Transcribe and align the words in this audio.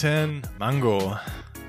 Guten 0.00 0.42
Mango. 0.60 1.16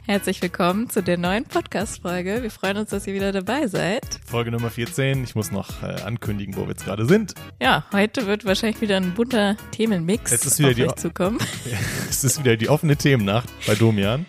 Herzlich 0.05 0.39
willkommen 0.43 0.88
zu 0.88 1.02
der 1.02 1.18
neuen 1.18 1.45
Podcast-Folge. 1.45 2.44
Wir 2.44 2.52
freuen 2.52 2.77
uns, 2.77 2.91
dass 2.91 3.07
ihr 3.07 3.16
wieder 3.16 3.32
dabei 3.32 3.66
seid. 3.66 4.04
Folge 4.23 4.52
Nummer 4.52 4.70
14. 4.70 5.23
Ich 5.23 5.34
muss 5.34 5.52
noch 5.52 5.82
äh, 5.82 6.04
ankündigen, 6.04 6.55
wo 6.55 6.62
wir 6.62 6.70
jetzt 6.70 6.86
gerade 6.86 7.07
sind. 7.07 7.34
Ja, 7.59 7.86
heute 7.91 8.27
wird 8.27 8.45
wahrscheinlich 8.45 8.81
wieder 8.81 8.98
ein 8.98 9.16
bunter 9.16 9.58
Themenmix 9.72 10.31
Es 10.31 10.45
ist 10.45 10.59
wieder 10.59 10.70
auf 10.70 10.76
die- 10.76 10.84
euch 10.84 10.95
zukommen. 10.98 11.39
es 12.09 12.23
ist 12.23 12.38
wieder 12.38 12.55
die 12.55 12.70
offene 12.70 12.98
Themennacht 12.98 13.50
bei 13.66 13.73
Domian. 13.73 14.27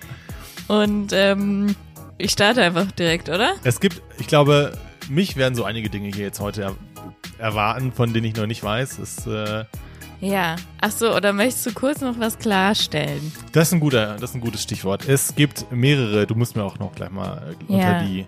Und 0.66 1.12
ähm, 1.12 1.77
ich 2.16 2.30
starte 2.30 2.62
einfach 2.62 2.91
direkt, 2.93 3.29
oder? 3.29 3.52
Es 3.65 3.80
gibt, 3.80 4.01
ich 4.19 4.29
glaube, 4.29 4.79
mich 5.10 5.37
werden 5.37 5.55
so 5.55 5.65
einige 5.65 5.91
Dinge 5.91 6.09
hier 6.09 6.24
jetzt 6.24 6.41
heute 6.41 6.62
er 6.62 6.77
erwarten, 7.38 7.93
von 7.93 8.15
denen 8.15 8.24
ich 8.24 8.37
noch 8.37 8.46
nicht 8.46 8.62
weiß. 8.62 8.98
Es, 8.98 9.27
äh, 9.27 9.66
Ja. 10.20 10.56
Ach 10.80 10.91
so, 10.91 11.15
oder 11.15 11.33
möchtest 11.33 11.66
du 11.66 11.73
kurz 11.73 12.01
noch 12.01 12.19
was 12.19 12.38
klarstellen? 12.38 13.33
das, 13.52 13.69
ist 13.69 13.74
ein 13.74 13.80
guter, 13.80 14.16
das 14.16 14.30
ist 14.30 14.37
ein 14.37 14.41
gutes 14.41 14.62
Stichwort. 14.62 15.09
Es 15.09 15.34
gibt 15.34 15.70
mehrere, 15.73 16.27
du 16.27 16.34
musst 16.34 16.56
mir 16.56 16.62
auch 16.65 16.79
noch 16.79 16.95
gleich 16.95 17.10
mal 17.10 17.55
äh, 17.69 17.73
unter 17.73 17.74
Ja. 18.01 18.02
die 18.05 18.27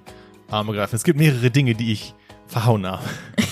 Arme 0.51 0.73
greifen. 0.73 0.97
Es 0.97 1.05
gibt 1.05 1.19
mehrere 1.19 1.51
Dinge, 1.51 1.75
die 1.75 1.93
ich 1.93 2.15
verhauen 2.47 2.87
habe. 2.87 3.05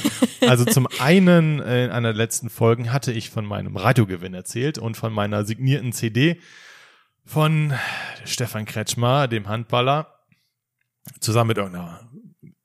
Also 0.48 0.64
zum 0.64 0.88
einen, 1.00 1.60
äh, 1.60 1.84
in 1.84 1.90
einer 1.90 2.08
der 2.14 2.16
letzten 2.16 2.48
Folgen 2.48 2.94
hatte 2.94 3.12
ich 3.12 3.28
von 3.28 3.44
meinem 3.44 3.76
Radiogewinn 3.76 4.32
erzählt 4.32 4.78
und 4.78 4.96
von 4.96 5.12
meiner 5.12 5.44
signierten 5.44 5.92
CD 5.92 6.40
von 7.26 7.74
Stefan 8.24 8.64
Kretschmer, 8.64 9.28
dem 9.28 9.48
Handballer, 9.48 10.14
zusammen 11.20 11.48
mit 11.48 11.58
irgendeiner 11.58 12.00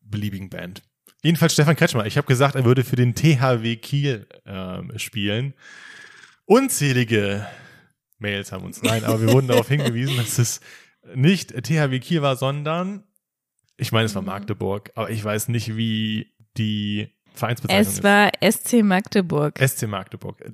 beliebigen 0.02 0.50
Band. 0.50 0.84
Jedenfalls 1.26 1.54
Stefan 1.54 1.76
Kretschmer. 1.76 2.06
Ich 2.06 2.18
habe 2.18 2.28
gesagt, 2.28 2.54
er 2.54 2.66
würde 2.66 2.84
für 2.84 2.95
den 2.95 3.16
THW 3.16 3.78
Kiel 3.78 4.28
ähm, 4.45 4.92
spielen. 4.98 5.56
Unzählige 6.45 7.48
Mails 8.20 8.52
haben 8.52 8.64
uns 8.64 8.84
nein, 8.84 9.04
aber 9.04 9.20
wir 9.22 9.34
wurden 9.34 9.48
darauf 9.48 9.68
hingewiesen, 9.70 10.18
dass 10.18 10.38
es 10.38 10.62
nicht 11.16 11.50
THW 11.50 12.00
Kiel 12.00 12.22
war, 12.22 12.36
sondern 12.36 13.06
ich 13.76 13.92
meine, 13.92 14.06
es 14.06 14.14
war. 14.14 14.22
Magdeburg, 14.22 14.92
aber 14.94 15.09
ich 15.09 15.23
weiß 15.23 15.48
nicht, 15.48 15.76
wie 15.76 16.31
die 16.58 17.09
Vereinsbezeichnung 17.34 17.92
Es 17.92 18.03
war 18.03 18.31
SC 18.48 18.84
Magdeburg. 18.84 19.59
ist. 19.59 19.80
SC 19.80 19.88
Magdeburg. 19.88 20.46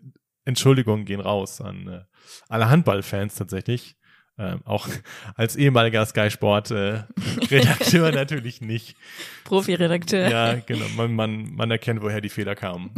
Entschuldigungen 0.45 1.03
gehen 1.03 1.19
raus 1.19 1.59
an 1.59 1.87
äh, 1.89 2.01
alle 2.47 2.69
Handballfans 2.69 3.35
tatsächlich. 3.35 3.97
Ähm, 4.41 4.61
auch 4.65 4.87
als 5.35 5.55
ehemaliger 5.55 6.03
Sky 6.05 6.31
Sport 6.31 6.71
äh, 6.71 7.03
Redakteur 7.51 8.11
natürlich 8.13 8.59
nicht. 8.59 8.95
Profi-Redakteur. 9.43 10.29
Ja, 10.29 10.55
genau. 10.55 10.85
Man, 10.95 11.13
man, 11.13 11.53
man 11.53 11.69
erkennt, 11.69 12.01
woher 12.01 12.21
die 12.21 12.29
Fehler 12.29 12.55
kamen 12.55 12.89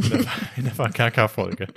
in 0.55 0.63
der, 0.63 0.73
der 0.73 0.89
KK-Folge. 0.89 1.67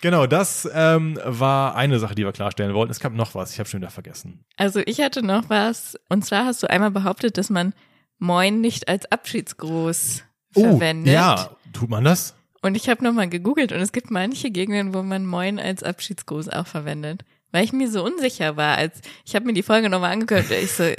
Genau, 0.00 0.26
das 0.26 0.68
ähm, 0.72 1.18
war 1.24 1.74
eine 1.76 1.98
Sache, 1.98 2.14
die 2.14 2.24
wir 2.24 2.32
klarstellen 2.32 2.72
wollten. 2.72 2.90
Es 2.90 3.00
gab 3.00 3.12
noch 3.12 3.34
was, 3.34 3.52
ich 3.52 3.58
habe 3.58 3.68
schon 3.68 3.80
wieder 3.80 3.90
vergessen. 3.90 4.44
Also 4.56 4.80
ich 4.86 5.00
hatte 5.00 5.22
noch 5.22 5.50
was. 5.50 5.98
Und 6.08 6.24
zwar 6.24 6.46
hast 6.46 6.62
du 6.62 6.70
einmal 6.70 6.90
behauptet, 6.90 7.36
dass 7.36 7.50
man 7.50 7.74
Moin 8.18 8.62
nicht 8.62 8.88
als 8.88 9.10
Abschiedsgruß 9.12 10.24
verwendet. 10.52 11.12
Oh, 11.12 11.16
ja, 11.16 11.50
tut 11.74 11.90
man 11.90 12.04
das? 12.04 12.34
Und 12.62 12.76
ich 12.76 12.88
habe 12.88 13.04
nochmal 13.04 13.28
gegoogelt 13.28 13.72
und 13.72 13.80
es 13.80 13.92
gibt 13.92 14.10
manche 14.10 14.50
Gegenden, 14.50 14.94
wo 14.94 15.02
man 15.02 15.26
Moin 15.26 15.58
als 15.58 15.82
Abschiedsgruß 15.82 16.48
auch 16.48 16.66
verwendet. 16.66 17.24
Weil 17.56 17.64
ich 17.64 17.72
mir 17.72 17.90
so 17.90 18.04
unsicher 18.04 18.58
war, 18.58 18.76
als 18.76 19.00
ich 19.24 19.34
habe 19.34 19.46
mir 19.46 19.54
die 19.54 19.62
Folge 19.62 19.88
nochmal 19.88 20.12
angehört, 20.12 20.50
ich 20.50 20.72
so, 20.72 20.92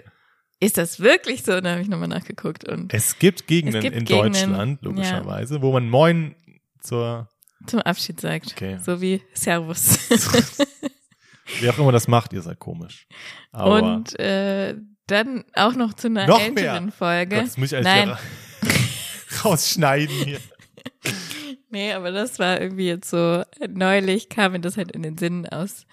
ist 0.59 0.79
das 0.79 0.99
wirklich 0.99 1.43
so? 1.43 1.51
Und 1.53 1.65
dann 1.65 1.73
habe 1.73 1.81
ich 1.83 1.87
nochmal 1.87 2.07
nachgeguckt 2.07 2.67
und 2.67 2.91
Es 2.91 3.19
gibt 3.19 3.45
Gegenden 3.45 3.75
Es 3.77 3.83
gibt 3.83 3.95
in 3.95 4.05
Gegenden, 4.05 4.33
Deutschland, 4.33 4.81
logischerweise, 4.81 5.61
wo 5.61 5.71
man 5.71 5.87
Moin 5.87 6.33
zur, 6.81 7.29
zum 7.67 7.81
Abschied 7.81 8.19
sagt. 8.19 8.53
Okay. 8.53 8.79
So 8.83 8.99
wie 9.01 9.21
Servus. 9.35 9.99
wer 11.59 11.73
auch 11.73 11.77
immer 11.77 11.91
das 11.91 12.07
macht, 12.07 12.33
ihr 12.33 12.41
seid 12.41 12.57
komisch. 12.57 13.05
Aber 13.51 13.75
und 13.93 14.19
äh, 14.19 14.73
dann 15.05 15.45
auch 15.53 15.75
noch 15.75 15.93
zu 15.93 16.07
einer 16.07 16.25
Noch 16.25 16.41
älteren 16.41 16.85
mehr? 16.85 16.91
Folge. 16.91 17.35
Gott, 17.35 17.45
das 17.45 17.57
muss 17.57 17.71
ich 17.71 17.83
Nein, 17.83 18.09
ra- 18.09 18.19
rausschneiden 19.45 20.15
hier. 20.25 20.39
Nee, 21.69 21.91
aber 21.91 22.11
das 22.11 22.39
war 22.39 22.61
irgendwie 22.61 22.87
jetzt 22.87 23.09
so, 23.09 23.43
neulich 23.69 24.29
kam 24.29 24.53
mir 24.53 24.61
das 24.61 24.77
halt 24.77 24.91
in 24.93 25.03
den 25.03 25.17
Sinn 25.17 25.45
aus, 25.49 25.85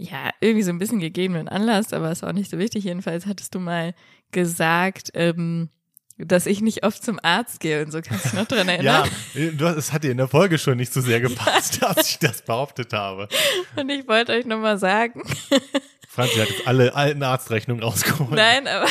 ja, 0.00 0.30
irgendwie 0.40 0.62
so 0.62 0.70
ein 0.70 0.78
bisschen 0.78 1.00
gegebenen 1.00 1.48
Anlass, 1.48 1.92
aber 1.92 2.10
ist 2.10 2.24
auch 2.24 2.32
nicht 2.32 2.50
so 2.50 2.58
wichtig. 2.58 2.84
Jedenfalls 2.84 3.26
hattest 3.26 3.54
du 3.54 3.60
mal 3.60 3.94
gesagt, 4.32 5.10
ähm, 5.14 5.68
dass 6.16 6.46
ich 6.46 6.60
nicht 6.62 6.84
oft 6.84 7.02
zum 7.04 7.18
Arzt 7.22 7.60
gehe 7.60 7.84
und 7.84 7.92
so. 7.92 8.00
Kannst 8.02 8.24
du 8.26 8.28
dich 8.30 8.38
noch 8.38 8.46
dran 8.46 8.66
Ja, 8.82 9.04
erinnern? 9.34 9.58
du, 9.58 9.66
es 9.66 9.92
hat 9.92 10.04
dir 10.04 10.10
in 10.10 10.16
der 10.16 10.28
Folge 10.28 10.58
schon 10.58 10.76
nicht 10.78 10.92
so 10.92 11.00
sehr 11.00 11.20
gepasst, 11.28 11.82
dass 11.82 12.08
ich 12.10 12.18
das 12.18 12.42
behauptet 12.42 12.92
habe. 12.92 13.28
Und 13.76 13.90
ich 13.90 14.06
wollte 14.08 14.32
euch 14.32 14.46
nochmal 14.46 14.78
sagen, 14.78 15.22
Franzi 16.08 16.38
hat 16.38 16.48
jetzt 16.48 16.66
alle 16.66 16.94
alten 16.94 17.22
Arztrechnungen 17.22 17.82
rausgeholt. 17.82 18.32
nein, 18.32 18.66
aber 18.68 18.86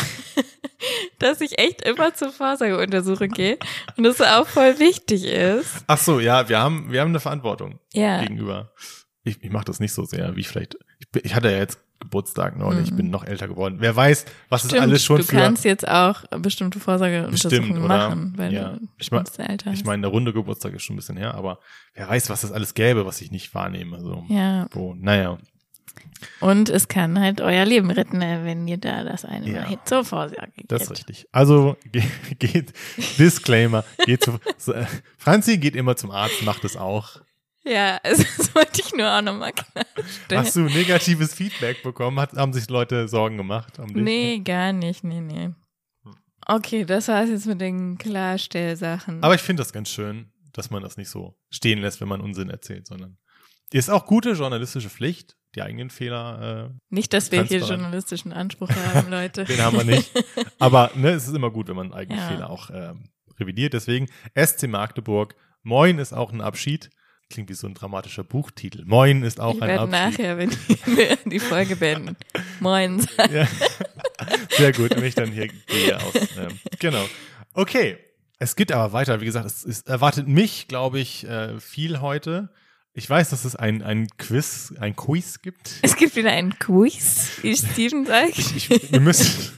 dass 1.19 1.42
ich 1.42 1.59
echt 1.59 1.81
immer 1.81 2.14
zur 2.14 2.31
Vorsorgeuntersuchung 2.31 3.28
gehe 3.30 3.58
und 3.98 4.03
das 4.06 4.22
auch 4.22 4.48
voll 4.48 4.80
wichtig 4.80 5.25
ist. 5.25 5.84
Ach 5.88 5.98
so, 5.98 6.19
ja, 6.19 6.48
wir 6.50 6.59
haben, 6.59 6.92
wir 6.92 7.02
haben 7.02 7.09
eine 7.09 7.19
Verantwortung 7.19 7.80
Ja. 7.94 8.22
gegenüber. 8.22 8.72
Ich, 9.24 9.44
ich 9.44 9.50
mache 9.52 9.66
das 9.66 9.80
nicht 9.81 9.94
so 9.94 10.06
sehr, 10.06 10.36
wie 10.36 10.40
ich 10.42 10.48
vielleicht. 10.48 10.78
Ich, 11.00 11.26
ich 11.26 11.36
hatte 11.36 11.50
ja 11.52 11.58
jetzt 11.58 11.80
Geburtstag 12.02 12.58
neulich, 12.58 12.86
ich 12.90 12.96
bin 12.96 13.10
noch 13.10 13.26
älter 13.26 13.50
geworden. 13.50 13.78
Wer 13.80 13.94
weiß, 13.94 14.24
was 14.48 14.64
es 14.64 14.66
Mhm. 14.66 14.70
Stimmt, 14.76 14.82
alles 14.84 15.04
schon 15.04 15.18
du 15.18 15.24
für. 15.24 15.36
kannst 15.36 15.66
jetzt 15.66 15.86
auch 15.88 16.24
bestimmte 16.40 16.80
Vorsorgeuntersuchungen 16.80 17.86
machen, 17.86 18.34
weil 18.38 18.54
Ja. 18.54 18.70
du 18.74 18.88
Ich 18.98 19.12
mein- 19.12 19.26
Alter 19.38 19.74
Ich 19.74 19.84
meine, 19.84 20.02
der 20.04 20.12
runde 20.12 20.32
Geburtstag 20.32 20.74
ist 20.74 20.84
schon 20.84 20.94
ein 20.94 20.98
bisschen 20.98 21.18
her, 21.18 21.36
aber 21.36 21.60
wer 21.94 22.08
weiß, 22.08 22.30
was 22.30 22.44
es 22.46 22.52
alles 22.54 22.74
gäbe, 22.74 23.06
was 23.06 23.20
ich 23.20 23.32
nicht 23.32 23.54
wahrnehme. 23.54 24.00
So. 24.00 24.24
Ja. 24.30 24.68
Wo, 24.72 24.94
naja. 24.98 25.38
Und 26.40 26.70
es 26.70 26.88
kann 26.88 27.20
halt 27.20 27.42
euer 27.42 27.66
Leben 27.66 27.92
retten, 27.92 28.22
äh, 28.22 28.44
wenn 28.44 28.68
ihr 28.68 28.78
da 28.78 29.04
das 29.04 29.26
eine 29.26 29.50
Ja. 29.50 29.62
Mal 29.68 29.80
zur 29.86 30.06
Vorsorge 30.06 30.52
geht. 30.56 30.72
Das 30.72 30.84
ist 30.84 30.92
richtig. 30.92 31.28
Also 31.34 31.76
ge 31.92 32.04
geht, 32.40 32.74
Disclaimer, 33.18 33.84
geht 34.06 34.24
zu, 34.24 34.40
Franzi 35.18 35.58
geht 35.58 35.76
immer 35.76 35.96
zum 35.98 36.12
Arzt, 36.12 36.44
macht 36.44 36.64
es 36.64 36.78
auch. 36.78 37.22
Ja, 37.64 37.97
also 38.03 38.24
das 38.38 38.56
wollte 38.56 38.81
ich 38.81 38.94
nur 38.94 39.08
auch 39.12 39.22
nochmal 39.22 39.53
klarstellen. 39.53 40.46
Hast 40.46 40.56
du 40.56 40.62
negatives 40.62 41.34
Feedback 41.34 41.84
bekommen? 41.84 42.20
Hat, 42.20 42.34
haben 42.34 42.53
sich 42.53 42.70
Leute 42.70 43.08
Sorgen 43.08 43.38
gemacht? 43.38 43.80
Um 43.80 43.88
dich? 43.88 44.03
Nee, 44.03 44.40
gar 44.40 44.74
nicht, 44.74 45.03
nee, 45.03 45.22
nee. 45.22 45.50
Okay, 46.46 46.86
das 46.86 47.08
war's 47.09 47.30
jetzt 47.30 47.46
mit 47.46 47.62
den 47.62 47.98
Klarstellsachen. 47.98 49.22
Aber 49.24 49.36
ich 49.36 49.42
finde 49.42 49.62
das 49.62 49.72
ganz 49.74 49.90
schön, 49.90 50.31
dass 50.53 50.72
man 50.72 50.81
das 50.81 50.98
nicht 50.98 51.09
so 51.09 51.38
stehen 51.50 51.80
lässt, 51.80 52.02
wenn 52.02 52.08
man 52.08 52.22
Unsinn 52.22 52.50
erzählt, 52.50 52.88
sondern 52.88 53.18
ist 53.72 53.90
auch 53.90 54.06
gute 54.08 54.31
journalistische 54.31 54.90
Pflicht, 54.90 55.36
die 55.56 55.62
eigenen 55.62 55.92
Fehler, 55.92 56.72
nicht, 56.90 57.14
dass 57.14 57.31
wir 57.31 57.44
hier 57.44 57.59
journalistischen 57.59 58.34
Anspruch 58.34 58.69
haben, 58.69 59.09
Leute. 59.12 59.42
äh, 59.42 59.46
den 59.46 59.62
haben 59.62 59.78
wir 59.78 59.84
nicht. 59.84 60.12
Aber 60.59 60.92
ne, 60.96 61.12
es 61.12 61.28
ist 61.28 61.36
immer 61.36 61.52
gut, 61.52 61.68
wenn 61.68 61.75
man 61.75 61.94
eigene 61.94 62.18
Ja. 62.19 62.28
Fehler 62.30 62.50
auch 62.50 62.69
ähm, 62.74 63.09
revidiert. 63.40 63.74
Deswegen 63.74 64.08
SC 64.36 64.68
Magdeburg. 64.68 65.36
Moin 65.62 66.00
ist 66.00 66.14
auch 66.14 66.31
ein 66.31 66.42
Abschied. 66.42 66.90
Klingt 67.31 67.47
wie 67.51 67.53
so 67.53 67.67
ein 67.67 67.75
dramatischer 67.75 68.23
Buchtitel. 68.23 68.85
Moin 68.85 69.22
ist 69.22 69.40
auch 69.40 69.53
Ich 69.53 69.62
ein 69.62 69.67
werde 69.69 69.84
Abschied. 69.97 70.17
nachher, 70.19 70.38
wenn 70.40 70.50
wir 70.97 71.16
die 71.25 71.40
Folge 71.40 71.75
beenden, 71.75 72.17
moin. 72.59 73.06
Ja. 73.31 73.47
Sehr 74.57 74.73
gut, 74.73 74.95
wenn 74.95 75.03
ich 75.03 75.13
dann 75.13 75.31
hier 75.31 75.47
gehe 75.47 75.95
aus. 75.97 76.16
Ähm, 76.16 76.59
genau. 76.79 77.06
Okay. 77.53 77.97
Es 78.39 78.56
geht 78.56 78.72
aber 78.72 78.94
weiter. 78.94 79.22
Wie 79.22 79.25
gesagt, 79.25 79.45
es, 79.45 79.63
es 79.63 79.81
erwartet 79.81 80.28
mich, 80.28 80.68
glaube 80.68 81.00
ich, 81.00 81.24
äh, 81.27 81.59
viel 81.59 82.00
heute. 82.01 82.50
Ich 82.94 83.07
weiß, 83.07 83.30
dass 83.30 83.45
es 83.45 83.56
ein, 83.56 83.83
ein 83.83 84.07
Quiz, 84.18 84.74
ein 84.80 84.95
Quiz 84.95 85.42
gibt. 85.44 85.74
Es 85.83 85.95
gibt 85.98 86.15
wieder 86.15 86.31
einen 86.31 86.57
Quiz, 86.57 87.31
wie 87.44 87.56
Steven 87.56 88.07
sagt. 88.07 88.39
Ich, 88.39 88.69
wir, 88.92 89.00
müssen, 89.01 89.51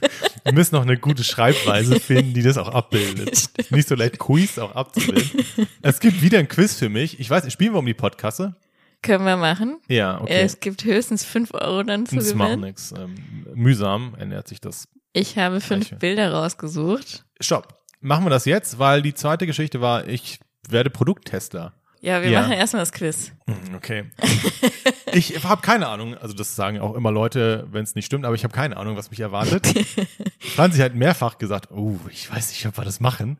wir 0.44 0.52
müssen 0.52 0.74
noch 0.74 0.82
eine 0.82 0.96
gute 0.98 1.24
Schreibweise 1.24 2.00
finden, 2.00 2.34
die 2.34 2.42
das 2.42 2.58
auch 2.58 2.68
abbildet. 2.68 3.50
Nicht 3.70 3.88
so 3.88 3.94
leicht 3.94 4.18
Quiz 4.18 4.58
auch 4.58 4.74
abzubilden. 4.74 5.44
Es 5.82 6.00
gibt 6.00 6.22
wieder 6.22 6.38
ein 6.38 6.48
Quiz 6.48 6.74
für 6.74 6.88
mich. 6.88 7.20
Ich 7.20 7.28
weiß, 7.30 7.50
spielen 7.52 7.72
wir 7.74 7.78
um 7.78 7.86
die 7.86 7.94
Podkasse? 7.94 8.56
Können 9.02 9.24
wir 9.24 9.36
machen. 9.36 9.80
Ja, 9.88 10.20
okay. 10.20 10.42
Es 10.42 10.60
gibt 10.60 10.84
höchstens 10.84 11.24
fünf 11.24 11.52
Euro 11.54 11.82
dann 11.82 12.06
zu 12.06 12.16
das 12.16 12.34
macht 12.34 12.48
gewinnen. 12.50 12.64
nichts. 12.66 12.92
Ähm, 12.96 13.14
mühsam 13.54 14.14
ernährt 14.16 14.46
sich 14.48 14.60
das 14.60 14.86
Ich 15.12 15.38
habe 15.38 15.60
fünf 15.60 15.88
Gleiche. 15.88 15.96
Bilder 15.96 16.32
rausgesucht. 16.32 17.24
Stopp. 17.40 17.76
Machen 18.00 18.24
wir 18.24 18.30
das 18.30 18.44
jetzt, 18.44 18.78
weil 18.78 19.02
die 19.02 19.14
zweite 19.14 19.46
Geschichte 19.46 19.80
war, 19.80 20.06
ich 20.08 20.38
werde 20.68 20.90
Produkttester. 20.90 21.72
Ja, 22.04 22.20
wir 22.20 22.30
Ja. 22.30 22.40
machen 22.42 22.52
erstmal 22.52 22.82
das 22.82 22.92
Quiz. 22.92 23.32
Hm, 23.46 23.74
Okay. 23.76 24.04
Ich 25.14 25.44
habe 25.44 25.60
keine 25.60 25.88
Ahnung, 25.88 26.14
also 26.16 26.32
das 26.34 26.56
sagen 26.56 26.80
auch 26.80 26.94
immer 26.94 27.12
Leute, 27.12 27.66
wenn 27.70 27.84
es 27.84 27.94
nicht 27.94 28.06
stimmt, 28.06 28.24
aber 28.24 28.34
ich 28.34 28.44
habe 28.44 28.54
keine 28.54 28.78
Ahnung, 28.78 28.96
was 28.96 29.10
mich 29.10 29.20
erwartet. 29.20 29.66
Franzi 30.40 30.78
hat 30.78 30.94
mehrfach 30.94 31.36
gesagt, 31.36 31.70
oh, 31.70 31.98
ich 32.10 32.32
weiß 32.32 32.48
nicht, 32.48 32.64
ob 32.66 32.78
wir 32.78 32.84
das 32.84 32.98
machen. 33.00 33.38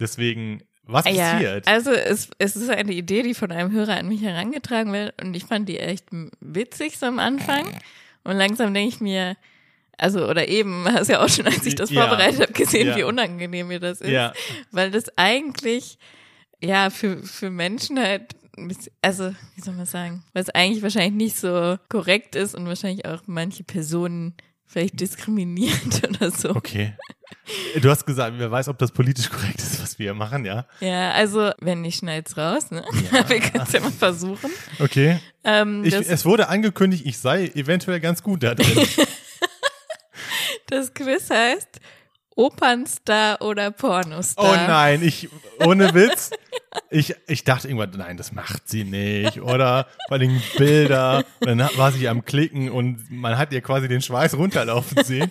Deswegen, 0.00 0.62
was 0.84 1.06
Ja, 1.06 1.34
passiert? 1.34 1.68
also 1.68 1.92
es, 1.92 2.28
es 2.38 2.56
ist 2.56 2.68
eine 2.70 2.92
Idee, 2.92 3.22
die 3.22 3.34
von 3.34 3.52
einem 3.52 3.70
Hörer 3.70 3.96
an 3.98 4.08
mich 4.08 4.20
herangetragen 4.22 4.92
wird 4.92 5.22
und 5.22 5.34
ich 5.34 5.44
fand 5.44 5.68
die 5.68 5.78
echt 5.78 6.06
witzig 6.40 6.98
so 6.98 7.06
am 7.06 7.20
Anfang 7.20 7.66
und 8.24 8.36
langsam 8.36 8.74
denke 8.74 8.88
ich 8.96 9.00
mir, 9.00 9.36
also 9.96 10.28
oder 10.28 10.48
eben, 10.48 10.84
hast 10.92 11.08
ja 11.08 11.22
auch 11.22 11.28
schon, 11.28 11.46
als 11.46 11.64
ich 11.64 11.76
das 11.76 11.90
Ja. 11.90 12.00
vorbereitet 12.08 12.40
habe, 12.40 12.52
gesehen, 12.52 12.88
Ja. 12.88 12.96
wie 12.96 13.04
unangenehm 13.04 13.68
mir 13.68 13.78
das 13.78 14.00
ist, 14.00 14.10
Ja. 14.10 14.32
weil 14.72 14.90
das 14.90 15.16
eigentlich 15.16 15.98
ja 16.62 16.90
für 16.90 17.22
für 17.22 17.50
Menschen 17.50 17.98
halt 17.98 18.34
also, 19.00 19.34
wie 19.54 19.60
soll 19.60 19.74
man 19.74 19.86
sagen, 19.86 20.22
was 20.34 20.50
eigentlich 20.50 20.82
wahrscheinlich 20.82 21.14
nicht 21.14 21.36
so 21.36 21.78
korrekt 21.88 22.36
ist 22.36 22.54
und 22.54 22.66
wahrscheinlich 22.66 23.06
auch 23.06 23.22
manche 23.26 23.64
Personen 23.64 24.34
vielleicht 24.66 25.00
diskriminiert 25.00 26.02
oder 26.08 26.30
so. 26.30 26.50
Okay. 26.50 26.94
Du 27.80 27.90
hast 27.90 28.06
gesagt, 28.06 28.34
wer 28.38 28.50
weiß, 28.50 28.68
ob 28.68 28.78
das 28.78 28.92
politisch 28.92 29.28
korrekt 29.28 29.58
ist, 29.58 29.82
was 29.82 29.98
wir 29.98 30.14
machen, 30.14 30.44
ja? 30.44 30.66
Ja, 30.80 31.10
also, 31.12 31.50
wenn 31.60 31.80
nicht, 31.80 31.98
schneid's 31.98 32.36
raus, 32.36 32.70
ne? 32.70 32.84
Ja. 33.10 33.28
wir 33.28 33.40
können 33.40 33.64
es 33.64 33.72
ja 33.72 33.80
mal 33.80 33.90
versuchen. 33.90 34.50
Okay. 34.78 35.18
Ähm, 35.44 35.84
Ich, 35.84 35.94
es 35.94 36.24
wurde 36.24 36.48
angekündigt, 36.48 37.04
ich 37.06 37.18
sei 37.18 37.46
eventuell 37.54 38.00
ganz 38.00 38.22
gut 38.22 38.42
da 38.42 38.54
drin. 38.54 38.86
das 40.68 40.94
Quiz 40.94 41.30
heißt 41.30 41.80
Opernstar 42.36 43.42
oder 43.42 43.70
Pornostar. 43.70 44.44
Oh 44.44 44.54
nein, 44.54 45.02
ich, 45.02 45.28
ohne 45.64 45.92
Witz. 45.94 46.30
Ich, 46.90 47.14
ich 47.26 47.44
dachte 47.44 47.68
irgendwann, 47.68 47.90
nein, 47.96 48.16
das 48.16 48.32
macht 48.32 48.68
sie 48.68 48.84
nicht. 48.84 49.40
Oder 49.40 49.86
vor 50.08 50.16
allem 50.16 50.40
Bilder. 50.56 51.24
Und 51.40 51.58
dann 51.58 51.68
war 51.76 51.92
sie 51.92 52.08
am 52.08 52.24
Klicken 52.24 52.70
und 52.70 53.10
man 53.10 53.36
hat 53.36 53.52
ihr 53.52 53.60
quasi 53.60 53.88
den 53.88 54.02
Schweiß 54.02 54.36
runterlaufen 54.36 55.02
sehen. 55.04 55.30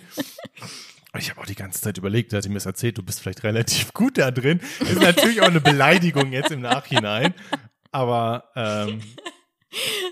Ich 1.17 1.29
habe 1.29 1.41
auch 1.41 1.45
die 1.45 1.55
ganze 1.55 1.81
Zeit 1.81 1.97
überlegt, 1.97 2.31
da 2.31 2.37
hat 2.37 2.43
sie 2.43 2.49
mir 2.49 2.55
das 2.55 2.65
erzählt, 2.65 2.97
du 2.97 3.03
bist 3.03 3.19
vielleicht 3.19 3.43
relativ 3.43 3.93
gut 3.93 4.17
da 4.17 4.31
drin. 4.31 4.61
Ist 4.79 5.01
natürlich 5.01 5.41
auch 5.41 5.47
eine 5.47 5.59
Beleidigung 5.61 6.31
jetzt 6.31 6.51
im 6.51 6.61
Nachhinein. 6.61 7.33
Aber 7.91 8.45
ähm, 8.55 9.01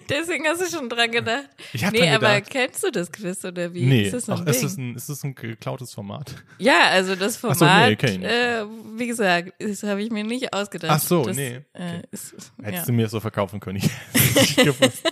Deswegen 0.07 0.45
hast 0.47 0.61
du 0.61 0.65
schon 0.77 0.87
dran 0.89 1.11
gedacht. 1.11 1.49
ich 1.73 1.83
habe 1.83 1.97
Nee, 1.97 2.05
dran 2.05 2.15
aber 2.15 2.35
gedacht. 2.35 2.49
kennst 2.51 2.83
du 2.83 2.91
das 2.91 3.11
Quiz 3.11 3.43
oder 3.43 3.73
wie? 3.73 3.85
Nee, 3.85 4.03
ist 4.03 4.13
das 4.13 4.29
ein 4.29 4.39
Ach, 4.41 4.45
ist, 4.49 4.63
das 4.63 4.77
ein, 4.77 4.95
ist 4.95 5.09
das 5.09 5.23
ein 5.23 5.35
geklautes 5.35 5.93
Format? 5.93 6.33
ja, 6.59 6.83
also 6.89 7.15
das 7.15 7.35
Ach 7.43 7.53
so, 7.55 7.65
Format, 7.65 8.01
nee, 8.01 8.09
ich 8.09 8.23
äh, 8.23 8.63
wie 8.95 9.07
gesagt, 9.07 9.53
das 9.59 9.83
habe 9.83 10.01
ich 10.01 10.11
mir 10.11 10.23
nicht 10.23 10.53
ausgedacht. 10.53 10.91
Ach 10.93 11.01
so, 11.01 11.23
das, 11.25 11.35
nee, 11.35 11.57
Äh, 11.73 11.97
okay. 11.97 12.01
ist, 12.11 12.33
Hättest 12.61 12.73
ja. 12.79 12.85
du 12.85 12.91
mir 12.93 13.03
das 13.03 13.11
so 13.11 13.19
verkaufen 13.19 13.59
können. 13.59 13.77
Ich 13.77 13.89
es 14.13 14.55
gewusst. 14.63 15.11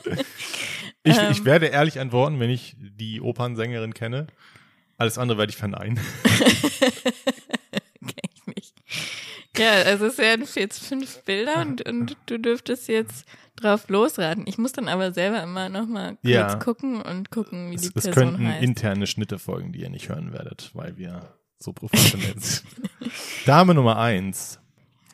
Ich, 1.04 1.18
Ähm. 1.18 1.32
ich 1.32 1.44
werde 1.46 1.68
ehrlich 1.68 2.00
antworten, 2.00 2.40
wenn 2.40 2.50
ich 2.50 2.76
die 2.80 3.20
Opernsängerin 3.22 3.94
kenne. 3.94 4.28
Alles 4.98 5.18
andere 5.18 5.38
werde 5.38 5.50
ich 5.52 5.58
verneinen. 5.58 6.00
Kenn 8.02 8.12
ich 8.34 8.48
nicht. 8.56 8.74
Ja, 9.58 9.72
also 9.84 10.06
es 10.08 10.18
wären 10.18 10.44
jetzt 10.56 10.84
fünf 10.84 11.22
Bilder 11.24 11.62
und, 11.62 11.88
und 11.88 12.16
du 12.28 12.38
dürftest 12.40 12.88
jetzt 12.88 13.26
drauf 13.58 13.90
losraten. 13.90 14.46
Ich 14.48 14.58
muss 14.58 14.72
dann 14.72 14.88
aber 14.88 15.12
selber 15.12 15.44
immer 15.44 15.70
noch 15.70 15.88
mal 15.88 16.12
kurz 16.12 16.20
Ja. 16.24 16.56
gucken 16.56 17.02
und 17.02 17.30
gucken, 17.32 17.72
wie 17.72 17.76
Es, 17.76 17.82
die 17.82 17.88
es 17.96 18.06
Person 18.06 18.14
könnten 18.14 18.48
heißt. 18.48 18.64
interne 18.64 19.08
Schnitte 19.08 19.38
folgen, 19.40 19.74
die 19.74 19.82
ihr 19.82 19.90
nicht 19.90 20.10
hören 20.10 20.32
werdet, 20.34 20.72
weil 20.74 20.98
wir 20.98 21.22
so 21.60 21.74
professionell 21.74 22.36
sind. 22.40 22.64
Dame 23.46 23.74
Nummer 23.74 23.98
eins. 23.98 24.60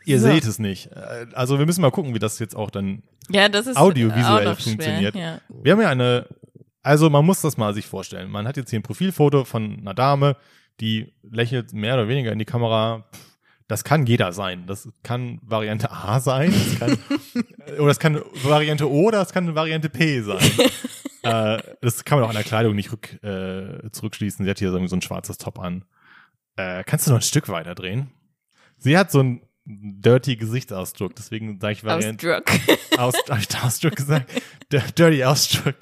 Ihr 0.05 0.19
So. 0.19 0.27
seht 0.27 0.43
es 0.45 0.59
nicht. 0.59 0.91
Also 1.33 1.57
wir 1.59 1.65
müssen 1.65 1.81
mal 1.81 1.91
gucken, 1.91 2.13
wie 2.13 2.19
das 2.19 2.37
jetzt 2.39 2.55
auch 2.55 2.69
dann. 2.69 3.03
ja, 3.29 3.47
das 3.49 3.67
ist 3.67 3.77
audiovisuell 3.77 4.55
funktioniert. 4.55 5.13
Schwer, 5.13 5.41
ja. 5.49 5.55
Wir 5.63 5.71
haben 5.73 5.81
ja 5.81 5.89
eine. 5.89 6.27
Also 6.81 7.09
man 7.09 7.25
muss 7.25 7.39
das 7.41 7.55
mal 7.55 7.73
sich 7.73 7.85
vorstellen. 7.85 8.29
Man 8.29 8.45
hat 8.45 8.57
jetzt 8.57 8.69
hier 8.69 8.79
ein 8.79 8.83
Profilfoto 8.83 9.45
von 9.45 9.79
einer 9.79 9.93
Dame, 9.93 10.35
die 10.81 11.13
lächelt 11.23 11.71
mehr 11.71 11.93
oder 11.93 12.09
weniger 12.09 12.33
in 12.33 12.39
die 12.39 12.45
Kamera. 12.45 13.05
Pff, 13.13 13.32
Das 13.67 13.83
kann 13.83 14.05
jeder 14.05 14.33
sein. 14.33 14.65
Das 14.67 14.89
kann 15.03 15.39
Variante 15.41 15.91
A 15.91 16.19
sein. 16.19 16.51
Das 16.51 16.79
kann, 16.79 16.97
oder 17.79 17.91
es 17.91 17.99
kann 17.99 18.21
Variante 18.43 18.89
O 18.89 19.07
oder 19.07 19.21
es 19.21 19.31
kann 19.31 19.55
Variante 19.55 19.89
P 19.89 20.21
sein. 20.21 20.39
äh, 21.23 21.61
das 21.81 22.03
kann 22.03 22.19
man 22.19 22.25
auch 22.25 22.29
an 22.29 22.35
der 22.35 22.43
Kleidung 22.43 22.75
nicht 22.75 22.91
rück, 22.91 23.23
äh, 23.23 23.89
zurückschließen. 23.91 24.43
Sie 24.43 24.49
hat 24.49 24.59
hier 24.59 24.71
so, 24.71 24.77
ein 24.77 25.01
schwarzes 25.01 25.37
Top 25.37 25.59
an. 25.59 25.85
Äh, 26.55 26.83
kannst 26.83 27.07
du 27.07 27.11
noch 27.11 27.19
ein 27.19 27.23
Stück 27.23 27.49
weiter 27.49 27.73
drehen? 27.75 28.11
Sie 28.77 28.97
hat 28.97 29.11
so 29.11 29.19
einen 29.19 29.41
dirty 29.65 30.35
Gesichtsausdruck, 30.35 31.15
deswegen 31.15 31.59
sage 31.59 31.73
ich 31.73 31.83
Variante 31.85 32.37
Ausdruck. 32.37 32.99
aus, 32.99 33.15
hab 33.29 33.39
ich 33.39 33.63
Ausdruck 33.63 33.95
gesagt? 33.95 34.29
Der 34.71 34.81
Dirty 34.81 35.23
Ausdruck. 35.23 35.77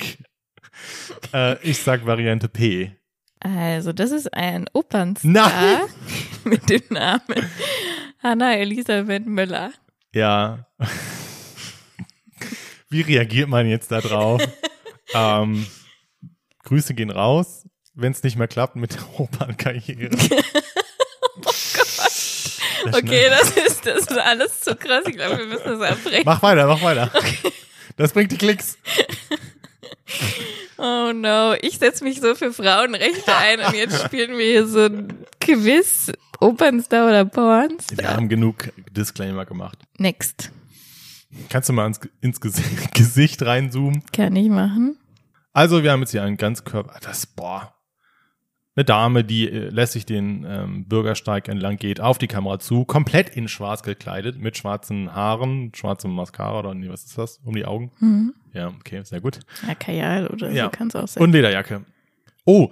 Äh, 1.33 1.62
ich 1.63 1.80
sag 1.80 2.06
Variante 2.06 2.48
P. 2.48 2.95
Also, 3.39 3.92
das 3.92 4.12
ist 4.12 4.31
ein 4.33 4.69
Opernstar 4.74 5.31
Nein. 5.31 5.78
mit 6.49 6.69
dem 6.69 6.81
Namen 6.89 7.49
Hanna 8.21 8.55
Elisabeth 8.55 9.25
Müller. 9.25 9.71
Ja. 10.13 10.67
Wie 12.89 13.01
reagiert 13.01 13.49
man 13.49 13.67
jetzt 13.67 13.91
da 13.91 14.01
drauf? 14.01 14.41
ähm, 15.13 15.65
Grüße 16.63 16.93
gehen 16.93 17.09
raus, 17.09 17.67
wenn 17.93 18.11
es 18.11 18.23
nicht 18.23 18.38
mehr 18.38 18.47
klappt 18.47 18.75
mit 18.75 18.93
der 18.93 19.19
Opernkarriere. 19.19 20.09
Das 22.83 22.95
Okay, 22.95 23.29
das 23.29 23.51
ist, 23.51 23.85
das 23.85 23.99
ist 23.99 24.17
alles 24.17 24.61
zu 24.61 24.75
krass. 24.75 25.03
Ich 25.07 25.15
glaube, 25.15 25.37
wir 25.37 25.45
müssen 25.45 25.79
das 25.79 25.81
abbrechen. 25.91 26.23
Mach 26.25 26.41
weiter, 26.41 26.65
mach 26.65 26.81
weiter. 26.81 27.11
Das 27.95 28.11
bringt 28.11 28.31
die 28.31 28.37
Klicks. 28.37 28.77
Oh 30.78 31.12
no, 31.13 31.54
ich 31.62 31.78
setze 31.78 32.04
mich 32.04 32.22
so 32.22 32.33
für 32.33 32.51
Frauenrechte 32.51 33.36
ein 33.36 33.60
und 33.60 33.75
jetzt 33.75 34.04
spielen 34.04 34.36
wir 34.36 34.45
hier 34.45 34.66
so 34.66 34.86
ein 34.86 35.13
Quiz, 35.39 36.12
Opernstar 36.39 37.07
oder 37.07 37.24
Pornstar. 37.24 37.98
Wir 38.00 38.10
haben 38.10 38.30
genug 38.30 38.72
Disclaimer 38.89 39.45
gemacht. 39.45 39.78
Next. 40.00 40.51
Kannst 41.50 41.69
du 41.69 41.74
mal 41.74 41.86
ins, 41.86 42.00
ins 42.22 42.42
Gesicht, 42.42 42.94
Gesicht 42.95 43.44
reinzoomen? 43.44 44.04
Kann 44.12 44.36
ich 44.36 44.50
machen. 44.50 44.98
Also, 45.54 45.83
wir 45.83 45.92
haben 45.92 46.00
jetzt 46.00 46.12
hier 46.12 46.24
einen 46.24 46.38
Ganzkörper, 46.38 46.98
das, 47.01 47.28
boah, 47.28 47.75
eine 48.75 48.85
Dame, 48.85 49.23
die 49.23 49.50
äh, 49.50 49.69
lässig 49.69 50.06
den 50.06 50.45
ähm, 50.47 50.85
Bürgersteig 50.85 51.47
entlang 51.50 51.77
geht, 51.77 52.00
auf 52.00 52.18
die 52.18 52.27
Kamera 52.27 52.57
zu, 52.59 52.85
komplett 52.85 53.29
in 53.35 53.47
schwarz 53.50 53.83
gekleidet, 53.83 54.39
mit 54.39 54.56
schwarzen 54.57 55.13
Haaren, 55.13 55.71
schwarzem 55.75 56.12
Mascara 56.13 56.59
oder 56.59 56.73
nee, 56.73 56.88
was 56.89 57.03
ist 57.03 57.18
das? 57.18 57.39
Um 57.44 57.53
die 57.56 57.65
Augen? 57.65 57.91
Mhm. 58.00 58.33
Ja, 58.53 58.68
okay, 58.69 59.01
sehr 59.03 59.19
gut. 59.21 59.39
Ja, 59.68 59.75
Kajal 59.75 60.27
oder 60.27 60.51
Ja. 60.51 60.65
so 60.65 60.69
kann 60.71 60.88
es 60.88 60.95
auch 60.95 61.07
sein. 61.07 61.21
Und 61.23 61.31
Lederjacke. 61.33 61.83
Oh, 62.45 62.69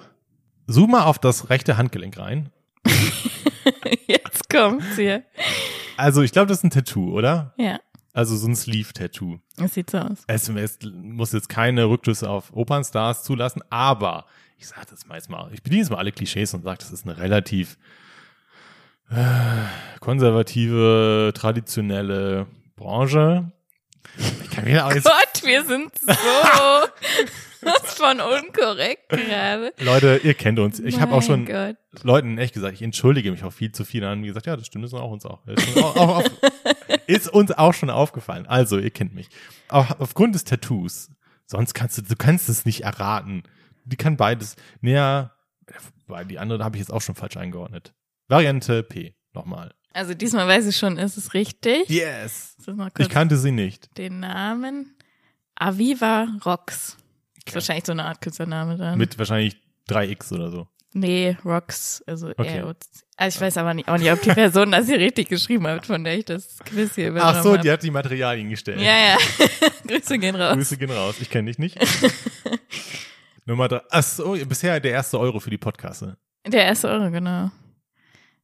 zoom 0.67 0.91
mal 0.91 1.03
auf 1.03 1.19
das 1.19 1.49
rechte 1.49 1.75
Handgelenk 1.77 2.17
rein. 2.17 2.49
jetzt 4.07 4.49
kommt's 4.49 4.95
hier. 4.95 5.23
Also, 5.97 6.21
ich 6.21 6.31
glaube, 6.31 6.47
das 6.47 6.59
ist 6.59 6.63
ein 6.63 6.69
Tattoo, 6.69 7.11
oder? 7.11 7.53
Ja, 7.57 7.79
Also 8.13 8.35
so 8.37 8.47
ein 8.47 8.55
Sleeve-Tattoo. 8.55 9.39
es 9.57 9.73
sieht 9.73 9.89
so 9.89 9.97
aus. 9.99 10.23
Es, 10.27 10.47
es 10.49 10.79
muss 10.93 11.33
jetzt 11.33 11.49
keine 11.49 11.85
Rückschlüsse 11.89 12.29
auf 12.29 12.51
Opernstars 12.55 13.23
zulassen, 13.23 13.61
aber 13.69 14.25
ich 14.59 14.67
sage 14.67 14.87
das 14.89 15.07
mal 15.07 15.15
jetzt 15.15 15.29
mal, 15.29 15.49
ich 15.53 15.63
bediene 15.63 15.81
jetzt 15.81 15.89
mal 15.89 15.97
alle 15.97 16.11
Klischees 16.11 16.53
und 16.53 16.63
sage, 16.63 16.79
das 16.79 16.91
ist 16.91 17.05
eine 17.05 17.17
relativ 17.17 17.77
äh, 19.09 19.15
konservative, 20.01 21.31
traditionelle 21.33 22.45
Branche. 22.75 23.51
Ich 24.43 24.51
kann 24.51 24.65
mir 24.65 24.85
auch 24.85 24.93
jetzt, 24.93 25.05
Gott, 25.05 25.43
wir 25.43 25.63
sind 25.63 25.91
so 25.97 26.13
von 28.03 28.19
unkorrekt 28.19 29.09
gerade. 29.09 29.73
Leute, 29.79 30.19
ihr 30.23 30.33
kennt 30.33 30.59
uns. 30.59 30.79
Ich 30.79 30.99
habe 30.99 31.13
auch 31.13 31.23
schon 31.23 31.45
Gott. 31.45 31.77
Leuten 32.03 32.37
echt 32.37 32.53
gesagt, 32.53 32.73
ich 32.73 32.81
entschuldige 32.81 33.31
mich 33.31 33.43
auch 33.43 33.53
viel 33.53 33.71
zu 33.71 33.85
viel. 33.85 34.01
Dann 34.01 34.11
haben 34.11 34.21
die 34.21 34.27
gesagt, 34.27 34.45
ja, 34.45 34.57
das 34.57 34.67
stimmt, 34.67 34.83
das 34.85 34.93
ist 34.93 34.99
auch 34.99 35.11
uns 35.11 35.25
auch. 35.25 35.45
Ist 35.47 35.67
uns 35.67 35.77
auch, 35.77 35.95
auch 35.95 36.17
auf, 36.17 36.25
ist 37.07 37.29
uns 37.29 37.51
auch 37.51 37.73
schon 37.73 37.89
aufgefallen. 37.89 38.45
Also, 38.45 38.77
ihr 38.77 38.91
kennt 38.91 39.13
mich. 39.13 39.29
Auch 39.69 39.99
aufgrund 39.99 40.35
des 40.35 40.43
Tattoos. 40.43 41.11
Sonst 41.45 41.73
kannst 41.73 41.97
du, 41.97 42.01
du 42.01 42.15
kannst 42.15 42.49
es 42.49 42.65
nicht 42.65 42.83
erraten. 42.83 43.43
Die 43.89 43.97
kann 43.97 44.17
beides. 44.17 44.55
Naja, 44.81 45.31
weil 46.07 46.25
die 46.25 46.39
andere 46.39 46.63
habe 46.63 46.77
ich 46.77 46.81
jetzt 46.81 46.91
auch 46.91 47.01
schon 47.01 47.15
falsch 47.15 47.37
eingeordnet. 47.37 47.93
Variante 48.27 48.83
P. 48.83 49.15
Nochmal. 49.33 49.73
Also 49.93 50.13
diesmal 50.13 50.47
weiß 50.47 50.67
ich 50.67 50.77
schon, 50.77 50.97
ist 50.97 51.17
es 51.17 51.33
richtig. 51.33 51.89
Yes. 51.89 52.55
Ich, 52.99 53.09
kannte 53.09 53.37
sie 53.37 53.51
nicht. 53.51 53.89
den 53.97 54.19
Namen. 54.19 54.95
Aviva 55.55 56.27
Rox. 56.45 56.89
Ist 56.89 56.97
Okay. 57.47 57.55
wahrscheinlich 57.55 57.85
so 57.85 57.91
eine 57.93 58.05
Art 58.05 58.21
Künstlername 58.21 58.77
dann. 58.77 58.97
Mit 58.97 59.17
wahrscheinlich 59.17 59.57
3x 59.89 60.31
oder 60.33 60.51
so. 60.51 60.67
Nee, 60.93 61.37
Rox, 61.45 62.03
also 62.07 62.29
Okay. 62.29 62.63
Also 63.17 63.37
ich 63.37 63.41
weiß 63.41 63.57
aber 63.57 63.73
nicht, 63.73 63.87
auch 63.89 63.97
nicht, 63.97 64.11
ob 64.11 64.21
die 64.21 64.29
Person 64.29 64.71
das 64.71 64.87
hier 64.87 64.97
richtig 64.99 65.29
geschrieben 65.29 65.67
hat, 65.67 65.85
von 65.85 66.03
der 66.03 66.17
ich 66.17 66.25
das 66.25 66.57
Quiz 66.65 66.95
hier 66.95 67.09
übernommen 67.09 67.37
Ach 67.37 67.43
so, 67.43 67.57
die 67.57 67.69
hat 67.69 67.83
die 67.83 67.91
Materialien 67.91 68.49
gestellt. 68.49 68.79
Ja, 68.81 68.95
ja. 68.97 69.17
Grüße 69.87 70.17
gehen 70.17 70.35
raus. 70.35 70.53
Grüße 70.55 70.77
gehen 70.77 70.91
raus. 70.91 71.15
Ich 71.19 71.29
kenne 71.29 71.49
dich 71.51 71.59
nicht. 71.59 71.77
Nummer 73.49 73.67
drei. 73.67 73.81
Ach 73.89 74.03
so, 74.03 74.37
bisher 74.47 74.79
der 74.79 74.91
erste 74.91 75.19
Euro 75.19 75.39
für 75.39 75.49
die 75.49 75.57
Podcaste. 75.57 76.17
Der 76.47 76.65
erste 76.65 76.87
Euro, 76.89 77.09
genau. 77.11 77.49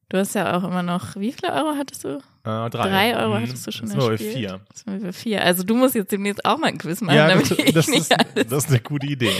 Du 0.08 0.18
hast 0.18 0.34
ja 0.34 0.56
auch 0.56 0.64
immer 0.64 0.82
noch, 0.82 1.16
wie 1.16 1.32
viele 1.32 1.52
Euro 1.52 1.74
hattest 1.76 2.04
du? 2.04 2.08
Äh, 2.18 2.20
drei. 2.44 2.68
Drei 2.70 3.16
Euro 3.16 3.36
Mhm. 3.38 3.42
hattest 3.42 3.66
du 3.66 3.72
schon 3.72 3.90
erspielt. 3.90 4.20
vier. 4.32 4.60
Jetzt 4.68 4.84
sind 4.84 5.02
wir 5.02 5.12
vier. 5.12 5.42
Also 5.44 5.62
du 5.64 5.74
musst 5.74 5.94
jetzt 5.94 6.12
demnächst 6.12 6.44
auch 6.44 6.58
mal 6.58 6.68
ein 6.68 6.78
Quiz 6.78 7.00
machen, 7.00 7.16
Ja, 7.16 7.28
damit 7.28 7.50
das, 7.50 7.58
ich 7.58 7.72
das, 7.72 7.88
nicht 7.88 8.00
ist, 8.00 8.12
alles. 8.12 8.46
das 8.48 8.64
ist 8.64 8.70
eine 8.70 8.80
gute 8.80 9.06
Idee. 9.06 9.32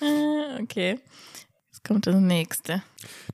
Ah, 0.00 0.58
okay. 0.62 1.00
Jetzt 1.70 1.84
kommt 1.84 2.06
das 2.06 2.14
nächste. 2.16 2.82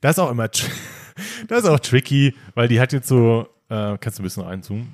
Das 0.01 0.13
ist 0.13 0.19
auch 0.19 0.31
immer, 0.31 0.49
das 1.49 1.59
ist 1.65 1.67
auch 1.69 1.81
tricky, 1.81 2.35
weil 2.55 2.69
die 2.69 2.81
hat 2.81 2.93
jetzt 2.93 3.09
so, 3.09 3.47
äh, 3.69 3.99
kannst 3.99 4.19
du 4.19 4.23
ein 4.23 4.25
bisschen 4.25 4.43
reinzoomen? 4.45 4.89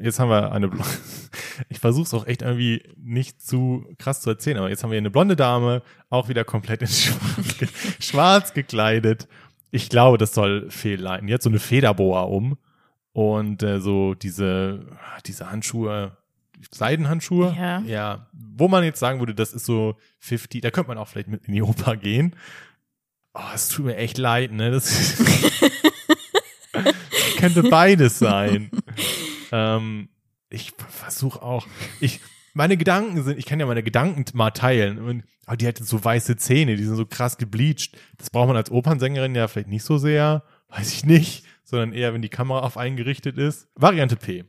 Jetzt 0.00 0.18
haben 0.18 0.28
wir 0.30 0.52
eine, 0.52 0.66
Bl- 0.68 0.84
ich 1.68 1.78
versuche 1.78 2.04
es 2.04 2.14
auch 2.14 2.26
echt 2.26 2.42
irgendwie 2.42 2.82
nicht 2.96 3.40
zu 3.42 3.86
krass 3.98 4.20
zu 4.20 4.30
erzählen, 4.30 4.58
aber 4.58 4.68
jetzt 4.70 4.82
haben 4.82 4.90
wir 4.90 4.98
eine 4.98 5.10
blonde 5.10 5.36
Dame, 5.36 5.82
auch 6.10 6.28
wieder 6.28 6.44
komplett 6.44 6.82
in 6.82 6.88
schwarz, 6.88 7.58
ge 7.58 7.68
schwarz 8.00 8.54
gekleidet. 8.54 9.28
Ich 9.70 9.88
glaube, 9.88 10.18
das 10.18 10.34
soll 10.34 10.70
fehlleiten. 10.70 11.26
Die 11.26 11.34
hat 11.34 11.42
so 11.42 11.48
eine 11.48 11.58
Federboa 11.60 12.22
um 12.22 12.58
und 13.12 13.62
äh, 13.62 13.80
so 13.80 14.14
diese, 14.14 14.86
diese 15.26 15.50
Handschuhe, 15.50 16.16
Seidenhandschuhe. 16.70 17.54
Ja. 17.58 17.80
Ja. 17.80 18.26
Wo 18.32 18.68
man 18.68 18.84
jetzt 18.84 19.00
sagen 19.00 19.18
würde, 19.18 19.34
das 19.34 19.52
ist 19.52 19.64
so 19.64 19.96
50, 20.20 20.60
da 20.60 20.70
könnte 20.70 20.88
man 20.88 20.98
auch 20.98 21.08
vielleicht 21.08 21.28
mit 21.28 21.46
in 21.46 21.54
die 21.54 21.62
Oper 21.62 21.96
gehen. 21.96 22.36
Oh, 23.34 23.40
es 23.54 23.68
tut 23.68 23.86
mir 23.86 23.96
echt 23.96 24.18
leid, 24.18 24.52
ne? 24.52 24.70
Das 24.70 25.16
könnte 27.38 27.62
beides 27.64 28.18
sein. 28.18 28.70
Ähm, 29.52 30.08
ich 30.50 30.72
versuche 30.88 31.40
auch, 31.42 31.66
ich, 32.00 32.20
meine 32.54 32.76
Gedanken 32.76 33.22
sind, 33.22 33.38
ich 33.38 33.46
kann 33.46 33.60
ja 33.60 33.66
meine 33.66 33.82
Gedanken 33.82 34.24
mal 34.34 34.50
teilen. 34.50 34.98
Und, 34.98 35.24
aber 35.46 35.56
die 35.56 35.66
hat 35.66 35.78
so 35.78 36.02
weiße 36.02 36.36
Zähne, 36.36 36.76
die 36.76 36.84
sind 36.84 36.96
so 36.96 37.06
krass 37.06 37.38
gebleached. 37.38 37.96
Das 38.18 38.30
braucht 38.30 38.48
man 38.48 38.56
als 38.56 38.70
Opernsängerin 38.70 39.34
ja 39.34 39.48
vielleicht 39.48 39.68
nicht 39.68 39.84
so 39.84 39.98
sehr, 39.98 40.44
weiß 40.68 40.92
ich 40.92 41.04
nicht, 41.04 41.44
sondern 41.64 41.92
eher, 41.92 42.12
wenn 42.12 42.22
die 42.22 42.28
Kamera 42.28 42.60
auf 42.60 42.76
einen 42.76 42.96
gerichtet 42.96 43.38
ist. 43.38 43.68
Variante 43.74 44.16
P. 44.16 44.44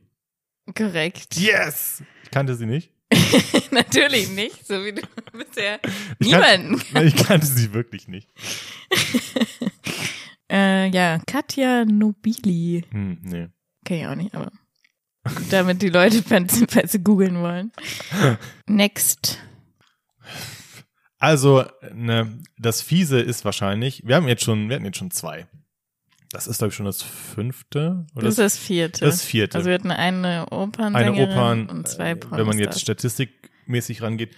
Korrekt. 0.74 1.36
Yes! 1.36 2.02
Ich 2.22 2.30
kannte 2.30 2.54
sie 2.54 2.66
nicht. 2.66 2.90
Natürlich 3.70 4.30
nicht, 4.30 4.66
so 4.66 4.84
wie 4.84 4.92
du 4.92 5.02
bisher 5.32 5.78
Ich 6.18 6.28
niemanden. 6.28 6.80
Ich 7.06 7.16
kannte 7.16 7.46
sie 7.46 7.72
wirklich 7.72 8.08
nicht. 8.08 8.28
Äh, 10.50 10.88
ja, 10.90 11.20
Katja 11.26 11.86
Nobili. 11.86 12.84
Hm, 12.90 13.18
nee. 13.22 13.48
Kenn 13.84 13.98
ich 13.98 14.06
auch 14.06 14.14
nicht, 14.14 14.34
aber 14.34 14.52
damit 15.50 15.82
die 15.82 15.88
Leute, 15.88 16.22
falls, 16.22 16.92
sie 16.92 16.98
googeln 16.98 17.40
wollen. 17.40 17.72
Next. 18.66 19.38
Also, 21.18 21.64
ne, 21.94 22.38
das 22.58 22.82
Fiese 22.82 23.20
ist 23.20 23.44
wahrscheinlich, 23.44 24.02
wir 24.06 24.16
haben 24.16 24.28
jetzt 24.28 24.44
schon, 24.44 24.68
wir 24.68 24.76
hatten 24.76 24.84
jetzt 24.84 24.98
schon 24.98 25.10
zwei. 25.10 25.46
Das 26.30 26.46
ist, 26.48 26.58
glaube 26.58 26.70
ich, 26.70 26.74
schon 26.74 26.86
das 26.86 27.00
fünfte 27.00 28.06
oder 28.14 28.24
Das 28.24 28.34
ist 28.34 28.38
das 28.40 28.58
vierte. 28.58 29.04
das 29.04 29.22
vierte. 29.24 29.56
Also 29.56 29.68
wir 29.68 29.74
hatten 29.74 29.92
eine 29.92 30.46
eine 30.50 30.52
Opernsängerin 30.52 31.30
Opern, 31.30 31.66
und 31.70 31.88
zwei 31.88 32.10
äh, 32.10 32.20
wenn 32.30 32.46
man 32.46 32.58
jetzt 32.58 32.80
statistikmäßig 32.80 34.02
rangeht. 34.02 34.34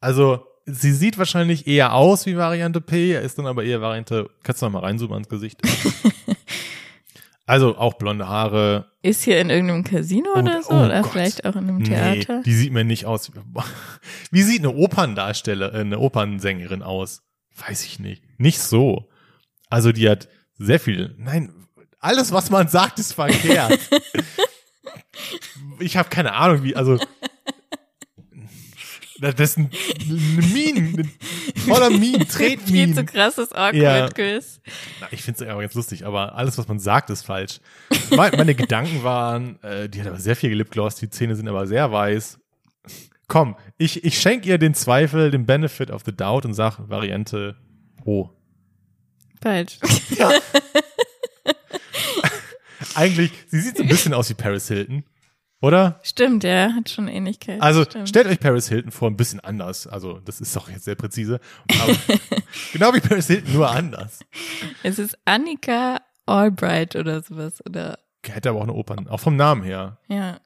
Also, 0.00 0.46
sie 0.64 0.92
sieht 0.92 1.18
wahrscheinlich 1.18 1.66
eher 1.66 1.92
aus 1.92 2.24
wie 2.24 2.36
Variante 2.36 2.80
P, 2.80 3.20
ist 3.20 3.36
dann 3.36 3.46
aber 3.46 3.64
eher 3.64 3.80
Variante, 3.80 4.30
kannst 4.42 4.62
du 4.62 4.66
noch 4.66 4.72
mal 4.72 4.78
reinzoomen 4.78 5.14
ans 5.14 5.28
Gesicht? 5.28 5.60
also, 7.50 7.76
auch 7.76 7.94
blonde 7.94 8.28
Haare. 8.28 8.92
Ist 9.02 9.24
hier 9.24 9.40
in 9.40 9.50
irgendeinem 9.50 9.82
Casino 9.82 10.30
Oh, 10.36 10.38
oder 10.38 10.62
so? 10.62 10.70
oh 10.72 10.84
oder 10.84 11.02
Gott. 11.02 11.10
vielleicht 11.10 11.44
auch 11.44 11.56
in 11.56 11.68
einem 11.68 11.78
Nee, 11.78 11.84
Theater? 11.88 12.42
die 12.44 12.52
sieht 12.54 12.72
mir 12.72 12.84
nicht 12.84 13.06
aus. 13.06 13.32
Wie 14.30 14.42
sieht 14.42 14.60
eine 14.60 14.70
Operndarsteller, 14.74 15.74
äh, 15.74 15.80
eine 15.80 15.98
Opernsängerin 15.98 16.82
aus? 16.82 17.22
Weiß 17.66 17.84
ich 17.84 17.98
nicht. 17.98 18.22
Nicht 18.38 18.60
so. 18.60 19.08
Also, 19.68 19.90
die 19.90 20.08
hat 20.08 20.28
sehr 20.58 20.78
viel, 20.78 21.14
nein, 21.18 21.52
alles, 21.98 22.32
was 22.32 22.50
man 22.50 22.68
sagt, 22.68 22.98
ist 23.00 23.14
verkehrt. 23.14 23.78
ich 25.80 25.96
habe 25.96 26.08
keine 26.08 26.34
Ahnung, 26.34 26.62
wie, 26.62 26.76
also, 26.76 26.98
das 29.20 29.34
ist 29.38 29.58
ein, 29.58 29.70
eine 30.00 30.46
Minen, 30.46 31.10
voller 31.66 31.90
Minen, 31.90 32.26
Viel 32.26 32.94
zu 32.94 33.04
krasses 33.04 33.50
Ja. 33.50 33.68
Awkward-Quiz. 33.68 34.60
Na, 35.00 35.08
Ich 35.10 35.22
finde 35.22 35.44
es 35.44 35.50
aber 35.50 35.60
ganz 35.60 35.74
lustig, 35.74 36.06
aber 36.06 36.34
alles, 36.34 36.56
was 36.58 36.68
man 36.68 36.78
sagt, 36.78 37.10
ist 37.10 37.24
falsch. 37.26 37.60
Meine, 38.10 38.36
meine 38.36 38.54
Gedanken 38.54 39.02
waren, 39.02 39.62
äh, 39.62 39.88
die 39.88 40.00
hat 40.00 40.08
aber 40.08 40.18
sehr 40.20 40.36
viel 40.36 40.50
gelipgloss, 40.50 40.96
die 40.96 41.10
Zähne 41.10 41.36
sind 41.36 41.48
aber 41.48 41.66
sehr 41.66 41.90
weiß. 41.92 42.38
Komm, 43.28 43.56
ich, 43.78 44.04
ich 44.04 44.20
schenke 44.20 44.48
ihr 44.48 44.58
den 44.58 44.74
Zweifel, 44.74 45.30
den 45.30 45.46
Benefit 45.46 45.90
of 45.90 46.02
the 46.04 46.12
Doubt 46.12 46.44
und 46.44 46.54
sag 46.54 46.78
Variante 46.88 47.56
O. 48.04 48.30
Falsch. 49.40 49.78
Eigentlich, 52.94 53.30
sie 53.48 53.60
sieht 53.60 53.76
so 53.76 53.82
ein 53.82 53.88
bisschen 53.88 54.14
aus 54.14 54.30
wie 54.30 54.34
Paris 54.34 54.68
Hilton, 54.68 55.04
oder? 55.60 56.00
Stimmt, 56.02 56.44
ja, 56.44 56.72
hat 56.74 56.88
schon 56.90 57.08
Ähnlichkeit. 57.08 57.60
Also 57.60 57.84
Stimmt. 57.84 58.08
stellt 58.08 58.26
euch 58.26 58.40
Paris 58.40 58.68
Hilton 58.68 58.90
vor, 58.90 59.08
ein 59.10 59.16
bisschen 59.16 59.40
anders. 59.40 59.86
Also 59.86 60.20
das 60.20 60.40
ist 60.40 60.54
doch 60.56 60.68
jetzt 60.70 60.84
sehr 60.84 60.94
präzise. 60.94 61.40
Genau 62.72 62.92
wie 62.94 63.00
Paris 63.00 63.26
Hilton, 63.28 63.52
nur 63.54 63.70
anders. 63.70 64.20
Es 64.82 64.98
ist 64.98 65.16
Annika 65.24 66.00
Albright 66.26 66.96
oder 66.96 67.22
sowas. 67.22 67.64
Oder 67.64 67.98
Hätte 68.26 68.50
aber 68.50 68.58
auch 68.58 68.64
eine 68.64 68.72
Opern, 68.74 69.08
auch 69.08 69.20
vom 69.20 69.36
Namen 69.36 69.62
her. 69.62 69.98
ja. 70.08 70.38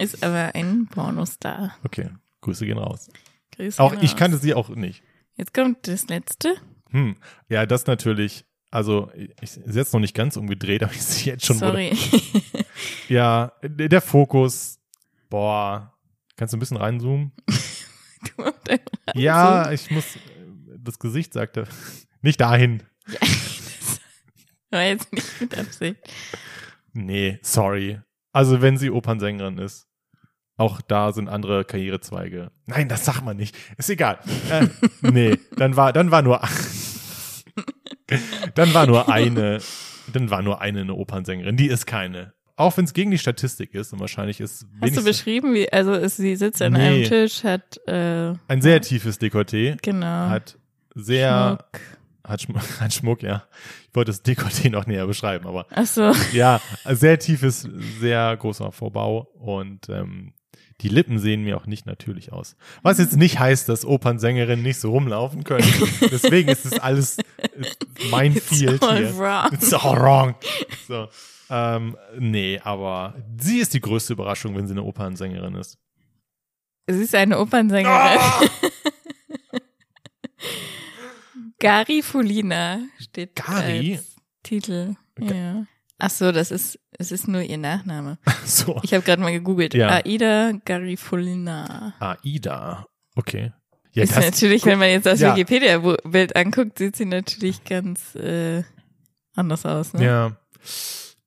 Ist 0.00 0.24
aber 0.24 0.56
ein 0.56 0.88
Pornostar. 0.88 1.76
Okay, 1.84 2.08
Grüße 2.40 2.66
gehen 2.66 2.78
raus. 2.78 3.08
Grüße 3.54 3.80
Auch 3.80 3.92
gehen 3.92 4.02
ich 4.02 4.12
raus. 4.12 4.18
kannte 4.18 4.38
sie 4.38 4.54
auch 4.54 4.68
nicht. 4.70 5.04
Jetzt 5.36 5.54
kommt 5.54 5.86
das 5.86 6.08
letzte. 6.08 6.56
Hm. 6.90 7.14
Ja, 7.48 7.64
das 7.64 7.86
natürlich. 7.86 8.44
Also, 8.72 9.10
ich 9.14 9.58
ist 9.58 9.76
jetzt 9.76 9.92
noch 9.92 10.00
nicht 10.00 10.14
ganz 10.14 10.38
umgedreht, 10.38 10.82
aber 10.82 10.92
ich 10.92 11.02
sehe 11.02 11.34
jetzt 11.34 11.44
schon, 11.44 11.58
Sorry. 11.58 11.92
Ja, 13.08 13.52
der 13.62 14.00
Fokus, 14.00 14.80
boah, 15.28 15.92
kannst 16.36 16.54
du 16.54 16.56
ein 16.56 16.60
bisschen 16.60 16.78
reinzoomen? 16.78 17.32
Du 18.36 18.44
deinem 18.64 18.80
Ja, 19.14 19.72
ich 19.72 19.90
muss, 19.90 20.16
das 20.78 21.00
Gesicht 21.00 21.32
sagte, 21.32 21.66
nicht 22.22 22.40
dahin. 22.40 22.84
War 24.70 24.84
jetzt 24.84 25.12
nicht 25.12 25.40
mit 25.40 25.58
Absicht. 25.58 25.96
Nee, 26.92 27.40
sorry. 27.42 28.00
Also, 28.32 28.62
wenn 28.62 28.78
sie 28.78 28.90
Opernsängerin 28.90 29.58
ist, 29.58 29.88
auch 30.56 30.80
da 30.80 31.12
sind 31.12 31.28
andere 31.28 31.64
Karrierezweige. 31.64 32.52
Nein, 32.66 32.88
das 32.88 33.04
sagt 33.04 33.24
man 33.24 33.36
nicht. 33.36 33.56
Ist 33.76 33.90
egal. 33.90 34.20
Äh, 34.50 34.68
nee, 35.02 35.36
dann 35.56 35.74
war, 35.76 35.92
dann 35.92 36.12
war 36.12 36.22
nur, 36.22 36.40
dann 38.54 38.74
war 38.74 38.86
nur 38.86 39.08
eine, 39.12 39.58
dann 40.12 40.30
war 40.30 40.42
nur 40.42 40.60
eine 40.60 40.80
eine 40.80 40.94
Opernsängerin. 40.94 41.56
Die 41.56 41.66
ist 41.68 41.86
keine. 41.86 42.32
Auch 42.56 42.76
wenn 42.76 42.84
es 42.84 42.92
gegen 42.92 43.10
die 43.10 43.18
Statistik 43.18 43.74
ist 43.74 43.92
und 43.92 44.00
wahrscheinlich 44.00 44.38
ist 44.40 44.66
Hast 44.80 44.96
du 44.96 45.04
beschrieben, 45.04 45.54
wie, 45.54 45.72
also 45.72 45.94
ist, 45.94 46.16
sie 46.18 46.36
sitzt 46.36 46.60
an 46.60 46.74
Nee. 46.74 46.78
einem 46.80 47.04
Tisch, 47.04 47.44
hat, 47.44 47.80
äh, 47.88 48.34
ein 48.46 48.60
sehr 48.60 48.80
tiefes 48.82 49.18
Dekolleté, 49.20 49.78
genau. 49.82 50.28
hat 50.28 50.58
sehr, 50.94 51.58
Schmuck. 51.58 51.80
hat, 52.24 52.42
Schm 52.42 52.56
hat 52.80 52.92
Schmuck, 52.92 53.22
ja. 53.22 53.44
Ich 53.88 53.94
wollte 53.94 54.10
das 54.12 54.22
Dekolleté 54.24 54.70
noch 54.70 54.86
näher 54.86 55.06
beschreiben, 55.06 55.46
aber 55.46 55.66
Ach 55.70 55.86
so. 55.86 56.12
ja, 56.32 56.60
sehr 56.90 57.18
tiefes, 57.18 57.66
sehr 58.00 58.36
großer 58.36 58.70
Vorbau 58.70 59.28
und 59.34 59.88
ähm, 59.88 60.34
die 60.82 60.88
Lippen 60.88 61.18
sehen 61.18 61.44
mir 61.44 61.56
auch 61.56 61.66
nicht 61.66 61.86
natürlich 61.86 62.32
aus. 62.32 62.56
Was 62.82 62.98
jetzt 62.98 63.16
nicht 63.16 63.38
heißt, 63.38 63.68
dass 63.68 63.84
Opernsängerinnen 63.84 64.62
nicht 64.64 64.80
so 64.80 64.90
rumlaufen 64.90 65.44
können. 65.44 65.66
Deswegen 66.10 66.48
ist 66.48 66.66
es 66.66 66.78
alles 66.78 67.18
mein 68.10 68.32
Field 68.34 68.74
It's 68.76 68.82
all 68.86 68.98
hier. 68.98 69.16
wrong. 69.18 69.52
It's 69.52 69.72
all 69.72 69.96
wrong. 70.00 70.34
So. 70.88 71.08
Ähm, 71.50 71.96
nee, 72.18 72.58
aber 72.64 73.14
sie 73.38 73.58
ist 73.58 73.74
die 73.74 73.80
größte 73.80 74.14
Überraschung, 74.14 74.56
wenn 74.56 74.66
sie 74.66 74.72
eine 74.72 74.82
Opernsängerin 74.84 75.54
ist. 75.54 75.78
Sie 76.88 77.02
ist 77.02 77.14
eine 77.14 77.38
Opernsängerin. 77.38 77.94
Ah! 78.18 78.40
Gari 81.58 82.02
Fulina 82.02 82.80
steht 82.98 83.36
Gari? 83.36 83.94
als 83.96 84.16
Titel. 84.42 84.94
Ga- 85.16 85.34
Ja. 85.34 85.66
Ach 85.98 86.10
so, 86.10 86.32
das 86.32 86.50
ist, 86.50 86.80
es 86.98 87.12
ist 87.12 87.28
nur 87.28 87.42
ihr 87.42 87.58
Nachname. 87.58 88.18
So. 88.44 88.80
Ich 88.82 88.92
habe 88.92 89.04
gerade 89.04 89.22
mal 89.22 89.30
gegoogelt. 89.30 89.72
Ja. 89.74 89.90
Aida 90.04 90.50
Garifulina. 90.64 91.94
Aida. 92.00 92.86
Okay. 93.14 93.52
Ja, 93.92 94.04
ist 94.04 94.16
das, 94.16 94.24
natürlich, 94.24 94.64
wenn 94.64 94.78
man 94.78 94.88
jetzt 94.88 95.06
das 95.06 95.20
Ja. 95.20 95.34
Wikipedia-Bild 95.36 96.34
anguckt, 96.36 96.78
sieht 96.78 96.96
sie 96.96 97.04
natürlich 97.04 97.62
ganz 97.64 98.14
äh, 98.14 98.62
anders 99.34 99.66
aus. 99.66 99.92
Ne? 99.94 100.04
ja. 100.04 100.36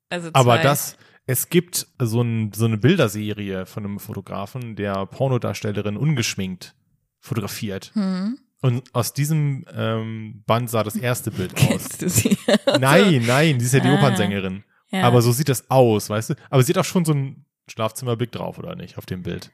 Also 0.10 0.30
Aber 0.34 0.56
zwei. 0.56 0.64
das, 0.64 0.98
es 1.28 1.50
gibt 1.50 1.88
so, 2.00 2.22
ein, 2.22 2.52
so 2.54 2.66
eine 2.66 2.78
Bilderserie 2.78 3.66
von 3.66 3.84
einem 3.86 4.00
Fotografen, 4.00 4.76
der 4.76 5.06
Pornodarstellerin 5.06 5.98
ungeschminkt 5.98 6.76
fotografiert. 7.20 7.92
Hm. 7.94 8.40
Und 8.62 8.96
aus 8.96 9.14
diesem 9.14 9.66
ähm, 9.76 10.44
Band 10.48 10.70
sah 10.70 10.84
das 10.84 10.96
erste 10.96 11.30
Bild 11.32 11.54
aus. 11.58 11.68
Kennst 11.68 12.02
du 12.02 12.10
sie? 12.10 12.38
Nein, 12.80 13.24
nein, 13.28 13.60
sie 13.60 13.66
ist 13.68 13.74
ja 13.74 13.80
die 13.80 13.90
Ah. 13.90 13.96
Opernsängerin. 13.96 14.64
Ja. 14.92 15.04
Aber 15.04 15.22
so 15.22 15.32
sieht 15.32 15.50
das 15.50 15.70
aus, 15.70 16.10
weißt 16.10 16.32
du? 16.32 16.34
Aber 16.50 16.64
sie 16.64 16.72
hat 16.74 16.80
auch 16.80 16.86
schon 16.86 17.06
so 17.06 17.12
einen 17.12 17.46
Schlafzimmerblick 17.68 18.32
drauf, 18.32 18.58
oder 18.58 18.76
nicht, 18.76 18.98
auf 18.98 19.06
dem 19.06 19.22
Bild? 19.24 19.52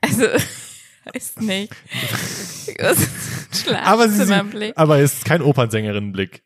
Also, 0.00 0.24
weiß 1.14 1.36
nicht. 1.40 1.72
Was 2.80 2.98
ist 3.00 3.68
ein 3.68 3.76
Aber 3.76 4.08
sie 4.08 4.16
Schlafzimmerblick? 4.16 4.72
aber 4.76 4.98
es 4.98 5.14
ist 5.14 5.24
kein 5.24 5.42
Opernsängerinnenblick. 5.42 6.42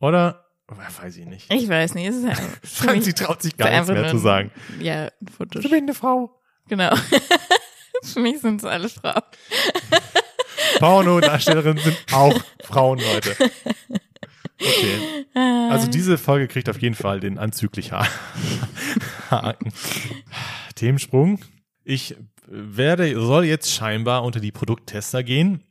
Oder? 0.00 0.44
Weiß 0.68 1.16
ich 1.16 1.26
nicht. 1.26 1.52
Ich 1.52 1.68
weiß 1.68 1.94
nicht. 1.94 2.08
Es 2.08 2.16
ist 2.16 2.26
halt 2.26 2.40
Franzi 2.64 3.12
traut 3.14 3.40
sich 3.42 3.56
gar 3.56 3.70
nichts 3.70 3.86
mehr 3.88 4.00
nur 4.02 4.08
zu 4.10 4.16
ein- 4.16 4.22
sagen. 4.22 4.50
Ja, 4.80 5.04
ein 5.06 5.28
Foto. 5.28 5.60
eine 5.72 5.94
Frau. 5.94 6.40
Genau. 6.68 6.92
für 8.02 8.20
mich 8.20 8.40
sind 8.40 8.60
es 8.60 8.64
alle 8.64 8.88
Frauen. 8.88 9.22
Pornodarstellerinnen 10.78 11.82
sind 11.82 11.96
auch 12.12 12.34
Frauen, 12.64 12.98
Leute. 12.98 13.36
Okay. 14.60 15.26
Also 15.70 15.88
diese 15.88 16.18
Folge 16.18 16.48
kriegt 16.48 16.68
auf 16.68 16.80
jeden 16.80 16.94
Fall 16.94 17.20
den 17.20 17.38
anzüglich 17.38 17.92
Ha- 17.92 18.06
Haken. 19.30 19.72
Themensprung. 20.74 21.40
Ich 21.84 22.16
werde, 22.48 23.20
soll 23.20 23.44
jetzt 23.44 23.72
scheinbar 23.72 24.24
unter 24.24 24.40
die 24.40 24.52
Produkttester 24.52 25.22
gehen 25.22 25.62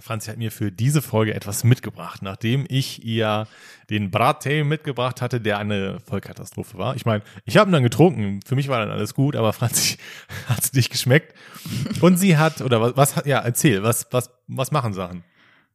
Franzi 0.00 0.30
hat 0.30 0.38
mir 0.38 0.50
für 0.50 0.72
diese 0.72 1.02
Folge 1.02 1.34
etwas 1.34 1.64
mitgebracht, 1.64 2.22
nachdem 2.22 2.64
ich 2.68 3.04
ihr 3.04 3.46
den 3.90 4.10
Brattee 4.10 4.64
mitgebracht 4.64 5.20
hatte, 5.20 5.38
der 5.38 5.58
eine 5.58 6.00
Vollkatastrophe 6.00 6.78
war. 6.78 6.96
Ich 6.96 7.04
meine, 7.04 7.22
ich 7.44 7.58
habe 7.58 7.68
ihn 7.68 7.74
dann 7.74 7.82
getrunken, 7.82 8.40
für 8.46 8.54
mich 8.54 8.68
war 8.68 8.78
dann 8.78 8.90
alles 8.90 9.12
gut, 9.12 9.36
aber 9.36 9.52
Franzi 9.52 9.98
hat 10.48 10.60
es 10.64 10.72
nicht 10.72 10.90
geschmeckt. 10.90 11.34
Und 12.00 12.16
sie 12.16 12.38
hat, 12.38 12.62
oder 12.62 12.80
was, 12.80 12.96
was 12.96 13.26
ja, 13.26 13.40
erzähl, 13.40 13.82
was, 13.82 14.06
was, 14.10 14.30
was 14.46 14.70
machen 14.70 14.94
Sachen? 14.94 15.24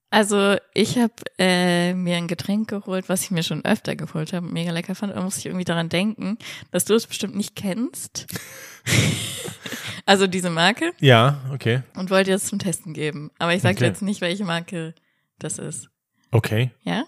Also 0.10 0.56
ich 0.74 0.98
habe 0.98 1.14
äh, 1.38 1.94
mir 1.94 2.16
ein 2.16 2.28
Getränk 2.30 2.70
geholt, 2.70 3.10
was 3.10 3.24
ich 3.24 3.32
mir 3.32 3.44
schon 3.44 3.66
öfter 3.66 3.96
geholt 3.98 4.32
habe, 4.32 4.46
mega 4.46 4.72
lecker 4.72 4.96
fand. 4.96 5.14
Da 5.14 5.22
muss 5.22 5.38
ich 5.38 5.46
irgendwie 5.46 5.66
daran 5.66 5.90
denken, 5.90 6.38
dass 6.72 6.86
du 6.86 6.94
es 6.96 7.08
bestimmt 7.08 7.36
nicht 7.36 7.56
kennst. 7.58 8.26
also 10.06 10.28
diese 10.28 10.50
Marke. 10.50 10.94
Ja, 11.00 11.42
okay. 11.54 11.82
Und 11.96 12.10
wollte 12.10 12.32
jetzt 12.32 12.48
zum 12.48 12.60
Testen 12.60 12.94
geben. 12.94 13.32
Aber 13.38 13.54
ich 13.54 13.62
sage 13.62 13.76
Okay. 13.76 13.86
jetzt 13.86 14.02
nicht, 14.02 14.22
welche 14.22 14.46
Marke 14.46 14.96
das 15.40 15.60
ist. 15.60 15.90
Okay. 16.32 16.72
Ja? 16.84 17.04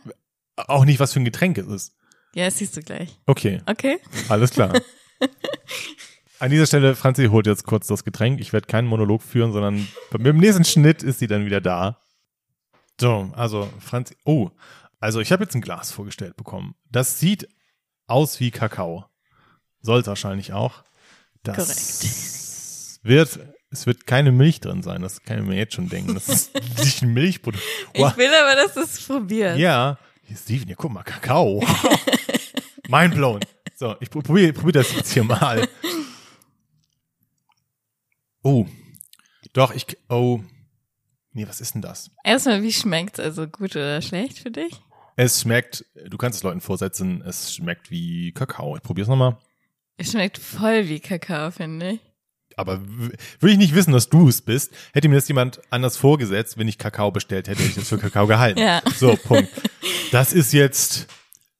Auch 0.58 0.84
nicht, 0.86 1.00
was 1.00 1.14
für 1.14 1.20
ein 1.22 1.26
Getränk 1.26 1.58
es 1.58 1.68
ist. 1.68 1.94
Ja, 2.36 2.46
das 2.46 2.58
siehst 2.58 2.76
du 2.78 2.82
gleich. 2.82 3.18
Okay, 3.26 3.62
Okay? 3.66 3.98
alles 4.28 4.52
klar. 4.52 4.74
An 6.40 6.52
dieser 6.52 6.68
Stelle, 6.68 6.96
Franzi 6.96 7.26
holt 7.28 7.48
jetzt 7.48 7.66
kurz 7.66 7.88
das 7.88 8.04
Getränk. 8.04 8.40
Ich 8.40 8.54
werde 8.54 8.68
keinen 8.68 8.88
Monolog 8.88 9.22
führen, 9.24 9.52
sondern 9.52 9.88
mit 10.12 10.26
dem 10.26 10.38
nächsten 10.38 10.64
Schnitt 10.64 11.02
ist 11.04 11.20
sie 11.20 11.28
dann 11.28 11.46
wieder 11.46 11.60
da. 11.60 12.00
So, 13.00 13.32
also 13.36 13.72
Franzi, 13.80 14.16
oh, 14.26 14.52
also 15.00 15.22
ich 15.22 15.32
habe 15.32 15.44
jetzt 15.44 15.56
ein 15.56 15.62
Glas 15.62 15.92
vorgestellt 15.92 16.36
bekommen. 16.36 16.76
Das 16.92 17.20
sieht 17.20 17.48
aus 18.08 18.40
wie 18.40 18.52
Kakao. 18.52 19.06
Soll 19.82 20.02
es 20.02 20.08
wahrscheinlich 20.08 20.52
auch. 20.52 20.84
Das 21.44 23.00
Korrekt. 23.00 23.00
wird, 23.04 23.54
es 23.70 23.86
wird 23.86 24.06
keine 24.06 24.34
Milch 24.34 24.60
drin 24.60 24.84
sein. 24.84 25.02
Das 25.02 25.24
kann 25.24 25.40
ich 25.40 25.46
mir 25.46 25.56
jetzt 25.56 25.76
schon 25.76 25.88
denken. 25.88 26.14
Das 26.14 26.28
ist 26.28 26.54
nicht 26.80 27.02
ein 27.02 27.14
Milchprodukt. 27.14 27.64
Wow. 27.96 28.12
Ich 28.12 28.18
will 28.18 28.32
aber, 28.34 28.56
dass 28.56 28.74
du 28.74 28.82
es 28.82 29.06
probierst. 29.06 29.58
Ja. 29.58 29.98
Hier, 30.24 30.38
Steven, 30.38 30.68
hier, 30.68 30.76
guck 30.76 30.92
mal, 30.92 31.04
Kakao. 31.04 31.64
Mind 32.90 33.16
blown. 33.16 33.40
So, 33.76 33.96
ich 34.02 34.10
probiere 34.10 34.52
probier 34.52 34.74
das 34.74 34.94
jetzt 34.94 35.14
hier 35.14 35.24
mal. 35.24 35.66
Oh. 38.44 38.66
Doch, 39.54 39.74
ich, 39.74 39.86
oh. 40.10 40.42
Nee, 41.40 41.48
was 41.48 41.62
ist 41.62 41.74
denn 41.74 41.82
das? 41.82 42.12
Erstmal, 42.22 42.64
wie 42.64 42.74
schmeckt's? 42.74 43.18
Also 43.18 43.48
gut 43.48 43.74
oder 43.78 44.02
schlecht 44.02 44.40
für 44.40 44.52
dich? 44.52 44.74
Es 45.16 45.40
schmeckt, 45.40 45.86
du 46.10 46.18
kannst 46.18 46.36
es 46.40 46.44
Leuten 46.44 46.60
vorsetzen, 46.60 47.22
es 47.26 47.56
schmeckt 47.56 47.90
wie 47.92 48.34
Kakao. 48.34 48.76
Ich 48.76 48.82
probier's 48.82 49.08
nochmal. 49.08 49.38
Es 49.96 50.12
schmeckt 50.12 50.38
voll 50.38 50.90
wie 50.90 51.00
Kakao, 51.00 51.50
finde 51.52 51.92
ich. 51.92 52.00
Aber 52.58 52.82
würde 52.86 53.54
ich 53.54 53.58
nicht 53.58 53.74
wissen, 53.74 53.94
dass 53.94 54.10
du 54.10 54.28
es 54.28 54.42
bist, 54.42 54.74
hätte 54.92 55.08
mir 55.08 55.16
das 55.16 55.30
jemand 55.30 55.62
anders 55.70 55.96
vorgesetzt, 55.96 56.58
wenn 56.58 56.68
ich 56.68 56.78
Kakao 56.78 57.10
bestellt 57.10 57.48
hätte, 57.48 57.62
hätte 57.62 57.70
ich 57.70 57.76
das 57.76 57.88
für 57.88 57.98
Kakao 57.98 58.28
gehalten. 58.28 58.60
Ja. 58.62 58.82
So, 58.98 59.16
Punkt. 59.16 59.50
Das 60.12 60.34
ist 60.34 60.52
jetzt 60.52 61.08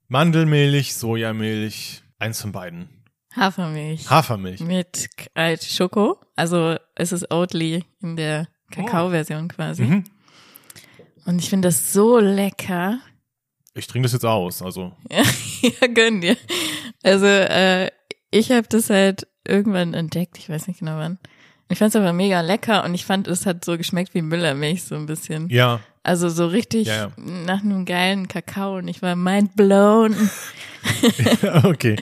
Mandelmilch, 0.10 0.94
Sojamilch, 0.94 2.04
eins 2.18 2.42
von 2.42 2.52
beiden. 2.52 2.90
Hafermilch. 3.34 4.10
Hafermilch. 4.10 4.60
Mit 4.60 5.08
halt 5.38 5.64
Schoko. 5.64 6.20
Also 6.36 6.76
es 6.96 7.14
ist 7.14 7.32
Oatly 7.32 7.86
in 8.02 8.18
der 8.18 8.50
Kakao-Version 8.72 9.48
quasi. 9.48 9.84
Mhm. 9.84 10.04
Und 11.26 11.40
ich 11.40 11.50
finde 11.50 11.68
das 11.68 11.94
so 11.94 12.20
lecker. 12.20 13.00
Ich 13.76 13.88
trinke 13.88 14.06
das 14.06 14.14
jetzt 14.14 14.26
aus, 14.26 14.62
also. 14.62 14.94
Ja, 15.12 15.24
ja 15.62 15.88
gönn 15.88 16.22
dir. 16.22 16.38
Also 17.04 17.26
äh, 17.26 17.90
ich 18.32 18.52
habe 18.52 18.68
das 18.68 18.90
halt 18.90 19.28
irgendwann 19.48 19.94
entdeckt, 19.94 20.38
ich 20.38 20.50
weiß 20.50 20.68
nicht 20.68 20.80
genau 20.80 20.98
wann. 20.98 21.18
Ich 21.72 21.78
fand 21.78 21.90
es 21.90 21.96
aber 21.96 22.14
mega 22.14 22.42
lecker 22.42 22.84
und 22.84 22.96
ich 22.96 23.06
fand, 23.06 23.28
es 23.28 23.46
hat 23.46 23.64
so 23.64 23.78
geschmeckt 23.78 24.16
wie 24.16 24.24
Müllermilch 24.24 24.84
so 24.84 24.96
ein 24.96 25.06
bisschen. 25.06 25.50
Ja, 25.50 25.80
Also 26.02 26.30
so 26.30 26.48
richtig 26.48 26.88
Ja, 26.88 26.96
ja. 26.96 27.12
nach 27.18 27.62
einem 27.62 27.86
geilen 27.86 28.28
Kakao 28.28 28.78
und 28.78 28.88
ich 28.88 29.04
war 29.04 29.16
mind 29.16 29.56
blown. 29.56 30.16
okay. 31.64 31.96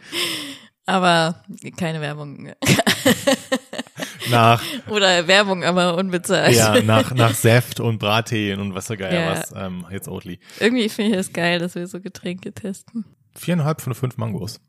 Aber 0.85 1.43
keine 1.75 1.99
Werbung. 1.99 2.53
Nach, 4.29 4.63
Oder 4.89 5.27
Werbung, 5.27 5.63
aber 5.63 5.95
unbezahlt. 5.97 6.55
ja, 6.55 6.81
nach, 6.81 7.13
nach 7.13 7.33
Säft 7.35 7.79
und 7.79 7.99
Brattee 7.99 8.53
und 8.53 8.73
was 8.73 8.87
so 8.87 8.95
geil 8.97 9.13
Ja. 9.13 9.31
was, 9.31 9.51
ähm, 9.55 9.85
jetzt 9.91 10.07
Oatly. 10.07 10.39
Irgendwie 10.59 10.89
finde 10.89 11.11
ich 11.13 11.17
es 11.17 11.33
geil, 11.33 11.59
dass 11.59 11.75
wir 11.75 11.87
so 11.87 11.99
Getränke 12.01 12.53
testen. 12.53 13.05
Viereinhalb 13.35 13.81
von 13.81 13.93
fünf 13.93 14.17
Mangos. 14.17 14.59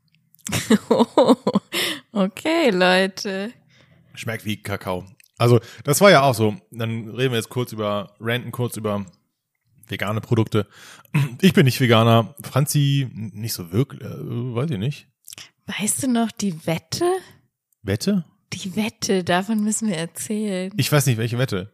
okay, 2.13 2.71
Leute. 2.71 3.53
Schmeckt 4.15 4.45
wie 4.45 4.57
Kakao. 4.63 5.05
Also, 5.39 5.61
das 5.85 6.01
war 6.01 6.11
ja 6.11 6.23
auch 6.23 6.35
so. 6.35 6.57
Dann 6.71 7.09
reden 7.11 7.33
wir 7.33 7.37
jetzt 7.39 7.49
kurz 7.49 7.73
über, 7.73 8.15
ranten 8.21 8.51
kurz 8.51 8.77
über 8.77 9.07
vegane 9.87 10.21
Produkte. 10.21 10.67
Ich 11.41 11.53
bin 11.53 11.65
nicht 11.65 11.81
Veganer. 11.81 12.35
Franzi, 12.43 13.09
nicht 13.13 13.53
so 13.55 13.73
wirklich, 13.73 14.03
äh, 14.03 14.07
weiß 14.11 14.71
ich 14.71 14.79
nicht. 14.79 15.09
Weißt 15.67 16.03
du 16.03 16.09
noch 16.09 16.31
die 16.33 16.67
Wette? 16.67 17.05
Wette? 17.83 18.25
Die 18.55 18.77
Wette, 18.77 19.25
davon 19.25 19.63
müssen 19.63 19.89
wir 19.89 19.97
erzählen. 19.97 20.73
Ich 20.77 20.91
weiß 20.91 21.07
nicht, 21.07 21.19
welche 21.19 21.39
Wette. 21.39 21.73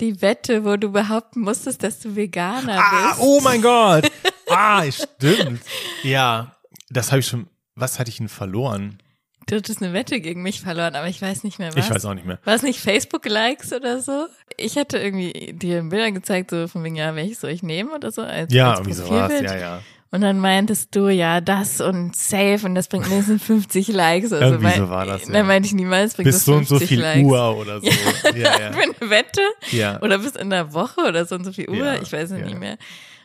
Die 0.00 0.20
Wette, 0.20 0.64
wo 0.64 0.76
du 0.76 0.90
behaupten 0.92 1.40
musstest, 1.40 1.82
dass 1.82 2.00
du 2.00 2.14
Veganer 2.16 2.78
Ah, 2.78 3.08
bist. 3.10 3.20
oh 3.20 3.40
mein 3.42 3.62
Gott. 3.62 4.10
Ah, 4.48 4.84
stimmt. 4.92 5.60
Ja, 6.04 6.56
das 6.88 7.10
habe 7.10 7.18
ich 7.18 7.26
schon, 7.26 7.48
was 7.74 7.98
hatte 7.98 8.10
ich 8.10 8.18
denn 8.18 8.28
verloren? 8.28 8.98
Du 9.48 9.56
hattest 9.56 9.82
eine 9.82 9.92
Wette 9.92 10.20
gegen 10.20 10.40
mich 10.42 10.60
verloren, 10.60 10.94
aber 10.94 11.08
ich 11.08 11.20
weiß 11.20 11.42
nicht 11.42 11.58
mehr 11.58 11.74
was. 11.74 11.84
Ich 11.84 11.90
weiß 11.92 12.04
auch 12.04 12.14
nicht 12.14 12.26
mehr. 12.26 12.38
War 12.44 12.54
es 12.54 12.62
nicht 12.62 12.78
Facebook-Likes 12.78 13.72
oder 13.72 14.00
so? 14.00 14.26
Ich 14.56 14.76
hatte 14.76 14.98
irgendwie 14.98 15.52
dir 15.52 15.82
Bilder 15.82 16.12
gezeigt, 16.12 16.50
so 16.50 16.68
von 16.68 16.84
wegen, 16.84 16.94
ja, 16.94 17.16
welches 17.16 17.40
soll 17.40 17.50
ich 17.50 17.64
nehmen 17.64 17.90
oder 17.90 18.12
so? 18.12 18.22
Als, 18.22 18.52
Ja, 18.52 18.70
als 18.70 18.78
irgendwie 18.80 18.92
so 18.96 19.10
war's. 19.10 19.32
Profilbild. 19.32 19.50
Ja, 19.50 19.58
ja. 19.58 19.82
Und 20.12 20.20
dann 20.20 20.38
meintest 20.38 20.94
du, 20.94 21.08
ja, 21.08 21.40
das 21.40 21.80
und 21.80 22.14
safe 22.16 22.60
und 22.64 22.74
das 22.76 22.88
bringt 22.88 23.08
mindestens 23.08 23.42
50 23.42 23.88
Likes. 23.88 24.32
Also 24.32 24.44
Irgendwie 24.44 24.64
mein- 24.64 24.78
so 24.78 24.88
war 24.88 25.04
das, 25.04 25.26
ja. 25.26 25.32
Dann 25.32 25.46
meinte 25.46 25.66
ich 25.66 25.74
niemals, 25.74 26.14
bringt 26.14 26.26
Bis 26.26 26.36
das 26.36 26.44
so 26.44 26.52
und 26.54 26.66
50 26.66 26.78
so 26.80 26.86
viel 26.86 27.00
Likes. 27.02 27.24
Uhr 27.24 27.56
oder 27.56 27.80
so. 27.82 27.86
Ja, 28.34 28.60
ja. 28.60 28.72
Für 28.72 28.82
eine 28.82 29.10
Wette? 29.10 29.40
Ja. 29.72 30.00
Oder 30.00 30.18
bis 30.18 30.36
in 30.36 30.50
der 30.50 30.72
Woche 30.72 31.00
oder 31.00 31.24
so 31.26 31.34
und 31.34 31.44
so 31.44 31.52
viel 31.52 31.68
Uhr, 31.68 31.76
Ja, 31.76 31.94
ich 31.96 32.12
weiß 32.12 32.30
es 32.30 32.38
ja. 32.38 32.44
nicht 32.46 32.58
mehr. 32.58 32.78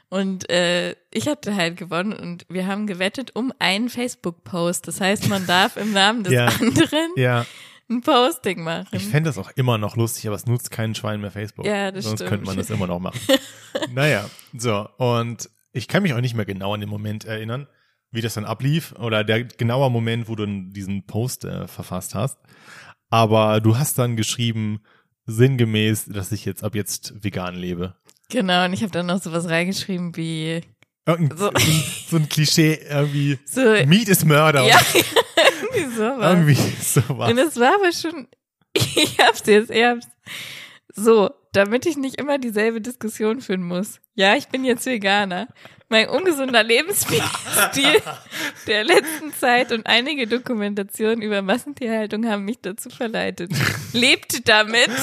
Und 0.10 0.50
äh, 0.50 0.96
ich 1.12 1.28
hatte 1.30 1.56
halt 1.56 1.78
gewonnen 1.78 2.12
und 2.12 2.46
wir 2.50 2.68
haben 2.68 2.86
gewettet 2.88 3.32
um 3.36 3.54
einen 3.60 3.88
Facebook-Post. 3.88 4.88
Das 4.88 5.00
heißt, 5.00 5.30
man 5.30 5.46
darf 5.48 5.78
im 5.78 5.94
Namen 5.94 6.24
des 6.24 6.34
Ja. 6.34 6.48
anderen 6.48 7.10
Ja, 7.16 7.46
ein 7.90 8.02
Posting 8.02 8.64
machen. 8.64 8.88
ich 8.92 9.06
fände 9.06 9.30
das 9.30 9.38
auch 9.38 9.52
immer 9.56 9.78
noch 9.78 9.96
lustig, 9.96 10.28
aber 10.28 10.36
es 10.36 10.46
nutzt 10.48 10.70
keinen 10.72 10.96
Schwein 10.96 11.22
mehr 11.22 11.32
Facebook. 11.32 11.66
Ja, 11.66 11.92
das 11.92 12.04
Sonst 12.06 12.18
stimmt. 12.20 12.30
könnte 12.30 12.46
man 12.48 12.58
das 12.58 12.70
immer 12.72 12.88
noch 12.88 13.00
machen. 13.00 13.20
naja, 13.94 14.26
so. 14.58 14.90
Und 14.98 15.50
ich 15.74 15.88
kann 15.88 16.04
mich 16.04 16.14
auch 16.14 16.22
nicht 16.22 16.36
mehr 16.36 16.46
genau 16.46 16.74
an 16.74 16.80
den 16.82 16.90
Moment 16.90 17.26
erinnern, 17.26 17.68
wie 18.12 18.22
das 18.22 18.34
dann 18.34 18.46
ablief 18.46 18.94
oder 19.00 19.24
der 19.24 19.44
genaue 19.46 19.90
Moment, 19.90 20.28
wo 20.28 20.36
du 20.36 20.46
diesen 20.46 21.06
Post 21.06 21.46
äh, 21.46 21.68
verfasst 21.68 22.16
hast. 22.16 22.40
Aber 23.10 23.60
du 23.62 23.78
hast 23.78 23.98
dann 23.98 24.16
geschrieben, 24.16 24.82
sinngemäß, 25.26 26.06
dass 26.06 26.32
ich 26.32 26.46
jetzt 26.46 26.64
ab 26.64 26.76
jetzt 26.76 27.24
vegan 27.24 27.56
lebe. 27.56 27.96
Genau, 28.30 28.66
und 28.66 28.74
ich 28.74 28.82
habe 28.82 28.92
dann 28.92 29.06
noch 29.08 29.22
sowas 29.22 29.50
reingeschrieben 29.50 30.16
wie 30.16 30.62
So. 31.08 31.52
so. 32.10 32.18
ein, 32.18 32.30
Klischee, 32.30 32.80
irgendwie, 32.90 33.38
so, 33.46 33.62
Meat 33.86 34.08
ist 34.08 34.26
Mörder. 34.26 34.66
ja, 34.66 34.80
irgendwie 35.74 35.96
sowas. 35.96 36.32
Irgendwie 36.34 36.56
sowas. 36.82 37.32
Und 37.32 37.38
es 37.38 37.60
war 37.60 37.76
aber 37.76 37.92
schon, 37.92 38.28
ich 38.74 39.18
hab's 39.20 39.44
jetzt 39.46 39.72
ernst. 39.72 40.10
So, 40.94 41.32
damit 41.54 41.86
ich 41.86 41.98
nicht 41.98 42.16
immer 42.18 42.38
dieselbe 42.38 42.82
Diskussion 42.82 43.42
führen 43.42 43.64
muss. 43.64 44.00
Ja, 44.16 44.36
ich 44.36 44.48
bin 44.48 44.64
jetzt 44.64 44.86
Veganer. 44.86 45.48
Mein 45.90 46.08
ungesunder 46.08 46.64
Lebensstil 46.64 47.22
der 48.68 48.84
letzten 48.86 49.34
Zeit 49.34 49.74
und 49.74 49.86
einige 49.88 50.26
Dokumentationen 50.26 51.22
über 51.22 51.42
Massentierhaltung 51.42 52.26
haben 52.30 52.46
mich 52.46 52.62
dazu 52.62 52.90
verleitet. 52.90 53.52
Lebt 53.94 54.48
damit. 54.48 54.90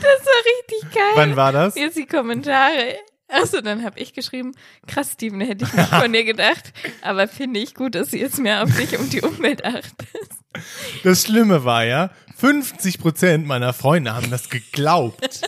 Das 0.00 0.26
war 0.26 0.80
richtig 0.80 0.94
geil. 0.94 1.12
Wann 1.14 1.36
war 1.36 1.52
das? 1.52 1.74
Jetzt 1.74 1.96
die 1.98 2.06
Kommentare. 2.06 2.96
Achso, 3.28 3.60
dann 3.60 3.84
habe 3.84 4.00
ich 4.00 4.14
geschrieben, 4.14 4.54
krass, 4.86 5.12
Steven, 5.12 5.40
hätte 5.40 5.64
ich 5.66 5.72
nicht 5.74 5.88
von 5.90 6.12
dir 6.14 6.24
gedacht. 6.24 6.72
Aber 7.02 7.28
finde 7.28 7.60
ich 7.60 7.74
gut, 7.74 7.94
dass 7.94 8.10
du 8.10 8.16
jetzt 8.16 8.38
mehr 8.38 8.62
auf 8.62 8.74
dich 8.76 8.98
und 8.98 9.12
die 9.12 9.20
Umwelt 9.20 9.64
achtest. 9.64 10.37
Das 11.04 11.22
Schlimme 11.22 11.64
war 11.64 11.84
ja, 11.84 12.10
50 12.38 12.98
Prozent 12.98 13.46
meiner 13.46 13.72
Freunde 13.72 14.14
haben 14.14 14.30
das 14.30 14.48
geglaubt. 14.48 15.40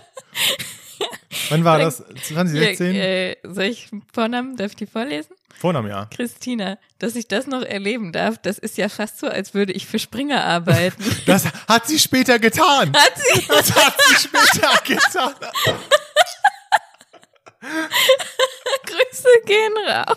Wann 1.49 1.65
war 1.65 1.79
das? 1.79 2.03
2016? 2.23 2.95
Ja, 2.95 3.03
äh, 3.03 3.37
soll 3.45 3.65
ich 3.65 3.89
Vornamen, 4.13 4.57
darf 4.57 4.73
ich 4.73 4.77
die 4.77 4.87
vorlesen? 4.87 5.35
Vornamen, 5.61 5.91
ja. 5.91 6.07
Christina, 6.07 6.79
dass 6.99 7.15
ich 7.17 7.29
das 7.29 7.47
noch 7.47 7.63
erleben 7.63 8.13
darf, 8.13 8.39
das 8.39 8.59
ist 8.59 8.79
ja 8.79 8.89
fast 8.89 9.19
so, 9.19 9.29
als 9.29 9.53
würde 9.53 9.73
ich 9.73 9.87
für 9.87 9.99
Springer 9.99 10.43
arbeiten. 10.45 11.05
Das 11.27 11.45
hat 11.69 11.87
sie 11.87 11.99
später 11.99 12.39
getan. 12.39 12.93
Hat 12.97 13.13
sie? 13.17 13.47
Das 13.47 13.75
hat 13.75 13.95
sie 14.09 14.15
später 14.17 14.83
getan. 14.85 15.35
Grüße 18.87 19.29
gehen 19.45 19.75
raus. 19.87 20.17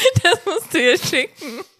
Das 0.22 0.44
musst 0.46 0.74
du 0.74 0.78
ihr 0.78 0.98
schicken. 0.98 1.60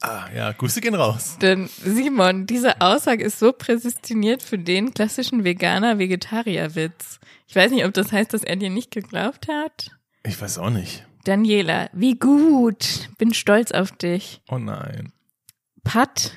Ah, 0.00 0.28
ja, 0.34 0.52
Grüße 0.52 0.80
gehen 0.80 0.94
raus. 0.94 1.38
Denn 1.42 1.68
Simon, 1.82 2.46
diese 2.46 2.80
Aussage 2.80 3.24
ist 3.24 3.40
so 3.40 3.52
präsentiert 3.52 4.44
für 4.44 4.56
den 4.56 4.94
klassischen 4.94 5.42
Veganer-Vegetarier-Witz. 5.42 7.18
Ich 7.48 7.56
weiß 7.56 7.72
nicht, 7.72 7.84
ob 7.84 7.92
das 7.94 8.12
heißt, 8.12 8.32
dass 8.32 8.44
er 8.44 8.54
dir 8.56 8.70
nicht 8.70 8.92
geglaubt 8.92 9.48
hat. 9.48 9.90
Ich 10.22 10.40
weiß 10.40 10.58
auch 10.58 10.70
nicht. 10.70 11.04
Daniela, 11.24 11.90
wie 11.92 12.14
gut. 12.14 13.08
Bin 13.18 13.34
stolz 13.34 13.72
auf 13.72 13.90
dich. 13.90 14.40
Oh 14.48 14.58
nein. 14.58 15.12
Pat, 15.82 16.32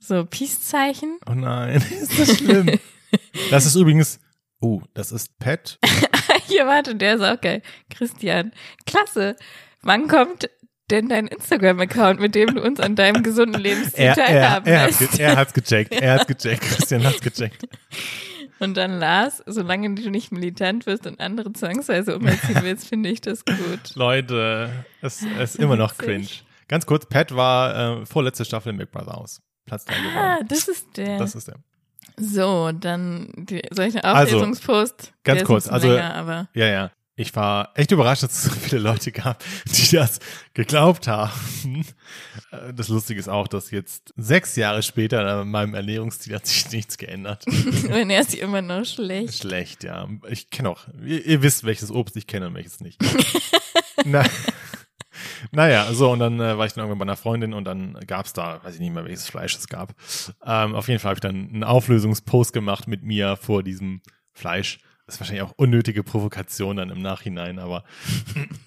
so 0.00 0.24
Peace-Zeichen. 0.24 1.18
Oh 1.28 1.34
nein. 1.34 1.76
Ist 1.90 2.18
das 2.18 2.38
schlimm? 2.38 2.80
das 3.50 3.66
ist 3.66 3.76
übrigens, 3.76 4.18
oh, 4.60 4.82
das 4.94 5.12
ist 5.12 5.38
Pat. 5.38 5.78
Hier, 6.54 6.66
warte, 6.66 6.94
der 6.94 7.14
ist 7.16 7.22
auch 7.22 7.40
geil. 7.40 7.62
Christian, 7.90 8.52
klasse. 8.86 9.36
Wann 9.82 10.08
kommt 10.08 10.50
denn 10.90 11.08
dein 11.08 11.26
Instagram-Account, 11.28 12.18
mit 12.20 12.34
dem 12.34 12.54
du 12.54 12.62
uns 12.62 12.80
an 12.80 12.96
deinem 12.96 13.22
gesunden 13.22 13.60
Lebensstil 13.60 14.04
Er, 14.04 14.18
er, 14.18 14.26
teilhaben 14.26 14.66
er, 14.66 14.80
hat, 14.82 15.00
lässt? 15.00 15.12
ge- 15.12 15.20
er 15.24 15.36
hat's 15.36 15.52
gecheckt. 15.54 15.92
Er 15.94 16.14
hat's 16.14 16.26
gecheckt. 16.26 16.62
Christian 16.62 17.04
hat's 17.04 17.20
gecheckt. 17.20 17.64
Und 18.58 18.76
dann 18.76 18.98
Lars, 18.98 19.42
solange 19.46 19.94
du 19.94 20.10
nicht 20.10 20.32
militant 20.32 20.84
wirst 20.86 21.06
und 21.06 21.18
andere 21.20 21.52
zwangsweise 21.52 22.16
umerziehen 22.16 22.58
willst, 22.62 22.88
finde 22.88 23.08
ich 23.08 23.20
das 23.22 23.44
gut. 23.44 23.94
Leute, 23.94 24.84
es, 25.00 25.22
es 25.38 25.54
ist 25.54 25.60
immer 25.60 25.76
noch 25.76 25.96
cringe. 25.96 26.26
Ganz 26.68 26.84
kurz, 26.86 27.06
Pat 27.06 27.34
war 27.34 28.00
äh, 28.02 28.06
vorletzte 28.06 28.44
Staffel 28.44 28.70
im 28.70 28.76
Big 28.78 28.90
Brother 28.90 29.16
aus. 29.16 29.40
Platz 29.66 29.84
3 29.86 29.94
Ah, 29.94 29.98
geworden. 30.34 30.48
das 30.48 30.68
ist 30.68 30.96
der. 30.96 31.18
Das 31.18 31.34
ist 31.34 31.48
der. 31.48 31.56
So, 32.18 32.70
dann 32.72 33.30
die, 33.36 33.62
soll 33.70 33.86
ich 33.86 33.94
eine 33.94 34.04
Also, 34.04 34.36
Auflösungspost? 34.36 35.12
ganz 35.24 35.36
Der 35.36 35.42
ist 35.42 35.44
kurz, 35.46 35.68
also- 35.68 35.88
Länger, 35.92 36.14
aber 36.14 36.48
Ja, 36.54 36.66
ja. 36.66 36.90
Ich 37.16 37.36
war 37.36 37.72
echt 37.74 37.90
überrascht, 37.92 38.22
dass 38.22 38.32
es 38.32 38.42
so 38.44 38.50
viele 38.50 38.80
Leute 38.80 39.12
gab, 39.12 39.44
die 39.66 39.94
das 39.96 40.20
geglaubt 40.54 41.06
haben. 41.06 41.84
Äh, 42.50 42.72
Das 42.72 42.88
Lustige 42.88 43.20
ist 43.20 43.28
auch, 43.28 43.46
dass 43.46 43.70
jetzt 43.70 44.14
sechs 44.16 44.56
Jahre 44.56 44.82
später 44.82 45.26
an 45.26 45.50
meinem 45.50 45.74
Ernährungsstil 45.74 46.34
hat 46.36 46.46
sich 46.46 46.70
nichts 46.72 46.96
geändert. 46.96 47.44
wenn 47.46 48.08
er 48.08 48.22
ist 48.22 48.34
immer 48.34 48.62
noch 48.62 48.86
schlecht. 48.86 49.34
Schlecht, 49.42 49.84
ja. 49.84 50.08
Ich 50.30 50.48
kenne 50.48 50.70
auch, 50.70 50.86
ihr, 51.04 51.22
ihr 51.26 51.42
wisst, 51.42 51.64
welches 51.64 51.90
Obst 51.90 52.16
ich 52.16 52.26
kenne 52.26 52.46
und 52.46 52.54
welches 52.54 52.80
nicht. 52.80 52.98
Na, 54.06 54.24
naja, 55.52 55.92
so, 55.92 56.10
und 56.10 56.18
dann 56.18 56.40
äh, 56.40 56.58
war 56.58 56.66
ich 56.66 56.72
dann 56.72 56.84
irgendwann 56.84 56.98
bei 56.98 57.04
einer 57.12 57.16
Freundin 57.16 57.52
und 57.54 57.64
dann 57.64 57.98
gab's 58.06 58.32
da, 58.32 58.62
weiß 58.62 58.74
ich 58.74 58.80
nicht 58.80 58.92
mehr, 58.92 59.04
welches 59.04 59.28
Fleisch 59.28 59.56
es 59.56 59.68
gab. 59.68 59.94
Ähm, 60.44 60.74
auf 60.74 60.88
jeden 60.88 61.00
Fall 61.00 61.10
habe 61.10 61.16
ich 61.16 61.20
dann 61.20 61.50
einen 61.52 61.64
Auflösungspost 61.64 62.52
gemacht 62.52 62.88
mit 62.88 63.02
mir 63.02 63.36
vor 63.36 63.62
diesem 63.62 64.00
Fleisch. 64.32 64.78
Das 65.06 65.16
ist 65.16 65.20
wahrscheinlich 65.20 65.42
auch 65.42 65.54
unnötige 65.56 66.04
Provokation 66.04 66.76
dann 66.76 66.90
im 66.90 67.02
Nachhinein, 67.02 67.58
aber 67.58 67.84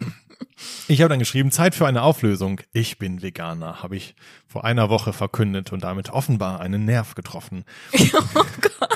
ich 0.87 1.01
habe 1.01 1.09
dann 1.09 1.19
geschrieben, 1.19 1.51
Zeit 1.51 1.73
für 1.73 1.87
eine 1.87 2.01
Auflösung. 2.01 2.59
Ich 2.73 2.97
bin 2.97 3.21
Veganer, 3.21 3.81
habe 3.81 3.95
ich 3.95 4.15
vor 4.45 4.65
einer 4.65 4.89
Woche 4.89 5.13
verkündet 5.13 5.71
und 5.71 5.83
damit 5.83 6.09
offenbar 6.09 6.59
einen 6.59 6.85
Nerv 6.85 7.15
getroffen. 7.15 7.65
Oh 8.35 8.45
Gott. 8.61 8.92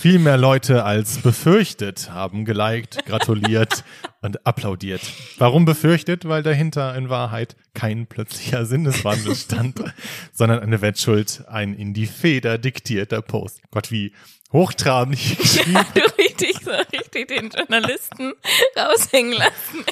Viel 0.00 0.18
mehr 0.18 0.38
Leute 0.38 0.84
als 0.84 1.18
befürchtet 1.18 2.08
haben 2.10 2.46
geliked, 2.46 3.04
gratuliert 3.04 3.84
und 4.22 4.46
applaudiert. 4.46 5.02
Warum 5.36 5.66
befürchtet? 5.66 6.26
Weil 6.26 6.42
dahinter 6.42 6.94
in 6.94 7.10
Wahrheit 7.10 7.54
kein 7.74 8.06
plötzlicher 8.06 8.64
Sinneswandel 8.64 9.36
stand, 9.36 9.78
sondern 10.32 10.60
eine 10.60 10.80
Wettschuld, 10.80 11.44
ein 11.48 11.74
in 11.74 11.92
die 11.92 12.06
Feder 12.06 12.56
diktierter 12.56 13.20
Post. 13.20 13.60
Gott, 13.72 13.90
wie 13.90 14.14
hochtrabend 14.54 15.16
ich 15.16 15.36
geschrieben. 15.38 15.72
Ja, 15.74 15.84
du 15.92 16.00
richtig 16.16 16.56
so 16.64 16.70
richtig 16.70 17.28
den 17.28 17.50
Journalisten 17.50 18.32
raushängen 18.78 19.34
lassen. 19.34 19.84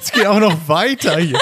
Es 0.00 0.12
geht 0.12 0.26
auch 0.26 0.38
noch 0.38 0.68
weiter 0.68 1.18
hier. 1.18 1.40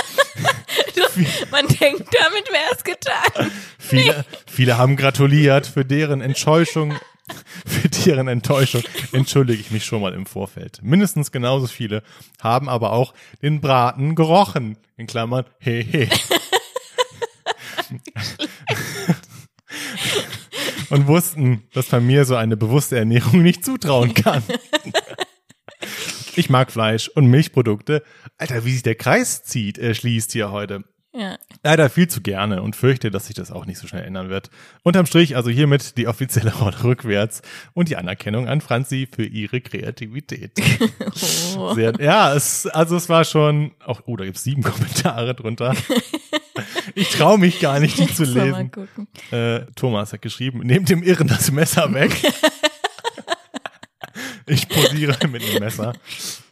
Man 1.50 1.66
denkt, 1.66 2.08
damit 2.10 2.48
wäre 2.50 2.74
es 2.74 2.82
getan. 2.82 3.50
Viele, 3.78 4.24
viele 4.46 4.78
haben 4.78 4.96
gratuliert 4.96 5.66
für 5.66 5.84
deren 5.84 6.22
Enttäuschung. 6.22 6.94
Für 7.66 7.88
deren 7.88 8.28
Enttäuschung 8.28 8.82
entschuldige 9.12 9.60
ich 9.60 9.70
mich 9.70 9.84
schon 9.84 10.00
mal 10.02 10.14
im 10.14 10.26
Vorfeld. 10.26 10.80
Mindestens 10.82 11.32
genauso 11.32 11.66
viele 11.66 12.02
haben 12.40 12.68
aber 12.68 12.92
auch 12.92 13.14
den 13.42 13.60
Braten 13.60 14.14
gerochen. 14.14 14.76
In 14.96 15.06
Klammern, 15.06 15.44
he 15.58 15.82
he. 15.82 16.08
Und 20.90 21.06
wussten, 21.06 21.64
dass 21.74 21.92
man 21.92 22.06
mir 22.06 22.24
so 22.24 22.34
eine 22.34 22.56
bewusste 22.56 22.98
Ernährung 22.98 23.42
nicht 23.42 23.62
zutrauen 23.64 24.14
kann. 24.14 24.42
Ich 26.34 26.48
mag 26.48 26.70
Fleisch 26.70 27.08
und 27.08 27.26
Milchprodukte. 27.26 28.02
Alter, 28.38 28.64
wie 28.64 28.72
sich 28.72 28.82
der 28.82 28.94
Kreis 28.94 29.42
zieht, 29.42 29.76
er 29.76 29.92
schließt 29.94 30.32
hier 30.32 30.50
heute. 30.50 30.84
Ja. 31.18 31.36
Leider 31.64 31.90
viel 31.90 32.06
zu 32.06 32.20
gerne 32.20 32.62
und 32.62 32.76
fürchte, 32.76 33.10
dass 33.10 33.26
sich 33.26 33.34
das 33.34 33.50
auch 33.50 33.66
nicht 33.66 33.78
so 33.78 33.88
schnell 33.88 34.04
ändern 34.04 34.28
wird. 34.28 34.50
Unterm 34.84 35.04
Strich 35.04 35.34
also 35.34 35.50
hiermit 35.50 35.96
die 35.96 36.06
offizielle 36.06 36.54
Rolle 36.60 36.84
rückwärts 36.84 37.42
und 37.74 37.88
die 37.88 37.96
Anerkennung 37.96 38.46
an 38.46 38.60
Franzi 38.60 39.08
für 39.10 39.24
ihre 39.24 39.60
Kreativität. 39.60 40.52
Oh. 41.56 41.74
Sehr, 41.74 41.94
ja, 42.00 42.34
es, 42.34 42.66
also 42.66 42.96
es 42.96 43.08
war 43.08 43.24
schon, 43.24 43.72
auch, 43.84 44.02
oh, 44.06 44.16
da 44.16 44.24
gibt's 44.24 44.44
sieben 44.44 44.62
Kommentare 44.62 45.34
drunter. 45.34 45.74
Ich 46.94 47.08
traue 47.10 47.38
mich 47.38 47.58
gar 47.58 47.80
nicht, 47.80 47.98
die 47.98 48.06
zu 48.06 48.24
lesen. 48.24 48.70
Äh, 49.30 49.60
Thomas 49.74 50.12
hat 50.12 50.22
geschrieben, 50.22 50.60
nehmt 50.60 50.88
dem 50.88 51.02
Irren 51.02 51.26
das 51.26 51.50
Messer 51.50 51.92
weg. 51.94 52.12
ich 54.46 54.68
posiere 54.68 55.26
mit 55.28 55.42
dem 55.42 55.60
Messer. 55.60 55.94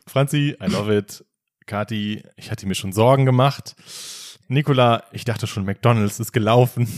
Franzi, 0.07 0.57
I 0.61 0.66
love 0.66 0.96
it. 0.96 1.24
Kati, 1.66 2.22
ich 2.37 2.50
hatte 2.50 2.66
mir 2.66 2.74
schon 2.74 2.92
Sorgen 2.92 3.26
gemacht. 3.26 3.76
Nicola, 4.48 5.04
ich 5.12 5.24
dachte 5.24 5.46
schon, 5.46 5.64
McDonalds 5.64 6.20
ist 6.20 6.32
gelaufen. 6.32 6.88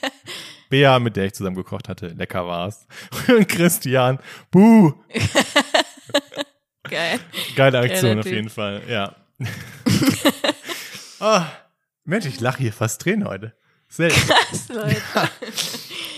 Bea, 0.70 0.98
mit 0.98 1.16
der 1.16 1.24
ich 1.26 1.34
zusammen 1.34 1.56
gekocht 1.56 1.88
hatte, 1.88 2.08
lecker 2.08 2.46
war's. 2.46 2.86
Und 3.28 3.48
Christian, 3.48 4.18
buh, 4.50 4.92
Geil. 6.88 7.20
geile 7.56 7.80
Aktion 7.80 8.10
Geiler 8.10 8.20
auf 8.20 8.26
jeden 8.26 8.50
Fall, 8.50 8.82
ja. 8.88 9.14
oh, 11.20 11.40
Mensch, 12.04 12.26
ich 12.26 12.40
lache 12.40 12.58
hier 12.58 12.72
fast 12.72 13.00
Tränen 13.02 13.26
heute. 13.26 13.54
Selten. 13.88 14.28
Was, 14.28 14.68
Leute? 14.68 15.02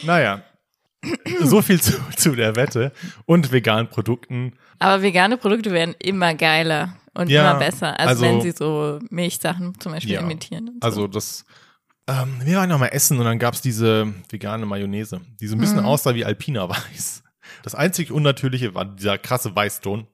Naja, 0.03 0.43
so 1.41 1.63
viel 1.63 1.81
zu, 1.81 1.93
zu 2.17 2.35
der 2.35 2.57
Wette 2.57 2.93
und 3.27 3.53
veganen 3.53 3.89
Produkten. 3.89 4.55
Aber 4.79 5.03
vegane 5.03 5.37
Produkte 5.37 5.71
werden 5.73 5.95
immer 5.99 6.35
geiler 6.35 6.97
und 7.15 7.29
Ja, 7.31 7.51
immer 7.51 7.59
besser, 7.59 7.99
als 7.99 8.09
also- 8.09 8.23
wenn 8.23 8.41
sie 8.41 8.53
so 8.53 8.99
Milchsachen 9.11 9.79
zum 9.81 9.93
Beispiel 9.93 10.15
Ja. 10.15 10.21
imitieren. 10.21 10.69
Und 10.69 10.81
so. 10.83 10.87
Also 10.87 11.07
das, 11.07 11.45
ähm, 12.09 12.41
wir 12.45 12.57
waren 12.59 12.69
noch 12.69 12.79
mal 12.79 12.87
essen 12.89 13.19
und 13.19 13.25
dann 13.25 13.39
gab's 13.39 13.61
diese 13.61 14.13
vegane 14.31 14.67
Mayonnaise, 14.67 15.21
die 15.41 15.47
so 15.47 15.57
ein 15.57 15.61
bisschen 15.61 15.81
Mhm. 15.81 15.87
aussah 15.87 16.15
wie 16.15 16.25
Alpina 16.25 16.69
Weiß. 16.69 17.23
Das 17.63 17.75
einzig 17.75 18.11
Unnatürliche 18.13 18.75
war 18.75 18.85
dieser 18.85 19.19
krasse 19.19 19.55
Weißton. 19.55 20.07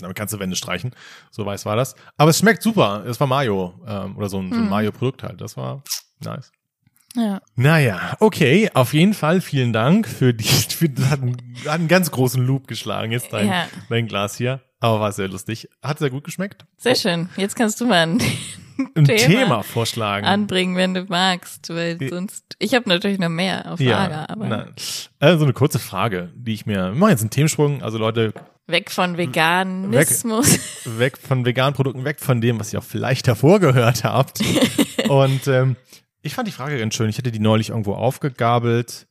Damit 0.00 0.16
kannst 0.16 0.32
du 0.32 0.38
Wände 0.38 0.54
streichen. 0.54 0.94
So 1.32 1.44
weiß 1.44 1.66
war 1.66 1.74
das. 1.74 1.96
Aber 2.16 2.30
es 2.30 2.38
schmeckt 2.38 2.62
super. 2.62 3.04
Es 3.06 3.18
war 3.18 3.26
Mayo 3.26 3.74
ähm, 3.84 4.16
oder 4.16 4.28
so 4.28 4.38
ein, 4.40 4.50
so 4.52 4.58
ein 4.58 4.64
Mhm. 4.64 4.70
Mayo-Produkt 4.70 5.24
halt. 5.24 5.40
Das 5.40 5.56
war 5.56 5.82
nice. 6.22 6.52
ja. 7.16 7.40
Naja, 7.56 8.16
okay, 8.20 8.70
auf 8.74 8.92
jeden 8.94 9.12
Fall 9.14 9.40
vielen 9.40 9.72
Dank 9.72 10.06
für 10.06 10.32
die, 10.34 10.44
für, 10.78 10.88
das 10.88 11.10
hat, 11.10 11.22
einen, 11.22 11.36
hat 11.64 11.72
einen 11.80 11.88
ganz 11.88 12.12
großen 12.12 12.40
Loop 12.46 12.68
geschlagen 12.68 13.10
jetzt 13.10 13.32
dein, 13.32 13.48
Ja. 13.48 13.66
dein 13.88 14.06
Glas 14.06 14.36
hier. 14.36 14.60
Aber 14.80 15.00
war 15.00 15.12
sehr 15.12 15.28
lustig. 15.28 15.68
Hat 15.82 15.98
sehr 15.98 16.10
gut 16.10 16.24
geschmeckt. 16.24 16.64
Sehr 16.76 16.94
schön. 16.94 17.28
Jetzt 17.36 17.56
kannst 17.56 17.80
du 17.80 17.86
mal 17.86 18.06
ein 18.06 18.22
Ein 18.94 19.06
Thema 19.06 19.16
Thema, 19.18 19.62
vorschlagen. 19.64 20.24
anbringen, 20.24 20.76
wenn 20.76 20.94
du 20.94 21.04
magst, 21.08 21.68
weil 21.70 22.00
Ja. 22.00 22.10
sonst. 22.10 22.44
Ich 22.60 22.74
habe 22.74 22.88
natürlich 22.88 23.18
noch 23.18 23.28
mehr 23.28 23.72
auf 23.72 23.80
Lager, 23.80 24.30
aber 24.30 24.46
nein. 24.46 24.72
Also 25.18 25.44
eine 25.44 25.52
kurze 25.52 25.80
Frage, 25.80 26.32
die 26.36 26.54
ich 26.54 26.64
mir, 26.64 26.76
wir 26.76 26.92
machen 26.92 27.10
jetzt 27.10 27.22
einen 27.22 27.30
Themensprung, 27.30 27.82
also 27.82 27.98
Leute, 27.98 28.32
weg 28.68 28.92
von 28.92 29.16
Veganismus. 29.16 30.60
weg 30.84 31.18
von 31.18 31.44
veganen 31.44 31.74
Produkten, 31.74 32.04
weg 32.04 32.20
von 32.20 32.40
dem, 32.40 32.60
was 32.60 32.72
ihr 32.72 32.78
auch 32.78 32.84
vielleicht 32.84 33.26
davor 33.26 33.58
gehört 33.58 34.04
habt. 34.04 34.40
Und 35.08 35.48
ähm, 35.48 35.74
ich 36.22 36.34
fand 36.34 36.46
die 36.46 36.52
Frage 36.52 36.78
ganz 36.78 36.94
schön, 36.94 37.08
ich 37.08 37.18
hatte 37.18 37.32
die 37.32 37.40
neulich 37.40 37.70
irgendwo 37.70 37.94
aufgegabelt. 37.94 39.08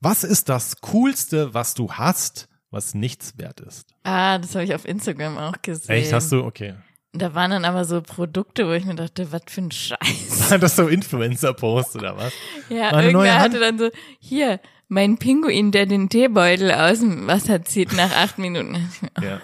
Was 0.00 0.24
ist 0.24 0.48
das 0.48 0.80
Coolste, 0.80 1.52
was 1.52 1.74
du 1.74 1.92
hast, 1.92 2.48
was 2.70 2.94
nichts 2.94 3.36
wert 3.38 3.60
ist? 3.60 3.88
Ah, 4.04 4.38
das 4.38 4.54
habe 4.54 4.64
ich 4.64 4.74
auf 4.74 4.84
Instagram 4.86 5.38
auch 5.38 5.60
gesehen. 5.62 5.90
Echt, 5.96 6.12
hast 6.12 6.30
du? 6.32 6.44
Okay. 6.44 6.74
Da 7.12 7.34
waren 7.34 7.50
dann 7.50 7.64
aber 7.64 7.84
so 7.84 8.00
Produkte, 8.02 8.68
wo 8.68 8.72
ich 8.72 8.84
mir 8.84 8.94
dachte, 8.94 9.32
was 9.32 9.42
für 9.48 9.62
ein 9.62 9.70
Scheiß. 9.72 10.50
War 10.50 10.58
das 10.58 10.76
so 10.76 10.86
Influencer-Post 10.86 11.96
oder 11.96 12.16
was? 12.16 12.32
Ja, 12.68 12.92
Meine 12.92 13.08
irgendwer 13.08 13.40
hatte 13.40 13.58
dann 13.58 13.78
so, 13.78 13.90
hier, 14.20 14.60
mein 14.88 15.18
Pinguin, 15.18 15.72
der 15.72 15.86
den 15.86 16.08
Teebeutel 16.08 16.70
aus 16.72 17.00
dem 17.00 17.26
Wasser 17.26 17.64
zieht 17.64 17.92
nach 17.94 18.12
acht 18.16 18.38
Minuten. 18.38 18.88
Ja. 19.20 19.40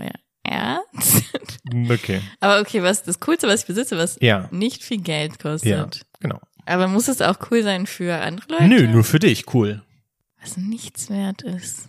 Ja. 0.00 0.12
Ernst? 0.44 1.24
Okay. 1.90 2.22
Aber 2.40 2.60
okay, 2.60 2.82
was 2.82 3.02
das 3.02 3.20
Coolste, 3.20 3.48
was 3.48 3.60
ich 3.62 3.66
besitze, 3.66 3.98
was 3.98 4.16
Ja. 4.20 4.48
nicht 4.50 4.82
viel 4.82 4.98
Geld 5.02 5.38
kostet. 5.38 5.70
Ja, 5.70 5.88
genau. 6.20 6.40
Aber 6.64 6.88
muss 6.88 7.08
es 7.08 7.20
auch 7.20 7.36
cool 7.50 7.62
sein 7.62 7.86
für 7.86 8.18
andere 8.22 8.46
Leute? 8.52 8.64
Nö, 8.68 8.86
nur 8.88 9.04
für 9.04 9.18
dich, 9.18 9.52
cool. 9.54 9.82
Was 10.40 10.56
nichts 10.56 11.10
wert 11.10 11.42
ist. 11.42 11.88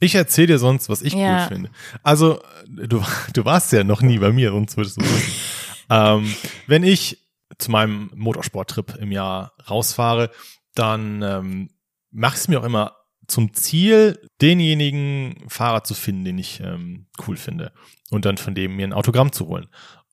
Ich 0.00 0.14
erzähle 0.14 0.48
dir 0.48 0.58
sonst, 0.58 0.88
was 0.88 1.02
ich 1.02 1.12
Ja. 1.12 1.42
cool 1.42 1.48
finde. 1.48 1.70
Also, 2.02 2.42
du, 2.66 3.02
du 3.34 3.44
warst 3.44 3.72
ja 3.72 3.84
noch 3.84 4.02
nie 4.02 4.18
bei 4.18 4.32
mir, 4.32 4.50
sonst 4.50 4.76
würdest 4.76 4.96
du 4.96 5.02
wissen. 5.04 5.32
ähm, 5.90 6.34
wenn 6.66 6.82
ich 6.82 7.18
zu 7.58 7.70
meinem 7.70 8.10
Motorsporttrip 8.14 8.96
im 8.96 9.12
Jahr 9.12 9.52
rausfahre, 9.68 10.30
dann 10.74 11.22
ähm, 11.22 11.70
mache 12.10 12.34
ich 12.34 12.40
es 12.40 12.48
mir 12.48 12.60
auch 12.60 12.64
immer 12.64 12.96
zum 13.26 13.52
Ziel, 13.54 14.18
denjenigen 14.40 15.44
Fahrer 15.48 15.84
zu 15.84 15.94
finden, 15.94 16.24
den 16.24 16.38
ich 16.38 16.60
ähm, 16.60 17.06
cool 17.26 17.36
finde 17.36 17.72
und 18.10 18.24
dann 18.24 18.38
von 18.38 18.54
dem 18.54 18.76
mir 18.76 18.86
ein 18.86 18.92
Autogramm 18.92 19.32
zu 19.32 19.46
holen. 19.46 19.68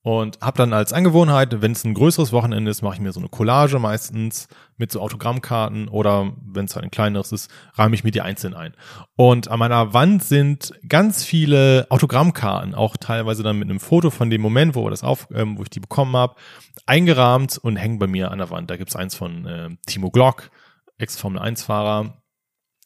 Und 0.07 0.39
habe 0.39 0.57
dann 0.57 0.71
als 0.71 0.93
Angewohnheit, 0.93 1.61
wenn 1.61 1.73
es 1.73 1.83
ein 1.83 1.93
größeres 1.93 2.31
Wochenende 2.31 2.71
ist, 2.71 2.81
mache 2.81 2.93
ich 2.93 3.01
mir 3.01 3.11
so 3.11 3.19
eine 3.19 3.27
Collage 3.27 3.77
meistens 3.77 4.47
mit 4.77 4.89
so 4.89 5.01
Autogrammkarten 5.01 5.89
oder 5.89 6.31
wenn 6.45 6.63
es 6.63 6.75
halt 6.75 6.85
ein 6.85 6.91
kleineres 6.91 7.33
ist, 7.33 7.51
räume 7.77 7.93
ich 7.93 8.05
mir 8.05 8.11
die 8.11 8.21
einzeln 8.21 8.53
ein. 8.53 8.73
Und 9.17 9.49
an 9.49 9.59
meiner 9.59 9.93
Wand 9.93 10.23
sind 10.23 10.71
ganz 10.87 11.25
viele 11.25 11.87
Autogrammkarten, 11.89 12.73
auch 12.73 12.95
teilweise 12.95 13.43
dann 13.43 13.59
mit 13.59 13.69
einem 13.69 13.81
Foto 13.81 14.09
von 14.09 14.29
dem 14.29 14.39
Moment, 14.39 14.75
wo, 14.75 14.89
das 14.89 15.03
auf, 15.03 15.27
ähm, 15.33 15.57
wo 15.57 15.63
ich 15.63 15.69
die 15.71 15.81
bekommen 15.81 16.15
habe, 16.15 16.35
eingerahmt 16.85 17.57
und 17.57 17.75
hängen 17.75 17.99
bei 17.99 18.07
mir 18.07 18.31
an 18.31 18.37
der 18.37 18.49
Wand. 18.49 18.71
Da 18.71 18.77
gibt's 18.77 18.95
eins 18.95 19.13
von 19.13 19.45
äh, 19.45 19.71
Timo 19.87 20.09
Glock, 20.09 20.51
Ex-Formel-1-Fahrer. 20.99 22.13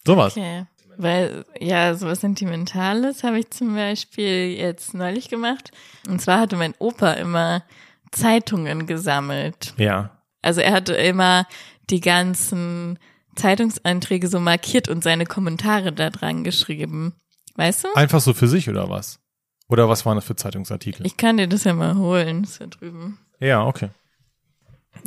Sowas. 0.08 0.36
Okay. 0.36 0.66
Weil, 0.98 1.46
ja, 1.60 1.96
sowas 1.96 2.22
Sentimentales 2.22 3.24
habe 3.24 3.40
ich 3.40 3.50
zum 3.52 3.76
Beispiel 3.76 4.56
jetzt 4.58 4.94
neulich 4.94 5.30
gemacht. 5.30 5.72
Und 6.08 6.22
zwar 6.22 6.40
hatte 6.40 6.56
mein 6.56 6.74
Opa 6.80 7.14
immer 7.14 7.64
Zeitungen 8.12 8.88
gesammelt. 8.88 9.74
Ja. 9.78 10.12
Also 10.42 10.62
er 10.62 10.74
hatte 10.74 10.94
immer 10.94 11.48
die 11.90 12.02
ganzen 12.02 13.00
Zeitungseinträge 13.36 14.28
so 14.28 14.40
markiert 14.40 14.90
und 14.90 15.04
seine 15.04 15.26
Kommentare 15.26 15.94
da 15.94 16.10
dran 16.10 16.44
geschrieben. 16.44 17.14
Weißt 17.56 17.86
du? 17.86 17.88
Einfach 17.96 18.22
so 18.22 18.34
für 18.34 18.48
sich 18.48 18.70
oder 18.70 18.90
was? 18.90 19.20
Oder 19.68 19.88
was 19.88 20.06
waren 20.06 20.16
das 20.16 20.26
für 20.26 20.36
Zeitungsartikel? 20.36 21.06
Ich 21.06 21.18
kann 21.18 21.38
dir 21.38 21.48
das 21.48 21.64
ja 21.64 21.74
mal 21.74 21.96
holen, 21.96 22.44
ist 22.44 22.60
ja 22.60 22.68
drüben. 22.68 23.20
Ja, 23.40 23.66
okay. 23.66 23.90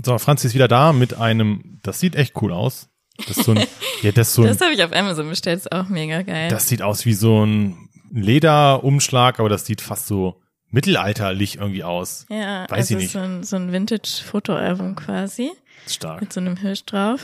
So, 0.02 0.16
Franzi 0.18 0.46
ist 0.46 0.54
wieder 0.54 0.68
da 0.68 0.92
mit 0.92 1.14
einem, 1.14 1.80
das 1.82 2.00
sieht 2.00 2.16
echt 2.16 2.40
cool 2.40 2.52
aus. 2.52 2.88
Das 3.28 3.36
ist 3.38 3.44
so 3.44 3.52
ein, 3.52 3.58
ja, 4.04 4.12
das 4.12 4.34
so 4.34 4.44
Das 4.44 4.60
habe 4.60 4.72
ich 4.72 4.82
auf 4.84 4.92
Amazon 4.92 5.28
bestellt, 5.28 5.58
ist 5.58 5.72
auch 5.72 5.88
mega 5.88 6.22
geil. 6.22 6.48
das 6.48 6.68
sieht 6.68 6.82
aus 6.82 7.04
wie 7.06 7.14
so 7.14 7.44
ein 7.44 7.88
Lederumschlag, 8.12 9.40
aber 9.40 9.48
das 9.48 9.66
sieht 9.66 9.80
fast 9.80 10.06
so 10.06 10.40
mittelalterlich 10.70 11.56
irgendwie 11.56 11.84
aus. 11.84 12.26
ja, 12.30 12.62
weiß 12.68 12.70
also 12.78 12.94
ich 12.94 13.00
nicht. 13.02 13.12
so 13.12 13.18
ein, 13.20 13.42
so 13.44 13.56
ein 13.56 13.72
Vintage-Fotoalbum 13.72 14.96
quasi 14.96 15.50
Stark. 15.86 16.20
mit 16.20 16.32
so 16.32 16.40
einem 16.40 16.56
Hirsch 16.56 16.84
drauf. 16.84 17.20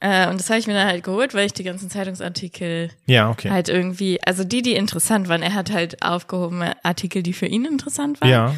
Äh, 0.00 0.28
und 0.28 0.38
das 0.40 0.48
habe 0.50 0.58
ich 0.58 0.66
mir 0.66 0.74
dann 0.74 0.86
halt 0.88 1.04
geholt, 1.04 1.32
weil 1.34 1.46
ich 1.46 1.52
die 1.54 1.64
ganzen 1.64 1.88
Zeitungsartikel 1.90 2.90
Ja, 3.06 3.30
okay. 3.30 3.50
halt 3.50 3.68
irgendwie, 3.68 4.20
also 4.22 4.44
die, 4.44 4.60
die 4.62 4.74
interessant 4.74 5.28
waren, 5.28 5.42
er 5.42 5.54
hat 5.54 5.72
halt 5.72 6.02
aufgehobene 6.02 6.76
Artikel, 6.84 7.22
die 7.22 7.32
für 7.32 7.46
ihn 7.46 7.64
interessant 7.64 8.20
waren. 8.20 8.30
Ja, 8.30 8.54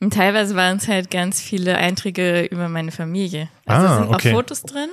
Und 0.00 0.12
teilweise 0.14 0.54
waren 0.54 0.76
es 0.78 0.88
halt 0.88 1.10
ganz 1.10 1.40
viele 1.40 1.76
Einträge 1.78 2.42
über 2.44 2.68
meine 2.68 2.92
Familie. 2.92 3.48
Ah, 3.66 3.74
Also 3.76 3.86
es 3.86 4.00
sind 4.00 4.14
okay. 4.14 4.28
auch 4.30 4.34
Fotos 4.36 4.62
drin. 4.62 4.88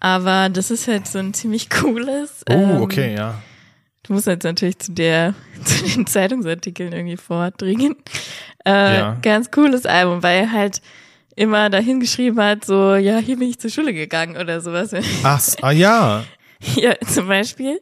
Aber 0.00 0.48
das 0.48 0.70
ist 0.70 0.88
halt 0.88 1.06
so 1.06 1.18
ein 1.18 1.34
ziemlich 1.34 1.70
cooles. 1.70 2.42
oh, 2.48 2.54
ähm, 2.54 2.80
okay, 2.82 3.14
ja. 3.14 3.40
Du 4.02 4.14
musst 4.14 4.26
jetzt 4.26 4.44
natürlich 4.44 4.78
zu 4.78 4.92
der, 4.92 5.34
zu 5.64 5.84
den 5.84 6.06
Zeitungsartikeln 6.06 6.92
irgendwie 6.92 7.16
vordringen. 7.18 7.96
Äh, 8.64 8.96
Ja. 8.96 9.16
Ganz 9.22 9.50
cooles 9.50 9.86
Album, 9.86 10.22
weil 10.22 10.40
er 10.44 10.52
halt 10.52 10.80
immer 11.36 11.70
dahin 11.70 12.00
geschrieben 12.00 12.40
hat, 12.40 12.64
so, 12.64 12.94
ja, 12.96 13.18
hier 13.18 13.38
bin 13.38 13.48
ich 13.48 13.58
zur 13.58 13.70
Schule 13.70 13.92
gegangen 13.94 14.36
oder 14.36 14.60
sowas. 14.60 14.90
Ach, 15.22 15.42
ah, 15.62 15.70
ja. 15.70 16.24
Ja, 16.74 16.94
zum 17.06 17.28
Beispiel 17.28 17.80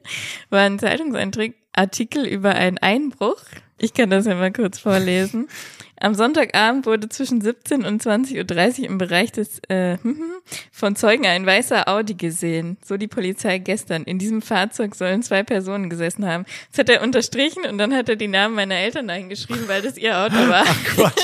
war 0.51 0.61
ein 0.61 0.79
Zeitungsartikel 0.79 2.25
über 2.27 2.51
einen 2.55 2.79
Einbruch. 2.79 3.41
Ich 3.79 3.95
kann 3.95 4.11
das 4.11 4.27
ja 4.27 4.35
mal 4.35 4.53
kurz 4.53 4.79
vorlesen. 4.79 5.49
Am 6.01 6.15
Sonntagabend 6.15 6.87
wurde 6.87 7.09
zwischen 7.09 7.41
17 7.41 7.85
und 7.85 8.03
20.30 8.03 8.81
Uhr 8.83 8.87
im 8.87 8.99
Bereich 8.99 9.33
des 9.33 9.59
äh, 9.69 9.99
von 10.71 10.95
Zeugen 10.97 11.27
ein 11.27 11.45
weißer 11.45 11.89
Audi 11.89 12.15
gesehen. 12.15 12.77
So 12.85 12.97
die 12.97 13.09
Polizei 13.09 13.59
gestern. 13.59 14.05
In 14.05 14.19
diesem 14.19 14.41
Fahrzeug 14.43 14.95
sollen 14.95 15.23
zwei 15.23 15.43
Personen 15.43 15.91
gesessen 15.91 16.25
haben. 16.27 16.45
Das 16.71 16.79
hat 16.79 16.89
er 16.89 17.03
unterstrichen 17.03 17.65
und 17.65 17.79
dann 17.79 17.93
hat 17.95 18.09
er 18.09 18.17
die 18.17 18.29
Namen 18.29 18.55
meiner 18.55 18.77
Eltern 18.77 19.11
eingeschrieben, 19.11 19.67
weil 19.67 19.83
das 19.83 19.97
ihr 19.97 20.17
Auto 20.17 20.37
war. 20.37 20.65
Quatsch. 20.65 21.23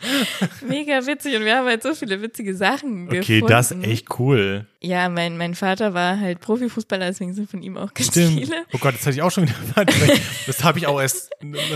Mega 0.68 1.04
witzig 1.06 1.34
und 1.36 1.44
wir 1.44 1.56
haben 1.56 1.66
halt 1.66 1.82
so 1.82 1.92
viele 1.92 2.22
witzige 2.22 2.54
Sachen 2.54 3.08
Okay, 3.08 3.18
gefunden. 3.40 3.46
das 3.48 3.72
ist 3.72 3.84
echt 3.84 4.18
cool. 4.20 4.66
Ja, 4.80 5.08
mein, 5.08 5.36
mein 5.36 5.56
Vater 5.56 5.92
war 5.92 6.20
halt 6.20 6.40
Profifußballer, 6.40 7.06
deswegen 7.06 7.34
sind 7.34 7.50
von 7.50 7.62
ihm 7.62 7.76
auch 7.76 7.92
ganz 7.92 8.08
Stimmt. 8.10 8.38
viele. 8.38 8.64
Oh 8.72 8.78
Gott, 8.78 8.94
das 8.94 9.02
hatte 9.06 9.16
ich 9.16 9.22
auch 9.22 9.32
schon 9.32 9.48
wieder. 9.48 9.84
Das 10.46 10.62
habe 10.62 10.78
ich 10.78 10.86
auch 10.86 11.00
erst 11.00 11.30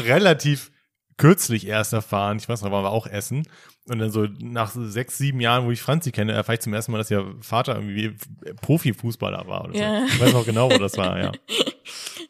relativ 0.07 0.71
kürzlich 1.17 1.67
erst 1.67 1.93
erfahren. 1.93 2.39
Ich 2.39 2.49
weiß 2.49 2.63
noch, 2.63 2.71
waren 2.71 2.85
wir 2.85 2.91
auch 2.91 3.07
essen. 3.07 3.47
Und 3.89 3.99
dann 3.99 4.11
so 4.13 4.29
nach 4.41 4.71
sechs, 4.75 5.19
sieben 5.19 5.41
Jahren, 5.41 5.67
wo 5.67 5.71
ich 5.73 5.83
Franzi 5.83 6.13
kenne, 6.13 6.33
erfahre 6.33 6.55
ich 6.55 6.61
zum 6.61 6.73
ersten 6.73 6.93
Mal, 6.93 6.99
dass 6.99 7.11
ihr 7.11 7.35
Vater 7.41 7.75
irgendwie 7.75 8.17
Profifußballer 8.61 9.47
war 9.49 9.65
oder 9.65 9.73
so. 9.75 9.81
Ja. 9.81 10.05
Ich 10.07 10.21
weiß 10.21 10.33
noch 10.33 10.47
genau, 10.47 10.71
wo 10.71 10.79
das 10.79 10.97
war, 10.97 11.19
ja. 11.19 11.33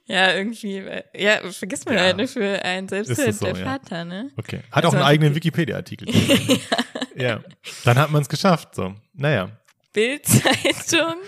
Ja, 0.06 0.32
irgendwie, 0.34 0.78
äh, 0.78 1.02
ja, 1.14 1.38
vergisst 1.52 1.86
man 1.86 1.94
Ja. 1.94 2.00
halt, 2.02 2.16
ne, 2.16 2.26
für 2.26 2.62
einen 2.64 2.88
selbst 2.88 3.16
halt 3.16 3.34
so, 3.34 3.46
der 3.46 3.56
ja. 3.56 3.64
Vater, 3.64 4.04
ne? 4.04 4.30
Okay. 4.36 4.60
Hat 4.70 4.84
Also 4.84 4.88
auch 4.88 4.92
einen 4.94 5.02
eigenen 5.04 5.34
Wikipedia-Artikel. 5.34 6.08
ja. 7.16 7.40
Dann 7.84 7.98
hat 7.98 8.10
man 8.10 8.20
es 8.22 8.28
geschafft, 8.28 8.74
so. 8.74 8.94
Naja. 9.14 9.50
Bildzeitung. 9.92 11.14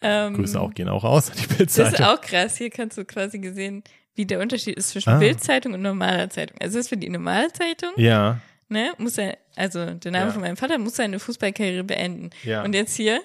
Ähm, 0.00 0.34
Grüße 0.34 0.60
auch 0.60 0.72
gehen 0.74 0.88
auch 0.88 1.02
aus 1.02 1.32
die 1.32 1.42
Das 1.42 1.50
ist 1.50 1.56
Bildzeitung. 1.58 2.06
auch 2.06 2.20
krass. 2.20 2.56
Hier 2.56 2.70
kannst 2.70 2.96
du 2.98 3.04
quasi 3.04 3.40
gesehen, 3.40 3.82
wie 4.18 4.26
der 4.26 4.40
Unterschied 4.40 4.76
ist 4.76 4.90
zwischen 4.90 5.10
Ah. 5.10 5.18
Bildzeitung 5.18 5.72
und 5.74 5.80
normaler 5.82 6.28
Zeitung. 6.28 6.56
Also 6.60 6.78
ist 6.78 6.88
für 6.88 6.96
die 6.96 7.08
normale 7.08 7.52
Zeitung, 7.52 7.90
Ja. 7.96 8.40
ne, 8.68 8.90
muss 8.98 9.16
er, 9.16 9.38
also 9.56 9.86
der 9.94 10.10
Name 10.12 10.26
Ja. 10.26 10.32
von 10.32 10.40
meinem 10.42 10.56
Vater 10.56 10.76
muss 10.78 10.96
seine 10.96 11.18
Fußballkarriere 11.20 11.84
beenden. 11.84 12.30
Ja. 12.44 12.62
Und 12.64 12.74
jetzt 12.74 12.96
hier, 12.96 13.20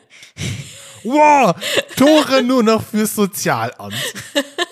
Wow! 1.04 1.54
Tore 1.98 2.42
nur 2.44 2.64
noch 2.64 2.82
fürs 2.82 3.14
Sozialamt. 3.16 3.94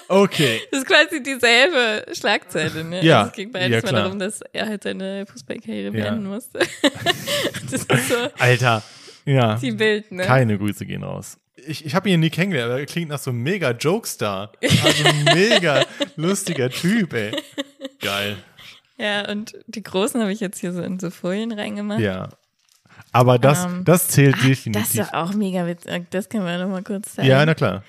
Okay. 0.07 0.61
das 0.71 0.81
ist 0.81 0.87
quasi 0.87 1.21
dieselbe 1.23 2.05
Schlagzeile, 2.13 2.83
ne? 2.85 3.03
Ja, 3.03 3.19
Also 3.19 3.29
es 3.31 3.35
ging 3.35 3.51
beides 3.51 3.83
ja, 3.83 3.91
mal 3.91 4.01
darum, 4.03 4.19
dass 4.19 4.39
er 4.53 4.67
halt 4.67 4.83
seine 4.83 5.25
Fußballkarriere 5.25 5.85
Ja. 5.97 6.03
beenden 6.05 6.27
musste. 6.29 6.59
das 7.71 7.83
ist 7.83 8.09
so 8.09 8.15
Alter. 8.39 8.81
Ja. 9.25 9.55
die 9.55 9.71
Bild, 9.71 10.11
ne? 10.11 10.23
Keine 10.23 10.57
Grüße 10.57 10.85
gehen 10.85 11.03
raus. 11.03 11.37
Ich, 11.67 11.85
ich 11.85 11.95
habe 11.95 12.09
ihn 12.09 12.19
nie 12.19 12.29
kennengelernt, 12.29 12.71
aber 12.71 12.79
er 12.79 12.85
klingt 12.85 13.09
nach 13.09 13.19
so 13.19 13.31
einem 13.31 13.41
mega 13.43 13.71
Jokestar. 13.71 14.51
Also 14.61 15.03
ein 15.05 15.23
mega 15.25 15.85
lustiger 16.15 16.69
Typ, 16.69 17.13
ey. 17.13 17.31
Geil. 17.99 18.37
Ja, 18.97 19.29
und 19.29 19.55
die 19.67 19.83
großen 19.83 20.21
habe 20.21 20.31
ich 20.31 20.39
jetzt 20.39 20.59
hier 20.59 20.73
so 20.73 20.81
in 20.81 20.99
so 20.99 21.09
Folien 21.09 21.51
reingemacht. 21.51 21.99
Ja. 21.99 22.29
Aber 23.13 23.37
das, 23.39 23.65
Ähm, 23.65 23.83
das 23.83 24.07
zählt 24.07 24.35
Das 24.35 24.41
definitiv. 24.43 24.85
ist 24.95 24.99
doch 24.99 25.13
auch 25.13 25.33
mega 25.33 25.65
witzig. 25.67 26.05
Das 26.11 26.29
können 26.29 26.45
wir 26.45 26.57
noch 26.57 26.69
mal 26.69 26.83
kurz 26.83 27.15
zeigen. 27.15 27.27
ja, 27.27 27.45
na 27.45 27.53
klar. 27.55 27.83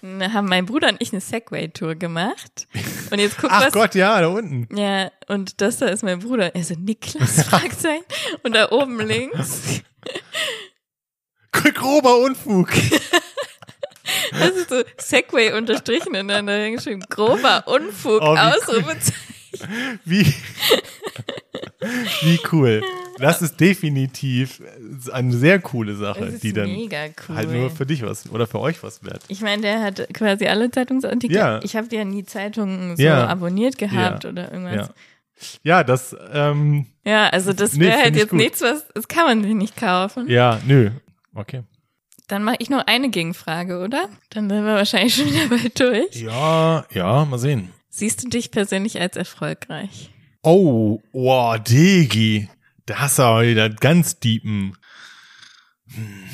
Dann 0.00 0.32
haben 0.32 0.46
mein 0.48 0.64
Bruder 0.66 0.88
und 0.90 0.96
ich 1.02 1.10
eine 1.12 1.20
Segway-Tour 1.20 1.96
gemacht. 1.96 2.68
Und 3.10 3.18
jetzt 3.18 3.36
guck 3.38 3.50
Ach 3.52 3.66
was. 3.66 3.72
Gott, 3.72 3.96
ja, 3.96 4.20
da 4.20 4.28
unten. 4.28 4.68
Ja, 4.76 5.10
und 5.26 5.60
das 5.60 5.78
da 5.78 5.86
ist 5.86 6.04
mein 6.04 6.20
Bruder. 6.20 6.54
Er 6.54 6.62
so, 6.62 6.74
Niklas, 6.74 7.42
Fragezeichen. 7.48 8.04
Und 8.44 8.54
da 8.54 8.70
oben 8.70 9.00
links, 9.00 9.82
Grober 11.52 12.18
Unfug. 12.18 12.68
das 14.32 14.50
ist 14.50 14.70
so 14.70 14.82
Segway 14.98 15.52
unterstrichen 15.52 16.14
und 16.16 16.28
dann 16.28 16.46
da 16.46 16.70
geschrieben, 16.70 17.02
grober 17.08 17.64
Unfug, 17.66 18.20
Oh, 18.22 18.34
wie 18.34 18.38
Ausrufezeichen. 18.38 19.14
Wie, 20.04 20.26
wie 22.22 22.40
cool. 22.52 22.82
Das 23.18 23.42
ist 23.42 23.58
definitiv 23.58 24.62
eine 25.12 25.32
sehr 25.36 25.58
coole 25.58 25.96
Sache, 25.96 26.38
die 26.40 26.52
dann 26.52 26.70
mega 26.70 27.06
cool. 27.28 27.34
halt 27.36 27.50
nur 27.50 27.70
für 27.70 27.84
dich 27.86 28.02
was 28.02 28.30
oder 28.30 28.46
für 28.46 28.60
euch 28.60 28.82
was 28.82 29.02
wert. 29.04 29.22
Ich 29.28 29.40
meine, 29.40 29.62
der 29.62 29.82
hat 29.82 30.06
quasi 30.14 30.46
alle 30.46 30.70
Zeitungsartikel. 30.70 31.36
Ja. 31.36 31.60
Ich 31.64 31.74
habe 31.76 31.88
ja 31.90 32.04
nie 32.04 32.24
Zeitungen 32.24 32.96
so 32.96 33.02
Ja. 33.02 33.26
abonniert 33.26 33.78
gehabt 33.78 34.24
Ja. 34.24 34.30
oder 34.30 34.52
irgendwas. 34.52 34.90
Ja. 35.62 35.82
Das, 35.82 36.14
ähm, 36.32 36.86
Ja, 37.04 37.28
also 37.28 37.52
das 37.52 37.72
Nee, 37.72 37.86
wäre 37.86 37.94
halt 37.96 38.04
find 38.04 38.16
ich 38.16 38.22
jetzt 38.22 38.30
gut. 38.30 38.38
nichts, 38.38 38.60
was, 38.60 38.86
das 38.94 39.08
kann 39.08 39.24
man 39.24 39.42
sich 39.42 39.54
nicht 39.54 39.76
kaufen. 39.76 40.28
ja, 40.28 40.60
nö. 40.66 40.90
Okay. 41.38 41.62
Dann 42.26 42.42
mache 42.42 42.56
ich 42.58 42.68
noch 42.68 42.86
eine 42.86 43.10
Gegenfrage, 43.10 43.78
oder? 43.78 44.08
Dann 44.30 44.50
sind 44.50 44.64
wir 44.64 44.74
wahrscheinlich 44.74 45.14
schon 45.16 45.26
wieder 45.26 45.48
bald 45.48 45.78
durch. 45.78 46.16
Ja, 46.16 46.84
ja, 46.92 47.24
mal 47.24 47.38
sehen. 47.38 47.72
Siehst 47.88 48.24
du 48.24 48.28
dich 48.28 48.50
persönlich 48.50 49.00
als 49.00 49.16
erfolgreich? 49.16 50.10
Oh, 50.42 51.00
wow, 51.12 51.56
Digi. 51.58 52.48
Da 52.86 52.98
hast 52.98 53.18
du 53.18 53.22
aber 53.22 53.46
wieder 53.46 53.70
ganz 53.70 54.18
deepen. 54.18 54.76
Hm. 55.94 56.24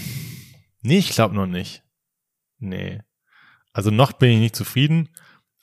Nee, 0.80 0.98
ich 0.98 1.10
glaube 1.10 1.34
noch 1.34 1.46
nicht. 1.46 1.82
Nee. 2.58 3.00
Also 3.72 3.90
noch 3.90 4.12
bin 4.12 4.30
ich 4.30 4.38
nicht 4.38 4.56
zufrieden. 4.56 5.10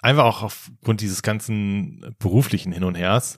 Einfach 0.02 0.26
auch 0.26 0.44
aufgrund 0.44 1.02
dieses 1.02 1.24
ganzen 1.24 2.16
beruflichen 2.20 2.72
Hin 2.72 2.84
und 2.84 2.96
Hers. 2.96 3.38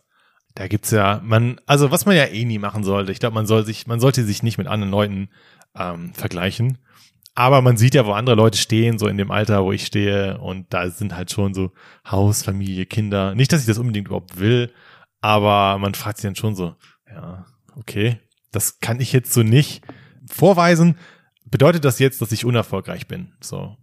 Da 0.56 0.68
gibt's 0.68 0.92
ja, 0.92 1.22
man, 1.24 1.60
also 1.66 1.92
was 1.92 2.06
man 2.06 2.16
ja 2.16 2.26
eh 2.26 2.46
nie 2.46 2.60
machen 2.60 2.84
sollte. 2.84 3.12
Ich 3.12 3.20
glaube, 3.20 3.36
man 3.36 3.48
soll 3.48 3.66
sich, 3.66 3.88
man 3.88 4.00
sollte 4.00 4.24
sich 4.24 4.44
nicht 4.44 4.58
mit 4.58 4.68
anderen 4.68 4.92
Leuten 4.92 5.30
ähm, 5.78 6.14
vergleichen. 6.14 6.78
Aber 7.36 7.62
man 7.62 7.78
sieht 7.78 7.96
ja, 7.96 8.06
wo 8.06 8.12
andere 8.12 8.36
Leute 8.36 8.58
stehen, 8.58 9.00
so 9.00 9.08
in 9.08 9.18
dem 9.18 9.32
Alter, 9.32 9.64
wo 9.64 9.72
ich 9.72 9.86
stehe, 9.86 10.38
und 10.38 10.72
da 10.72 10.90
sind 10.90 11.16
halt 11.16 11.32
schon 11.32 11.54
so 11.54 11.72
Haus, 12.10 12.44
Familie, 12.44 12.86
Kinder. 12.86 13.34
Nicht, 13.34 13.52
dass 13.52 13.62
ich 13.62 13.68
das 13.68 13.80
unbedingt 13.80 14.08
überhaupt 14.08 14.40
will, 14.40 14.72
aber 15.20 15.80
man 15.80 15.96
fragt 15.96 16.18
sich 16.18 16.28
dann 16.28 16.36
schon 16.36 16.56
so, 16.56 16.76
ja, 17.10 17.46
okay, 17.76 18.20
das 18.52 18.80
kann 18.80 19.00
ich 19.00 19.14
jetzt 19.14 19.34
so 19.34 19.42
nicht 19.42 19.84
vorweisen. 20.30 20.98
Bedeutet 21.46 21.86
das 21.86 22.00
jetzt, 22.00 22.22
dass 22.22 22.32
ich 22.32 22.46
unerfolgreich 22.46 23.08
bin? 23.08 23.34
So. 23.42 23.78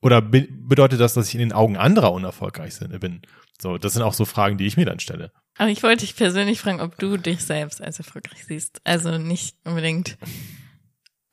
Oder 0.00 0.20
be 0.20 0.46
bedeutet 0.50 1.00
das, 1.00 1.14
dass 1.14 1.28
ich 1.28 1.34
in 1.34 1.40
den 1.40 1.52
Augen 1.52 1.76
anderer 1.76 2.12
unerfolgreich 2.12 2.78
bin? 3.00 3.22
So, 3.60 3.78
das 3.78 3.94
sind 3.94 4.02
auch 4.02 4.14
so 4.14 4.24
Fragen, 4.24 4.58
die 4.58 4.66
ich 4.66 4.76
mir 4.76 4.84
dann 4.84 5.00
stelle. 5.00 5.32
Aber 5.56 5.70
ich 5.70 5.82
wollte 5.82 6.04
dich 6.04 6.16
persönlich 6.16 6.60
fragen, 6.60 6.80
ob 6.80 6.98
du 6.98 7.16
dich 7.16 7.44
selbst 7.44 7.80
als 7.82 7.98
erfolgreich 7.98 8.44
siehst. 8.44 8.80
Also 8.84 9.18
nicht 9.18 9.56
unbedingt 9.64 10.18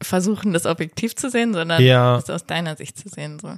versuchen, 0.02 0.54
das 0.54 0.66
objektiv 0.66 1.16
zu 1.16 1.30
sehen, 1.30 1.54
sondern 1.54 1.82
Ja. 1.82 2.18
es 2.18 2.30
aus 2.30 2.46
deiner 2.46 2.76
Sicht 2.78 2.98
zu 2.98 3.10
sehen. 3.10 3.40
So. 3.40 3.58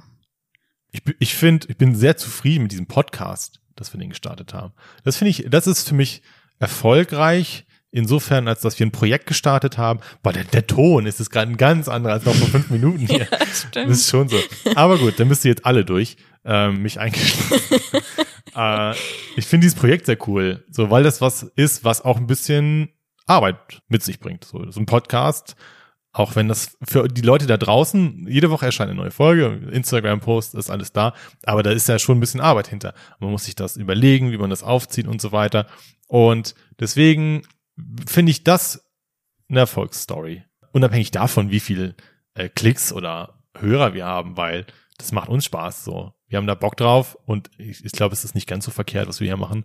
Ich, 0.92 1.02
ich 1.18 1.34
finde, 1.34 1.66
ich 1.70 1.76
bin 1.76 1.94
sehr 1.94 2.16
zufrieden 2.16 2.62
mit 2.64 2.72
diesem 2.72 2.86
Podcast, 2.86 3.60
dass 3.76 3.92
wir 3.92 3.98
den 4.00 4.10
gestartet 4.10 4.54
haben. 4.54 4.72
Das 5.04 5.16
finde 5.16 5.30
ich, 5.30 5.46
das 5.48 5.66
ist 5.66 5.88
für 5.88 5.94
mich 5.94 6.22
erfolgreich. 6.58 7.66
Insofern, 7.96 8.48
als 8.48 8.60
dass 8.60 8.76
wir 8.80 8.86
ein 8.86 8.90
Projekt 8.90 9.26
gestartet 9.28 9.78
haben. 9.78 10.00
Boah, 10.24 10.32
der, 10.32 10.42
der 10.42 10.66
Ton 10.66 11.06
ist 11.06 11.20
es 11.20 11.30
gerade 11.30 11.52
ein 11.52 11.56
ganz 11.56 11.86
anderer 11.88 12.14
als 12.14 12.24
noch 12.24 12.34
vor 12.34 12.48
fünf 12.48 12.68
Minuten 12.70 12.98
hier. 13.06 13.20
Ja, 13.30 13.38
Das 13.38 13.66
stimmt. 13.68 13.88
ist 13.88 14.10
schon 14.10 14.28
so. 14.28 14.36
Aber 14.74 14.98
gut, 14.98 15.20
dann 15.20 15.28
müsst 15.28 15.44
ihr 15.44 15.50
jetzt 15.50 15.64
alle 15.64 15.84
durch, 15.84 16.16
ähm, 16.44 16.82
mich 16.82 16.98
eingeschlossen. 16.98 17.78
äh, 18.56 18.94
ich 19.36 19.46
finde 19.46 19.66
dieses 19.66 19.78
Projekt 19.78 20.06
sehr 20.06 20.18
cool, 20.26 20.64
so 20.72 20.90
weil 20.90 21.04
das 21.04 21.20
was 21.20 21.44
ist, 21.54 21.84
was 21.84 22.00
auch 22.04 22.16
ein 22.16 22.26
bisschen 22.26 22.88
Arbeit 23.26 23.80
mit 23.86 24.02
sich 24.02 24.18
bringt. 24.18 24.44
So, 24.44 24.68
so 24.72 24.80
ein 24.80 24.86
Podcast, 24.86 25.54
auch 26.14 26.36
wenn 26.36 26.46
das 26.46 26.78
für 26.82 27.08
die 27.08 27.22
Leute 27.22 27.46
da 27.46 27.56
draußen, 27.56 28.26
jede 28.28 28.50
Woche 28.50 28.66
erscheint 28.66 28.88
eine 28.88 29.00
neue 29.00 29.10
Folge, 29.10 29.68
Instagram-Post, 29.72 30.54
ist 30.54 30.70
alles 30.70 30.92
da, 30.92 31.12
aber 31.44 31.64
da 31.64 31.72
ist 31.72 31.88
ja 31.88 31.98
schon 31.98 32.16
ein 32.16 32.20
bisschen 32.20 32.40
Arbeit 32.40 32.68
hinter. 32.68 32.94
Man 33.18 33.32
muss 33.32 33.44
sich 33.44 33.56
das 33.56 33.76
überlegen, 33.76 34.30
wie 34.30 34.38
man 34.38 34.48
das 34.48 34.62
aufzieht 34.62 35.08
und 35.08 35.20
so 35.20 35.32
weiter. 35.32 35.66
Und 36.06 36.54
deswegen 36.78 37.42
finde 38.06 38.30
ich 38.30 38.44
das 38.44 38.88
eine 39.48 39.60
Erfolgsstory. 39.60 40.44
Unabhängig 40.70 41.10
davon, 41.10 41.50
wie 41.50 41.60
viel 41.60 41.96
äh, 42.34 42.48
Klicks 42.48 42.92
oder 42.92 43.40
Hörer 43.58 43.92
wir 43.94 44.06
haben, 44.06 44.36
weil 44.36 44.66
das 44.98 45.10
macht 45.10 45.28
uns 45.28 45.44
Spaß 45.44 45.84
so. 45.84 46.12
Wir 46.28 46.38
haben 46.38 46.46
da 46.46 46.54
Bock 46.54 46.76
drauf 46.76 47.18
und 47.26 47.50
ich, 47.58 47.84
ich 47.84 47.92
glaube, 47.92 48.12
es 48.12 48.24
ist 48.24 48.36
nicht 48.36 48.46
ganz 48.46 48.64
so 48.64 48.70
verkehrt, 48.70 49.08
was 49.08 49.18
wir 49.18 49.26
hier 49.26 49.36
machen. 49.36 49.64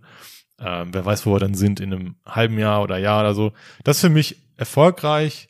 Ähm, 0.58 0.92
wer 0.92 1.04
weiß, 1.04 1.26
wo 1.26 1.32
wir 1.32 1.38
dann 1.38 1.54
sind 1.54 1.78
in 1.78 1.92
einem 1.92 2.16
halben 2.26 2.58
Jahr 2.58 2.82
oder 2.82 2.98
Jahr 2.98 3.20
oder 3.20 3.34
so. 3.34 3.52
Das 3.84 3.98
ist 3.98 4.00
für 4.00 4.10
mich 4.10 4.42
erfolgreich. 4.56 5.49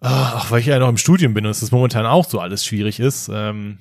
Ah, 0.00 0.34
Ach, 0.36 0.50
weil 0.50 0.60
ich 0.60 0.66
ja 0.66 0.78
noch 0.78 0.88
im 0.88 0.96
Studium 0.96 1.34
bin 1.34 1.44
und 1.44 1.50
es 1.50 1.70
momentan 1.72 2.06
auch 2.06 2.24
so 2.24 2.40
alles 2.40 2.64
schwierig 2.64 3.00
ist, 3.00 3.28
ähm, 3.32 3.78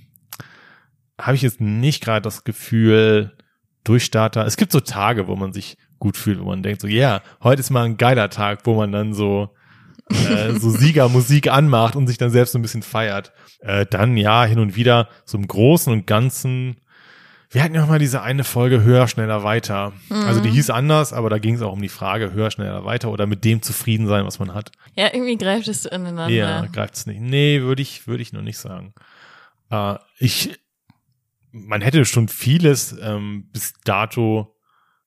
habe 1.20 1.36
ich 1.36 1.42
jetzt 1.42 1.62
nicht 1.62 2.04
gerade 2.04 2.22
das 2.22 2.44
Gefühl, 2.44 3.38
Durchstarter. 3.84 4.46
Es 4.46 4.58
gibt 4.58 4.72
so 4.72 4.80
Tage, 4.80 5.28
wo 5.28 5.36
man 5.36 5.54
sich 5.54 5.78
gut 6.00 6.18
fühlt, 6.18 6.40
wo 6.40 6.46
man 6.46 6.62
denkt 6.62 6.82
so, 6.82 6.88
ja, 6.88 7.10
yeah, 7.10 7.22
heute 7.42 7.62
ist 7.62 7.70
mal 7.70 7.86
ein 7.86 7.98
geiler 7.98 8.30
Tag, 8.30 8.62
wo 8.66 8.76
man 8.76 8.92
dann 8.92 9.14
so 9.14 9.50
äh, 10.10 10.54
so 10.54 10.70
Siegermusik 10.78 11.50
anmacht 11.52 11.96
und 11.96 12.08
sich 12.08 12.18
dann 12.18 12.30
selbst 12.30 12.52
so 12.52 12.60
ein 12.60 12.62
bisschen 12.62 12.84
feiert. 12.84 13.32
Äh, 13.60 13.86
dann 13.86 14.18
ja, 14.18 14.44
hin 14.46 14.60
und 14.60 14.76
wieder 14.76 15.10
so 15.26 15.38
im 15.38 15.48
Großen 15.48 15.92
und 15.92 16.06
Ganzen. 16.06 16.78
Wir 17.50 17.64
hatten 17.64 17.74
ja 17.76 17.82
noch 17.82 17.88
mal 17.88 18.00
diese 18.00 18.22
eine 18.22 18.44
Folge 18.44 18.84
höher, 18.84 19.08
schneller, 19.08 19.44
weiter. 19.44 19.94
Also 20.10 20.42
die 20.42 20.50
hieß 20.50 20.70
anders, 20.70 21.14
aber 21.14 21.30
da 21.30 21.40
ging 21.40 21.56
es 21.56 21.62
auch 21.62 21.72
um 21.72 21.82
die 21.82 21.88
Frage 21.88 22.34
höher, 22.34 22.52
schneller, 22.52 22.84
weiter 22.84 23.10
oder 23.10 23.26
mit 23.26 23.46
dem 23.46 23.62
zufrieden 23.62 24.06
sein, 24.08 24.26
was 24.26 24.40
man 24.40 24.54
hat. 24.54 24.72
Ja, 24.96 25.14
irgendwie 25.14 25.38
greift 25.38 25.68
es 25.70 25.86
ineinander. 25.86 26.28
Ja, 26.28 26.66
greift 26.66 26.96
es 26.96 27.06
nicht. 27.06 27.22
Nee, 27.22 27.62
würde 27.62 27.82
ich, 27.82 28.06
würde 28.06 28.22
ich 28.22 28.34
noch 28.34 28.42
nicht 28.42 28.58
sagen. 28.58 28.94
Äh, 29.70 29.96
ich, 30.20 30.60
man 31.52 31.82
hätte 31.82 32.04
schon 32.04 32.28
vieles 32.28 32.98
ähm, 33.02 33.50
bis 33.54 33.74
dato, 33.86 34.54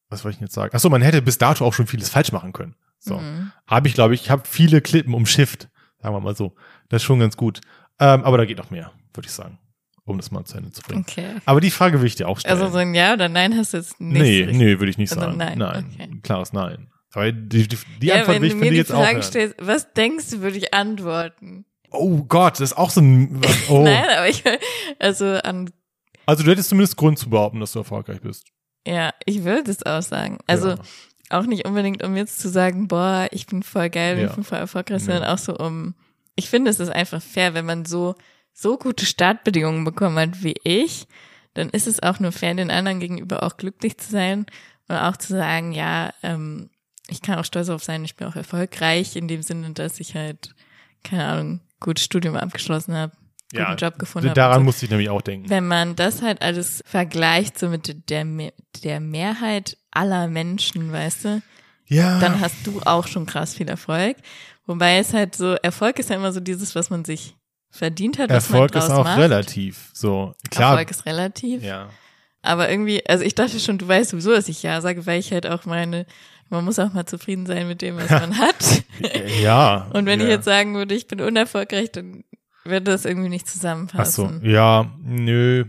was 0.08 0.24
wollte 0.24 0.34
ich 0.34 0.38
denn 0.38 0.46
jetzt 0.46 0.54
sagen? 0.54 0.74
Achso, 0.74 0.88
man 0.88 1.02
hätte 1.02 1.20
bis 1.20 1.36
dato 1.36 1.64
auch 1.66 1.74
schon 1.74 1.86
vieles 1.86 2.08
falsch 2.08 2.32
machen 2.32 2.54
können. 2.54 2.74
So. 2.98 3.18
Mhm. 3.18 3.52
Habe 3.66 3.88
ich, 3.88 3.94
glaube 3.94 4.14
ich, 4.14 4.22
ich 4.22 4.30
habe 4.30 4.42
viele 4.46 4.80
Klippen 4.80 5.12
umschifft, 5.12 5.68
sagen 6.00 6.14
wir 6.14 6.20
mal 6.20 6.36
so. 6.36 6.54
Das 6.88 7.02
ist 7.02 7.06
schon 7.06 7.20
ganz 7.20 7.36
gut. 7.36 7.60
Ähm, 7.98 8.24
aber 8.24 8.38
da 8.38 8.46
geht 8.46 8.58
noch 8.58 8.70
mehr, 8.70 8.92
würde 9.12 9.26
ich 9.26 9.32
sagen, 9.32 9.58
um 10.10 10.18
das 10.18 10.30
mal 10.30 10.44
zu 10.44 10.56
Ende 10.58 10.70
zu 10.72 10.82
bringen. 10.82 11.04
Okay. 11.08 11.36
Aber 11.46 11.60
die 11.60 11.70
Frage 11.70 12.00
will 12.00 12.06
ich 12.06 12.16
dir 12.16 12.28
auch 12.28 12.38
stellen. 12.38 12.58
Also 12.58 12.70
so 12.72 12.78
ein 12.78 12.94
Ja 12.94 13.14
oder 13.14 13.28
Nein 13.28 13.56
hast 13.56 13.72
du 13.72 13.78
jetzt 13.78 14.00
nicht. 14.00 14.20
nee, 14.20 14.38
richtig- 14.44 14.56
nee, 14.56 14.78
würde 14.78 14.90
ich 14.90 14.98
nicht 14.98 15.10
Also 15.12 15.24
sagen. 15.24 15.38
nein, 15.38 15.58
nein, 15.58 15.90
okay. 15.94 16.20
klares 16.22 16.52
Nein. 16.52 16.88
Aber 17.12 17.32
die, 17.32 17.66
die, 17.66 17.78
die 18.00 18.06
ja, 18.06 18.16
Antwort 18.16 18.40
will 18.40 18.46
ich 18.48 18.52
von 18.52 18.60
dir 18.62 18.72
jetzt 18.72 18.92
auch 18.92 18.96
Frage 19.02 19.12
hören. 19.14 19.22
stellst, 19.22 19.56
was 19.60 19.92
denkst 19.94 20.30
du, 20.30 20.40
würde 20.42 20.58
ich 20.58 20.72
antworten? 20.74 21.64
Oh 21.90 22.22
Gott, 22.22 22.54
das 22.60 22.70
ist 22.72 22.76
auch 22.78 22.90
so 22.90 23.00
ein. 23.00 23.40
Oh. 23.68 23.82
Nein, 23.82 24.04
aber 24.16 24.28
ich, 24.28 24.44
also 25.00 25.24
an, 25.26 25.70
Also 26.26 26.44
du 26.44 26.50
hättest 26.52 26.68
zumindest 26.68 26.96
Grund 26.96 27.18
zu 27.18 27.28
behaupten, 27.28 27.58
dass 27.60 27.72
du 27.72 27.80
erfolgreich 27.80 28.20
bist. 28.20 28.46
ja, 28.86 29.10
ich 29.26 29.42
würde 29.44 29.70
es 29.72 29.84
auch 29.84 30.02
sagen. 30.02 30.38
Also 30.46 30.68
ja. 30.70 30.76
auch 31.30 31.46
nicht 31.46 31.66
unbedingt, 31.66 32.04
um 32.04 32.16
jetzt 32.16 32.38
zu 32.38 32.48
sagen, 32.48 32.86
boah, 32.86 33.26
ich 33.32 33.46
bin 33.46 33.62
voll 33.64 33.90
geil 33.90 34.18
Ja. 34.20 34.26
ich 34.28 34.32
bin 34.34 34.44
voll 34.44 34.58
erfolgreich, 34.58 35.02
sondern 35.02 35.24
auch 35.24 35.38
so 35.38 35.56
um, 35.56 35.94
ich 36.36 36.48
finde, 36.48 36.70
es 36.70 36.78
ist 36.78 36.90
einfach 36.90 37.20
fair, 37.20 37.54
wenn 37.54 37.66
man 37.66 37.84
so, 37.84 38.14
so 38.52 38.76
gute 38.78 39.06
Startbedingungen 39.06 39.84
bekommen 39.84 40.18
hat 40.18 40.42
wie 40.42 40.54
ich, 40.64 41.06
dann 41.54 41.70
ist 41.70 41.86
es 41.86 42.02
auch 42.02 42.20
nur 42.20 42.32
fair, 42.32 42.54
den 42.54 42.70
anderen 42.70 43.00
gegenüber 43.00 43.42
auch 43.42 43.56
glücklich 43.56 43.98
zu 43.98 44.10
sein 44.10 44.46
und 44.88 44.96
auch 44.96 45.16
zu 45.16 45.28
sagen, 45.34 45.72
ja, 45.72 46.12
ähm, 46.22 46.70
ich 47.08 47.22
kann 47.22 47.38
auch 47.38 47.44
stolz 47.44 47.66
darauf 47.66 47.82
sein, 47.82 48.04
ich 48.04 48.16
bin 48.16 48.28
auch 48.28 48.36
erfolgreich 48.36 49.16
in 49.16 49.26
dem 49.28 49.42
Sinne, 49.42 49.70
dass 49.72 49.98
ich 49.98 50.14
halt, 50.14 50.54
keine 51.02 51.24
Ahnung, 51.26 51.60
gutes 51.80 52.04
Studium 52.04 52.36
abgeschlossen 52.36 52.94
habe, 52.94 53.12
guten 53.50 53.62
Ja, 53.62 53.74
Job 53.74 53.98
gefunden 53.98 54.28
habe. 54.28 54.36
Daran 54.36 54.58
und 54.58 54.62
so. 54.62 54.66
musste 54.66 54.84
ich 54.84 54.90
nämlich 54.90 55.08
auch 55.08 55.22
denken. 55.22 55.48
Wenn 55.50 55.66
man 55.66 55.96
das 55.96 56.22
halt 56.22 56.40
alles 56.42 56.82
vergleicht, 56.86 57.58
so 57.58 57.68
mit 57.68 58.10
der, 58.10 58.24
der 58.84 59.00
Mehrheit 59.00 59.76
aller 59.90 60.28
Menschen, 60.28 60.92
weißt 60.92 61.24
du, 61.24 61.42
Ja. 61.86 62.20
dann 62.20 62.38
hast 62.40 62.64
du 62.64 62.80
auch 62.84 63.08
schon 63.08 63.26
krass 63.26 63.54
viel 63.54 63.68
Erfolg. 63.68 64.16
Wobei 64.66 64.98
es 64.98 65.12
halt 65.14 65.34
so, 65.34 65.54
Erfolg 65.54 65.98
ist 65.98 66.10
ja 66.10 66.16
immer 66.16 66.32
so 66.32 66.38
dieses, 66.38 66.76
was 66.76 66.90
man 66.90 67.04
sich 67.04 67.34
verdient 67.70 68.18
hat, 68.18 68.30
was 68.30 68.50
Erfolg 68.50 68.74
man 68.74 68.82
ist 68.82 68.90
auch 68.90 69.04
macht. 69.04 69.18
relativ. 69.18 69.90
So, 69.92 70.34
klar. 70.50 70.72
Erfolg 70.72 70.90
ist 70.90 71.06
relativ. 71.06 71.62
ja. 71.62 71.88
Aber 72.42 72.70
irgendwie, 72.70 73.06
also 73.06 73.22
ich 73.22 73.34
dachte 73.34 73.60
schon, 73.60 73.76
du 73.76 73.86
weißt 73.86 74.10
sowieso, 74.10 74.30
dass 74.32 74.48
ich 74.48 74.62
ja 74.62 74.80
sage, 74.80 75.04
weil 75.06 75.20
ich 75.20 75.30
halt 75.30 75.46
auch 75.46 75.66
meine, 75.66 76.06
man 76.48 76.64
muss 76.64 76.78
auch 76.78 76.92
mal 76.94 77.04
zufrieden 77.04 77.44
sein 77.44 77.68
mit 77.68 77.82
dem, 77.82 77.96
was 77.98 78.08
man 78.08 78.38
hat. 78.38 78.82
ja. 79.42 79.88
Und 79.92 80.06
wenn 80.06 80.20
ja. 80.20 80.26
ich 80.26 80.30
jetzt 80.32 80.46
sagen 80.46 80.74
würde, 80.74 80.94
ich 80.94 81.06
bin 81.06 81.20
unerfolgreich, 81.20 81.92
dann 81.92 82.24
würde 82.64 82.84
das 82.92 83.04
irgendwie 83.04 83.28
nicht 83.28 83.44
Ach 83.46 83.50
so, 83.50 83.58
zusammenpassen. 83.58 84.44
ja, 84.44 84.90
nö, 85.02 85.66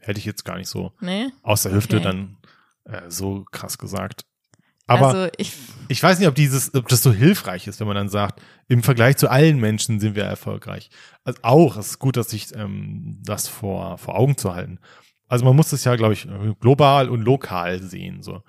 hätte 0.00 0.18
ich 0.20 0.24
jetzt 0.24 0.44
gar 0.44 0.56
nicht 0.56 0.68
so 0.68 0.92
Nee? 1.00 1.26
aus 1.42 1.62
der 1.64 1.72
Hüfte 1.72 1.96
Okay. 1.96 2.04
dann 2.04 2.36
äh, 2.84 3.10
so 3.10 3.44
krass 3.50 3.76
gesagt. 3.78 4.24
Aber 4.86 5.08
also 5.08 5.28
ich, 5.38 5.52
ich 5.88 6.02
weiß 6.02 6.18
nicht, 6.18 6.28
ob 6.28 6.34
dieses, 6.34 6.74
ob 6.74 6.88
das 6.88 7.02
so 7.02 7.12
hilfreich 7.12 7.66
ist, 7.66 7.80
wenn 7.80 7.86
man 7.86 7.96
dann 7.96 8.08
sagt, 8.08 8.42
im 8.68 8.82
Vergleich 8.82 9.16
zu 9.16 9.30
allen 9.30 9.58
Menschen 9.58 9.98
sind 10.00 10.14
wir 10.14 10.24
erfolgreich. 10.24 10.90
Also 11.24 11.38
auch, 11.42 11.76
es 11.76 11.88
ist 11.90 11.98
gut, 11.98 12.16
dass 12.16 12.30
sich 12.30 12.54
ähm, 12.54 13.18
das 13.24 13.48
vor, 13.48 13.96
vor 13.98 14.16
Augen 14.16 14.36
zu 14.36 14.54
halten. 14.54 14.78
Also 15.26 15.44
man 15.46 15.56
muss 15.56 15.70
das 15.70 15.84
ja, 15.84 15.96
glaube 15.96 16.12
ich, 16.12 16.28
global 16.60 17.08
und 17.08 17.22
lokal 17.22 17.80
sehen. 17.82 18.22
So. 18.22 18.42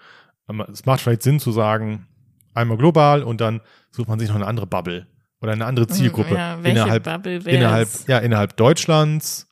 Ähm, 0.49 0.61
Es 0.71 0.85
macht 0.85 1.01
vielleicht 1.01 1.23
Sinn 1.23 1.39
zu 1.39 1.51
sagen, 1.51 2.07
einmal 2.53 2.77
global 2.77 3.23
und 3.23 3.39
dann 3.39 3.61
sucht 3.91 4.09
man 4.09 4.19
sich 4.19 4.27
noch 4.29 4.35
eine 4.35 4.47
andere 4.47 4.67
Bubble 4.67 5.07
oder 5.41 5.53
eine 5.53 5.65
andere 5.65 5.87
Zielgruppe 5.87 6.31
Hm, 6.31 6.35
Ja, 6.37 6.57
welche 6.63 6.79
innerhalb, 6.81 7.47
innerhalb, 7.47 7.89
ja, 8.07 8.17
innerhalb 8.19 8.57
Deutschlands. 8.57 9.47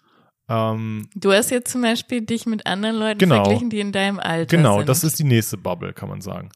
Ähm, 0.49 1.07
Du 1.15 1.31
hast 1.31 1.49
jetzt 1.49 1.71
zum 1.71 1.81
Beispiel 1.81 2.21
dich 2.21 2.45
mit 2.45 2.65
anderen 2.65 2.97
Leuten 2.97 3.19
Genau. 3.19 3.35
verglichen, 3.45 3.69
die 3.69 3.79
in 3.79 3.93
deinem 3.93 4.19
Alter 4.19 4.55
genau, 4.57 4.79
sind. 4.79 4.89
das 4.89 5.03
ist 5.05 5.17
die 5.17 5.23
nächste 5.23 5.55
Bubble, 5.57 5.93
kann 5.93 6.09
man 6.09 6.19
sagen. 6.19 6.49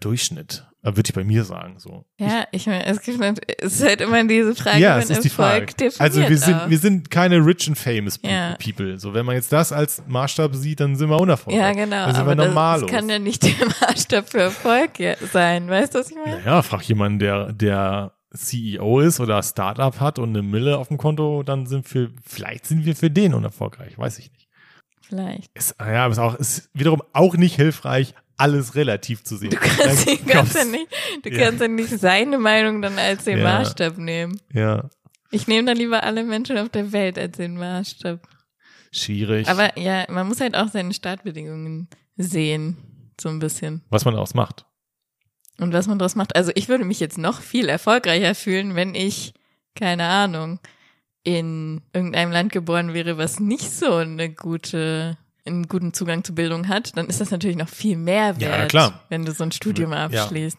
Durchschnitt, 0.00 0.66
äh, 0.82 0.88
würde 0.96 1.02
ich 1.06 1.14
bei 1.14 1.24
mir 1.24 1.44
sagen. 1.44 1.78
So. 1.78 2.04
Ja, 2.18 2.46
ich 2.52 2.66
meine, 2.66 2.84
es 2.86 3.00
gibt 3.00 3.18
es 3.58 3.74
ist 3.80 3.82
halt 3.84 4.00
immer 4.00 4.22
diese 4.24 4.54
Frage, 4.54 4.78
ja, 4.78 4.98
es 4.98 5.10
ist 5.10 5.24
die 5.24 5.28
Frage. 5.30 5.66
Also 5.98 6.20
wir 6.28 6.38
sind, 6.38 6.54
auch. 6.54 6.68
wir 6.70 6.78
sind 6.78 7.10
keine 7.10 7.44
rich 7.44 7.66
and 7.68 7.78
famous 7.78 8.18
Ja. 8.22 8.56
people. 8.62 8.98
So, 8.98 9.14
wenn 9.14 9.24
man 9.26 9.34
jetzt 9.36 9.52
das 9.52 9.72
als 9.72 10.02
Maßstab 10.06 10.54
sieht, 10.54 10.80
dann 10.80 10.96
sind 10.96 11.08
wir 11.08 11.18
unerfolgreich. 11.18 11.60
ja, 11.62 11.72
genau, 11.72 11.96
Dann 12.06 12.14
sind 12.14 12.20
aber 12.20 12.30
wir 12.36 12.52
das, 12.52 12.80
das 12.82 12.90
kann 12.90 13.08
ja 13.08 13.18
nicht 13.18 13.42
der 13.42 13.66
Maßstab 13.80 14.28
für 14.28 14.40
Erfolg 14.42 14.98
ja- 14.98 15.16
sein, 15.32 15.68
weißt 15.68 15.94
du, 15.94 15.98
was 16.00 16.10
ich 16.10 16.16
meine? 16.16 16.38
naja, 16.40 16.62
frag 16.62 16.82
jemanden, 16.82 17.18
der, 17.18 17.52
der 17.52 18.12
CEO 18.34 19.00
ist 19.00 19.18
oder 19.18 19.42
Startup 19.42 19.98
hat 19.98 20.18
und 20.18 20.28
eine 20.30 20.42
Mille 20.42 20.76
auf 20.76 20.88
dem 20.88 20.98
Konto, 20.98 21.42
dann 21.42 21.66
sind 21.66 21.92
wir, 21.94 22.10
vielleicht 22.22 22.66
sind 22.66 22.84
wir 22.84 22.94
für 22.94 23.10
den 23.10 23.32
unerfolgreich, 23.32 23.96
weiß 23.98 24.18
ich 24.18 24.30
nicht. 24.30 24.46
Vielleicht. 25.00 25.50
Ist, 25.54 25.76
ja, 25.80 26.04
aber 26.04 26.12
ist 26.12 26.18
auch, 26.18 26.34
ist 26.34 26.68
wiederum 26.74 27.02
auch 27.12 27.34
nicht 27.36 27.54
hilfreich, 27.56 28.12
alles 28.36 28.74
relativ 28.74 29.24
zu 29.24 29.36
sehen. 29.36 29.50
Du 29.50 29.56
kannst, 29.56 30.06
du 30.08 30.16
kannst 30.26 30.54
ja 30.54 30.64
nicht, 30.64 30.86
du 31.22 31.30
Ja. 31.30 31.44
kannst 31.44 31.60
ja 31.60 31.68
nicht 31.68 31.88
seine 31.98 32.38
Meinung 32.38 32.82
dann 32.82 32.98
als 32.98 33.24
den 33.24 33.38
Ja. 33.38 33.44
Maßstab 33.44 33.98
nehmen. 33.98 34.40
Ja, 34.52 34.88
Ich 35.30 35.46
nehme 35.48 35.66
dann 35.66 35.76
lieber 35.76 36.02
alle 36.04 36.22
Menschen 36.24 36.56
auf 36.58 36.68
der 36.68 36.92
Welt 36.92 37.18
als 37.18 37.36
den 37.36 37.56
Maßstab. 37.56 38.20
schwierig. 38.92 39.48
Aber 39.48 39.78
ja, 39.78 40.04
man 40.08 40.26
muss 40.28 40.40
halt 40.40 40.56
auch 40.56 40.68
seine 40.68 40.94
Startbedingungen 40.94 41.88
sehen, 42.16 42.76
so 43.20 43.28
ein 43.28 43.38
bisschen. 43.38 43.82
was 43.90 44.04
man 44.04 44.14
daraus 44.14 44.34
macht. 44.34 44.64
Und 45.58 45.72
was 45.72 45.86
man 45.86 45.98
daraus 45.98 46.14
macht. 46.16 46.36
Also 46.36 46.52
ich 46.54 46.68
würde 46.68 46.84
mich 46.84 47.00
jetzt 47.00 47.16
noch 47.18 47.40
viel 47.40 47.68
erfolgreicher 47.68 48.34
fühlen, 48.34 48.74
wenn 48.74 48.94
ich, 48.94 49.32
keine 49.74 50.04
Ahnung, 50.04 50.60
in 51.24 51.82
irgendeinem 51.92 52.30
Land 52.30 52.52
geboren 52.52 52.94
wäre, 52.94 53.18
was 53.18 53.40
nicht 53.40 53.70
so 53.70 53.94
eine 53.94 54.30
gute, 54.32 55.16
einen 55.46 55.68
guten 55.68 55.92
Zugang 55.94 56.24
zu 56.24 56.34
Bildung 56.34 56.68
hat, 56.68 56.96
dann 56.96 57.06
ist 57.06 57.20
das 57.20 57.30
natürlich 57.30 57.56
noch 57.56 57.68
viel 57.68 57.96
mehr 57.96 58.40
wert, 58.40 58.72
Ja, 58.72 59.00
wenn 59.08 59.24
du 59.24 59.32
so 59.32 59.44
ein 59.44 59.52
Studium 59.52 59.92
Ja. 59.92 60.04
abschließt. 60.06 60.58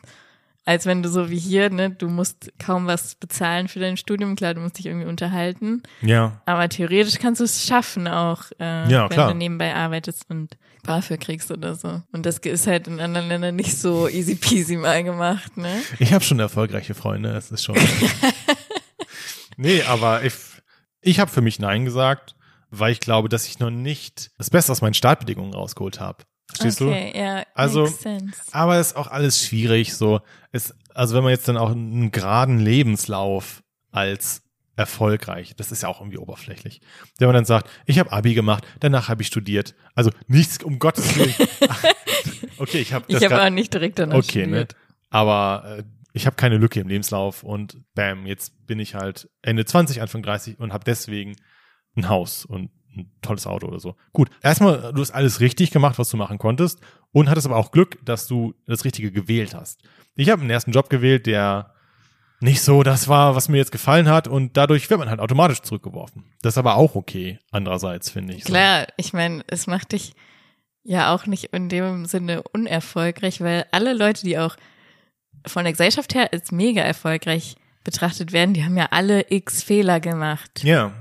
als 0.66 0.86
wenn 0.86 1.02
du 1.02 1.08
so 1.08 1.30
wie 1.30 1.40
hier, 1.40 1.70
ne, 1.70 1.92
du 1.92 2.10
musst 2.10 2.52
kaum 2.60 2.88
was 2.88 3.16
bezahlen 3.16 3.70
für 3.70 3.80
dein 3.80 3.96
Studium, 3.96 4.36
klar, 4.36 4.54
du 4.54 4.60
musst 4.60 4.78
dich 4.78 4.86
irgendwie 4.88 5.08
unterhalten. 5.08 5.82
Ja. 6.02 6.42
Aber 6.46 6.68
theoretisch 6.68 7.20
kannst 7.20 7.40
du 7.40 7.46
es 7.46 7.66
schaffen 7.66 8.06
auch, 8.10 8.44
äh, 8.60 8.90
Ja, 8.92 9.04
wenn 9.04 9.10
klar. 9.16 9.30
du 9.32 9.38
nebenbei 9.38 9.74
arbeitest 9.74 10.26
und 10.30 10.58
BAföG 10.84 11.22
kriegst 11.22 11.52
oder 11.52 11.74
so. 11.76 12.02
Und 12.12 12.26
das 12.26 12.40
ist 12.40 12.68
halt 12.68 12.88
in 12.90 13.00
anderen 13.00 13.30
Ländern 13.30 13.56
nicht 13.56 13.78
so 13.78 14.10
easy 14.10 14.36
peasy 14.36 14.76
mal 14.76 15.06
gemacht, 15.06 15.56
ne? 15.56 15.82
Ich 16.00 16.12
habe 16.12 16.24
schon 16.26 16.40
erfolgreiche 16.40 16.96
Freunde, 16.96 17.32
das 17.32 17.50
ist 17.50 17.64
schon. 17.64 17.78
nee, 19.58 19.82
aber 19.84 20.24
ich, 20.24 20.34
ich 21.02 21.20
habe 21.20 21.32
für 21.32 21.42
mich 21.42 21.60
Nein 21.60 21.86
gesagt, 21.86 22.36
weil 22.70 22.92
ich 22.92 23.00
glaube, 23.00 23.30
dass 23.30 23.48
ich 23.48 23.60
noch 23.60 23.70
nicht 23.70 24.32
das 24.38 24.50
Beste 24.50 24.72
aus 24.72 24.82
meinen 24.82 24.94
Startbedingungen 24.94 25.54
rausgeholt 25.54 26.00
habe. 26.00 26.24
Verstehst 26.50 26.80
du? 26.80 26.90
okay, 26.90 27.14
ja, 27.16 27.44
Also, 27.56 27.84
makes 27.84 28.02
sense. 28.02 28.42
Aber 28.52 28.78
es 28.78 28.88
ist 28.88 28.96
auch 28.96 29.08
alles 29.08 29.44
schwierig. 29.46 29.94
So, 29.96 30.22
es, 30.52 30.74
also 30.94 31.16
wenn 31.16 31.24
man 31.24 31.32
jetzt 31.32 31.48
dann 31.48 31.58
auch 31.58 31.72
einen 31.72 32.12
geraden 32.12 32.60
Lebenslauf 32.60 33.64
als 33.92 34.44
erfolgreich, 34.78 35.56
das 35.58 35.72
ist 35.72 35.84
ja 35.84 35.90
auch 35.90 36.00
irgendwie 36.02 36.20
oberflächlich. 36.20 36.82
Wenn 37.18 37.28
man 37.28 37.36
dann 37.36 37.46
sagt, 37.46 37.70
ich 37.86 38.00
habe 38.00 38.12
Abi 38.12 38.34
gemacht, 38.34 38.64
danach 38.80 39.10
habe 39.10 39.22
ich 39.24 39.28
studiert. 39.28 39.76
Also 39.96 40.12
nichts, 40.28 40.64
um 40.64 40.80
Gottes 40.80 41.16
Willen. 41.18 41.34
okay, 42.58 42.80
ich 42.80 42.94
habe 42.94 43.06
Ich 43.08 43.24
habe 43.24 43.42
auch 43.44 43.50
nicht 43.50 43.74
direkt 43.74 44.00
danach 44.00 44.18
Okay, 44.18 44.46
ne? 44.46 44.46
studiert. 44.46 44.76
Aber 45.10 45.78
äh, 45.80 45.84
ich 46.14 46.26
habe 46.26 46.36
keine 46.36 46.58
Lücke 46.58 46.80
im 46.80 46.88
Lebenslauf 46.88 47.44
und 47.44 47.78
bam, 47.94 48.26
jetzt 48.26 48.54
bin 48.66 48.80
ich 48.80 48.96
halt 48.96 49.30
Ende 49.42 49.66
20, 49.66 50.02
Anfang 50.02 50.24
30 50.24 50.60
und 50.60 50.74
habe 50.74 50.84
deswegen 50.86 51.36
ein 51.98 52.10
Haus 52.10 52.46
und 52.46 52.70
ein 52.96 53.12
tolles 53.22 53.46
Auto 53.46 53.68
oder 53.68 53.80
so. 53.80 53.96
Gut, 54.14 54.30
erstmal, 54.42 54.94
du 54.94 55.02
hast 55.02 55.12
alles 55.12 55.40
richtig 55.40 55.72
gemacht, 55.72 56.00
was 56.00 56.10
du 56.10 56.18
machen 56.18 56.38
konntest 56.38 56.80
und 57.12 57.30
hattest 57.30 57.48
aber 57.48 57.58
auch 57.58 57.72
Glück, 57.72 58.04
dass 58.06 58.28
du 58.28 58.56
das 58.66 58.86
Richtige 58.86 59.12
gewählt 59.12 59.54
hast. 59.54 59.82
Ich 60.16 60.30
habe 60.30 60.42
einen 60.42 60.50
ersten 60.50 60.72
Job 60.72 60.90
gewählt, 60.90 61.26
der 61.26 61.74
nicht 62.40 62.62
so 62.62 62.84
das 62.84 63.08
war, 63.08 63.36
was 63.36 63.50
mir 63.50 63.58
jetzt 63.58 63.72
gefallen 63.72 64.10
hat 64.10 64.28
und 64.28 64.58
dadurch 64.58 64.90
wird 64.90 65.00
man 65.00 65.10
halt 65.10 65.20
automatisch 65.20 65.62
zurückgeworfen. 65.62 66.24
Das 66.42 66.54
ist 66.54 66.58
aber 66.58 66.76
auch 66.76 66.96
okay, 66.96 67.40
andererseits, 67.52 68.10
finde 68.10 68.34
ich. 68.36 68.44
so. 68.44 68.50
Klar, 68.50 68.88
ich 68.98 69.14
meine, 69.14 69.44
es 69.48 69.68
macht 69.68 69.92
dich 69.92 70.14
ja 70.84 71.14
auch 71.14 71.26
nicht 71.26 71.46
in 71.46 71.70
dem 71.70 72.06
Sinne 72.06 72.44
unerfolgreich, 72.44 73.42
weil 73.42 73.66
alle 73.72 73.94
Leute, 73.94 74.24
die 74.24 74.38
auch 74.38 74.56
von 75.46 75.64
der 75.64 75.74
Gesellschaft 75.74 76.14
her 76.14 76.30
als 76.32 76.52
mega 76.52 76.82
erfolgreich 76.82 77.56
betrachtet 77.84 78.32
werden, 78.34 78.54
die 78.54 78.64
haben 78.64 78.78
ja 78.78 78.88
alle 78.92 79.26
x 79.30 79.64
Fehler 79.64 80.00
gemacht 80.00 80.64
Ja, 80.64 80.94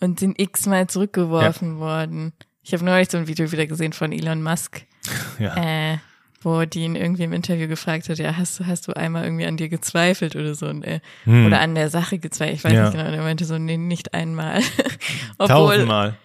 und 0.00 0.20
sind 0.20 0.40
x 0.40 0.66
mal 0.66 0.86
zurückgeworfen 0.88 1.78
worden. 1.78 2.32
Ich 2.62 2.72
habe 2.72 2.84
neulich 2.84 3.10
so 3.10 3.18
ein 3.18 3.28
Video 3.28 3.50
wieder 3.52 3.66
gesehen 3.66 3.92
von 3.92 4.12
Elon 4.12 4.42
Musk, 4.42 4.82
ja. 5.38 5.56
äh, 5.94 5.98
wo 6.42 6.64
die 6.64 6.80
ihn 6.80 6.96
irgendwie 6.96 7.24
im 7.24 7.32
Interview 7.32 7.68
gefragt 7.68 8.08
hat, 8.08 8.18
ja, 8.18 8.36
hast 8.36 8.58
du, 8.60 8.66
hast 8.66 8.88
du 8.88 8.92
einmal 8.92 9.24
irgendwie 9.24 9.46
an 9.46 9.56
dir 9.56 9.68
gezweifelt 9.68 10.36
oder 10.36 10.54
so, 10.54 10.66
und, 10.66 10.82
äh, 10.82 11.00
Hm. 11.24 11.46
oder 11.46 11.60
an 11.60 11.74
der 11.74 11.90
Sache 11.90 12.18
gezweifelt, 12.18 12.56
ich 12.58 12.64
weiß 12.64 12.72
Ja. 12.72 12.82
nicht 12.84 12.92
genau, 12.92 13.06
und 13.08 13.14
er 13.14 13.22
meinte 13.22 13.44
so, 13.44 13.58
nee, 13.58 13.76
nicht 13.76 14.14
einmal. 14.14 14.60
Obwohl, 15.38 15.48
Tausendmal. 15.48 16.16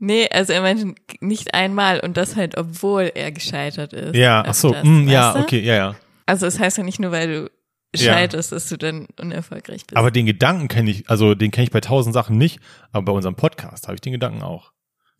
Nee, 0.00 0.28
also 0.30 0.52
er 0.52 0.60
meinte 0.60 0.94
nicht 1.20 1.54
einmal 1.54 2.00
und 2.00 2.16
das 2.16 2.36
halt, 2.36 2.56
obwohl 2.58 3.12
er 3.14 3.30
gescheitert 3.32 3.92
ist. 3.92 4.14
Ja, 4.16 4.42
ach 4.46 4.52
so, 4.54 4.70
öfters, 4.74 4.84
mm, 4.84 5.08
ja, 5.08 5.32
du? 5.32 5.40
okay, 5.40 5.60
ja, 5.60 5.74
ja. 5.74 5.96
Also 6.26 6.46
es 6.46 6.58
heißt 6.58 6.76
ja 6.78 6.84
nicht 6.84 6.98
nur, 6.98 7.12
weil 7.12 7.28
du 7.28 7.50
Ja. 8.02 8.12
scheiterst, 8.14 8.52
dass 8.52 8.68
du 8.68 8.76
dann 8.76 9.06
unerfolgreich 9.20 9.86
bist. 9.86 9.96
Aber 9.96 10.10
den 10.10 10.26
Gedanken 10.26 10.68
kenne 10.68 10.90
ich, 10.90 11.08
also 11.10 11.34
den 11.34 11.50
kenne 11.50 11.64
ich 11.64 11.70
bei 11.70 11.80
tausend 11.80 12.14
Sachen 12.14 12.36
nicht, 12.38 12.60
aber 12.92 13.04
bei 13.06 13.12
unserem 13.12 13.34
Podcast 13.36 13.86
habe 13.86 13.94
ich 13.96 14.00
den 14.00 14.12
Gedanken 14.12 14.42
auch. 14.42 14.72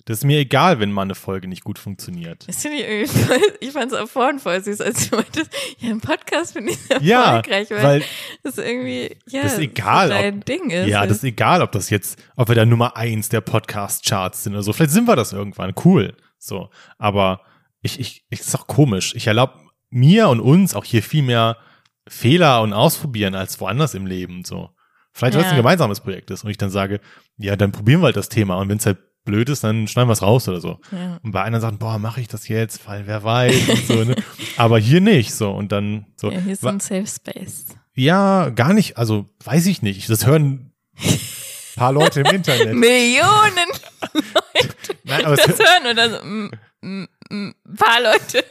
Das 0.07 0.19
ist 0.19 0.25
mir 0.25 0.39
egal, 0.39 0.81
wenn 0.81 0.93
mal 0.93 1.01
eine 1.01 1.15
Folge 1.15 1.49
nicht 1.49 1.65
gut 1.65 1.79
funktioniert. 1.79 2.47
das 2.47 2.61
finde 2.61 2.77
ich 2.77 2.85
irgendwie 2.87 3.19
voll, 3.25 3.39
ich 3.61 3.71
fand 3.71 3.91
es 3.91 3.99
auch 3.99 4.07
vorhin 4.07 4.39
voll 4.39 4.63
süß, 4.63 4.83
als 4.83 5.09
du 5.09 5.17
meintest, 5.17 5.51
ja, 5.79 5.91
im 5.93 6.01
Podcast 6.03 6.53
finde 6.53 6.73
ich 6.73 6.79
sehr 6.79 7.01
Ja, 7.03 7.37
erfolgreich, 7.37 7.71
weil, 7.71 7.83
weil 7.83 8.03
das 8.43 8.59
irgendwie, 8.59 9.17
ja, 9.27 9.45
Das 9.45 9.55
ist 9.55 9.61
egal, 9.61 10.09
so 10.09 10.13
dein 10.15 10.39
ob- 10.41 10.45
Ding 10.45 10.69
ist. 10.69 10.89
ja, 10.89 11.07
das 11.07 11.17
ist 11.19 11.25
egal, 11.25 11.63
ob 11.63 11.73
das 11.73 11.89
jetzt, 11.89 12.23
ob 12.37 12.49
wir 12.49 12.55
da 12.55 12.67
Nummer 12.67 12.99
eins 12.99 13.31
der 13.31 13.41
Podcast-Charts 13.41 14.45
sind 14.45 14.53
oder 14.53 14.63
so. 14.63 14.75
Vielleicht 14.75 14.93
sind 14.93 15.09
wir 15.09 15.17
das 15.17 15.33
irgendwann, 15.33 15.73
cool. 15.87 16.15
So, 16.39 16.69
aber 16.99 17.41
ich, 17.81 17.99
ich, 17.99 18.25
ich 18.29 18.41
ist 18.41 18.55
auch 18.55 18.67
komisch. 18.67 19.15
Ich 19.15 19.27
erlaube 19.27 19.55
mir 19.89 20.29
und 20.29 20.41
uns 20.41 20.75
auch 20.75 20.85
hier 20.85 21.03
viel 21.03 21.23
mehr 21.23 21.57
Fehler 22.09 22.63
und 22.63 22.73
Ausprobieren 22.73 23.35
als 23.35 23.61
woanders 23.61 23.95
im 23.95 24.07
Leben. 24.07 24.45
So, 24.45 24.71
vielleicht 25.13 25.35
weil 25.35 25.43
es 25.43 25.47
Ja. 25.49 25.53
ein 25.53 25.57
gemeinsames 25.59 26.01
Projekt 26.01 26.31
ist 26.31 26.45
und 26.45 26.51
ich 26.51 26.59
dann 26.59 26.71
sage, 26.71 27.01
ja, 27.37 27.57
dann 27.57 27.73
probieren 27.73 28.01
wir 28.01 28.07
halt 28.07 28.17
das 28.17 28.29
Thema 28.29 28.57
und 28.57 28.69
wenn 28.69 28.79
es 28.79 28.87
halt 28.87 28.99
blöd 29.25 29.49
ist, 29.49 29.65
dann 29.65 29.89
schneiden 29.89 30.09
wir 30.09 30.13
es 30.13 30.21
raus 30.23 30.47
oder 30.49 30.61
so. 30.61 30.81
ja. 30.93 31.19
Und 31.23 31.33
bei 31.33 31.43
einer 31.43 31.59
sagt, 31.61 31.79
boah, 31.79 31.99
mache 31.99 32.21
ich 32.21 32.29
das 32.29 32.47
jetzt, 32.49 32.87
weil 32.87 33.07
wer 33.07 33.25
weiß 33.25 33.69
und 33.71 33.87
so, 33.87 34.05
ne? 34.05 34.17
Aber 34.59 34.79
hier 34.79 35.01
nicht 35.01 35.35
so 35.35 35.51
und 35.51 35.73
dann 35.73 36.07
so. 36.17 36.31
ja, 36.31 36.41
hier 36.41 36.53
ist 36.53 36.67
ein 36.67 36.79
Safe 36.81 37.07
Space. 37.07 37.67
ja, 37.95 38.51
gar 38.51 38.75
nicht, 38.75 38.99
also 38.99 39.27
weiß 39.43 39.65
ich 39.67 39.81
nicht. 39.81 40.11
Das 40.11 40.27
hören 40.27 40.73
paar 41.77 41.93
Leute 41.93 42.21
im 42.21 42.27
Internet. 42.27 42.75
Millionen 42.75 43.69
Nein, 45.05 45.25
aber, 45.25 45.37
das 45.37 45.59
hören 45.59 45.91
oder 45.91 46.11
so, 46.11 46.25
mm, 46.25 46.51
mm, 46.83 47.05
ein 47.31 47.55
paar 47.77 48.01
Leute. 48.03 48.45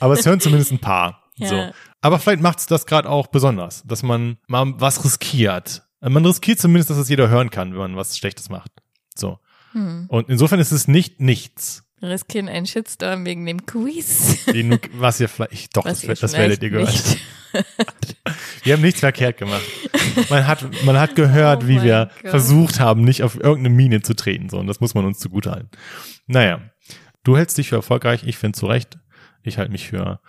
aber 0.00 0.14
es 0.14 0.24
hören 0.26 0.38
zumindest 0.40 0.72
ein 0.72 0.78
paar. 0.78 1.30
Ja. 1.36 1.48
So. 1.48 1.70
Aber 2.02 2.18
vielleicht 2.18 2.42
macht 2.42 2.58
es 2.58 2.66
das 2.66 2.84
gerade 2.84 3.08
auch 3.08 3.28
besonders, 3.28 3.82
dass 3.84 4.02
man 4.02 4.36
mal 4.48 4.74
was 4.78 5.04
riskiert. 5.04 5.82
Man 6.00 6.26
riskiert 6.26 6.58
zumindest, 6.58 6.90
dass 6.90 6.98
es 6.98 7.08
jeder 7.08 7.28
hören 7.28 7.50
kann, 7.50 7.72
wenn 7.72 7.78
man 7.78 7.96
was 7.96 8.18
Schlechtes 8.18 8.50
macht. 8.50 8.72
So. 9.14 9.38
Hm. 9.72 10.06
Und 10.08 10.28
insofern 10.28 10.58
ist 10.58 10.72
es 10.72 10.88
nicht 10.88 11.20
nichts. 11.20 11.84
Wir 12.00 12.10
riskieren 12.10 12.48
einen 12.48 12.66
Shitstorm 12.66 13.24
wegen 13.24 13.46
dem 13.46 13.64
Quiz. 13.64 14.44
Den, 14.46 14.80
was 14.94 15.20
ihr 15.20 15.28
vielleicht, 15.28 15.76
doch, 15.76 15.84
Was 15.84 16.00
das, 16.00 16.04
ihr 16.08 16.14
das 16.16 16.32
werdet 16.32 16.62
ihr 16.62 16.70
gehört. 16.70 17.18
Wir 18.64 18.74
haben 18.74 18.82
nichts 18.82 19.00
verkehrt 19.00 19.36
gemacht. 19.36 19.62
Man 20.30 20.46
hat, 20.46 20.64
man 20.84 20.98
hat 20.98 21.14
gehört, 21.16 21.64
Oh 21.64 21.68
wie 21.68 21.82
wir 21.82 22.10
Gott. 22.22 22.30
versucht 22.30 22.80
haben, 22.80 23.02
nicht 23.02 23.22
auf 23.22 23.34
irgendeine 23.34 23.74
Mine 23.74 24.00
zu 24.02 24.14
treten. 24.14 24.48
So, 24.48 24.58
und 24.58 24.68
das 24.68 24.80
muss 24.80 24.94
man 24.94 25.04
uns 25.04 25.18
zugutehalten. 25.18 25.68
Naja, 26.26 26.60
du 27.24 27.36
hältst 27.36 27.58
dich 27.58 27.68
für 27.68 27.76
erfolgreich. 27.76 28.22
Ich 28.24 28.38
finde 28.38 28.58
zu 28.58 28.66
Recht. 28.66 28.98
Ich 29.42 29.58
halte 29.58 29.70
mich 29.70 29.88
für 29.88 30.20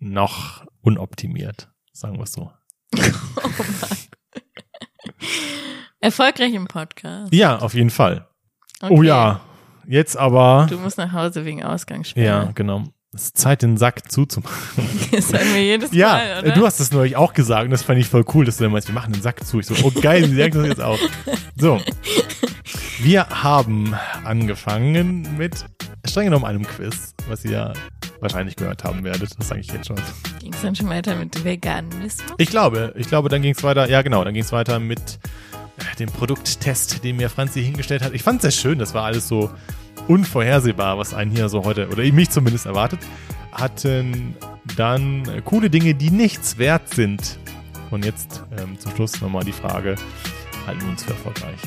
noch 0.00 0.66
unoptimiert. 0.82 1.68
Sagen 1.92 2.16
wir 2.16 2.24
es 2.24 2.32
so. 2.32 2.50
Oh. 6.02 6.06
Erfolgreich 6.06 6.54
im 6.54 6.66
Podcast. 6.66 7.32
Ja, 7.32 7.58
auf 7.58 7.74
jeden 7.74 7.90
Fall. 7.90 8.26
Okay. 8.80 8.94
Oh 8.94 9.02
ja. 9.02 9.40
Jetzt 9.86 10.16
aber. 10.16 10.66
Du 10.70 10.78
musst 10.78 10.98
nach 10.98 11.12
Hause 11.12 11.44
wegen 11.44 11.62
Ausgangssperre. 11.62 12.26
Ja, 12.26 12.50
genau. 12.54 12.84
Es 13.12 13.24
ist 13.24 13.38
Zeit, 13.38 13.62
den 13.62 13.76
Sack 13.76 14.10
zuzumachen. 14.10 14.56
Das 15.12 15.28
sagen 15.28 15.52
wir 15.52 15.62
jedes 15.64 15.92
Ja, 15.92 16.12
Mal, 16.12 16.38
oder? 16.42 16.52
du 16.52 16.64
hast 16.64 16.78
das 16.78 16.92
neulich 16.92 17.16
auch 17.16 17.32
gesagt 17.32 17.64
und 17.64 17.70
das 17.70 17.82
fand 17.82 17.98
ich 17.98 18.06
voll 18.06 18.24
cool, 18.34 18.44
dass 18.44 18.56
du 18.58 18.64
dann 18.64 18.72
meinst, 18.72 18.86
wir 18.88 18.94
machen 18.94 19.12
den 19.12 19.20
Sack 19.20 19.44
zu. 19.44 19.58
Ich 19.58 19.66
so, 19.66 19.74
oh 19.82 19.90
geil, 20.00 20.24
sie 20.28 20.36
sagt 20.36 20.54
das 20.54 20.66
jetzt 20.66 20.80
auch. 20.80 20.98
So. 21.56 21.80
Wir 23.00 23.28
haben 23.28 23.94
angefangen 24.24 25.36
mit 25.36 25.64
streng 26.06 26.26
genommen 26.26 26.44
einem 26.44 26.64
Quiz, 26.64 27.14
was 27.28 27.44
ihr 27.44 27.72
wahrscheinlich 28.20 28.56
gehört 28.56 28.84
haben 28.84 29.04
werdet. 29.04 29.38
Das 29.38 29.48
sage 29.48 29.60
ich 29.60 29.72
jetzt 29.72 29.88
schon. 29.88 29.96
Ging 30.40 30.52
es 30.52 30.62
dann 30.62 30.74
schon 30.74 30.88
weiter 30.88 31.16
mit 31.16 31.44
Veganismus? 31.44 32.18
Ich 32.38 32.50
glaube, 32.50 32.94
ich 32.96 33.08
glaube, 33.08 33.28
dann 33.28 33.42
ging 33.42 33.54
es 33.54 33.62
weiter, 33.62 33.88
ja 33.88 34.02
genau, 34.02 34.24
dann 34.24 34.34
ging 34.34 34.42
es 34.42 34.52
weiter 34.52 34.78
mit 34.78 35.18
äh, 35.78 35.96
dem 35.98 36.08
Produkttest, 36.10 37.02
den 37.04 37.16
mir 37.16 37.30
Franzi 37.30 37.62
hingestellt 37.62 38.02
hat. 38.02 38.14
Ich 38.14 38.22
fand 38.22 38.36
es 38.36 38.42
sehr 38.42 38.62
schön, 38.62 38.78
das 38.78 38.94
war 38.94 39.04
alles 39.04 39.28
so 39.28 39.50
unvorhersehbar, 40.08 40.98
was 40.98 41.14
einen 41.14 41.30
hier 41.30 41.48
so 41.48 41.64
heute, 41.64 41.88
oder 41.88 42.02
mich 42.12 42.30
zumindest 42.30 42.66
erwartet. 42.66 43.00
Hatten 43.52 44.34
dann 44.76 45.28
äh, 45.28 45.42
coole 45.42 45.70
Dinge, 45.70 45.94
die 45.94 46.10
nichts 46.10 46.58
wert 46.58 46.92
sind. 46.94 47.38
Und 47.90 48.04
jetzt 48.04 48.44
ähm, 48.56 48.78
zum 48.78 48.94
Schluss 48.94 49.20
nochmal 49.20 49.44
die 49.44 49.52
Frage, 49.52 49.96
halten 50.66 50.82
wir 50.82 50.88
uns 50.90 51.02
für 51.02 51.10
erfolgreich? 51.10 51.58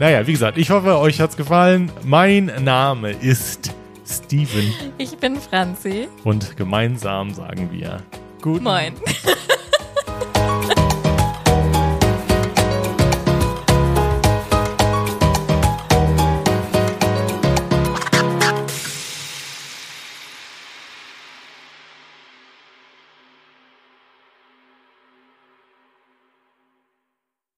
Naja, 0.00 0.26
wie 0.26 0.32
gesagt, 0.32 0.58
ich 0.58 0.70
hoffe, 0.70 0.98
euch 0.98 1.20
hat's 1.20 1.36
gefallen. 1.36 1.90
Mein 2.04 2.52
Name 2.62 3.10
ist 3.10 3.74
Steven. 4.08 4.72
Ich 4.96 5.18
bin 5.18 5.36
Franzi. 5.36 6.08
Und 6.24 6.56
gemeinsam 6.56 7.34
sagen 7.34 7.70
wir 7.70 8.02
Guten 8.40 8.64
Moin. 8.64 8.94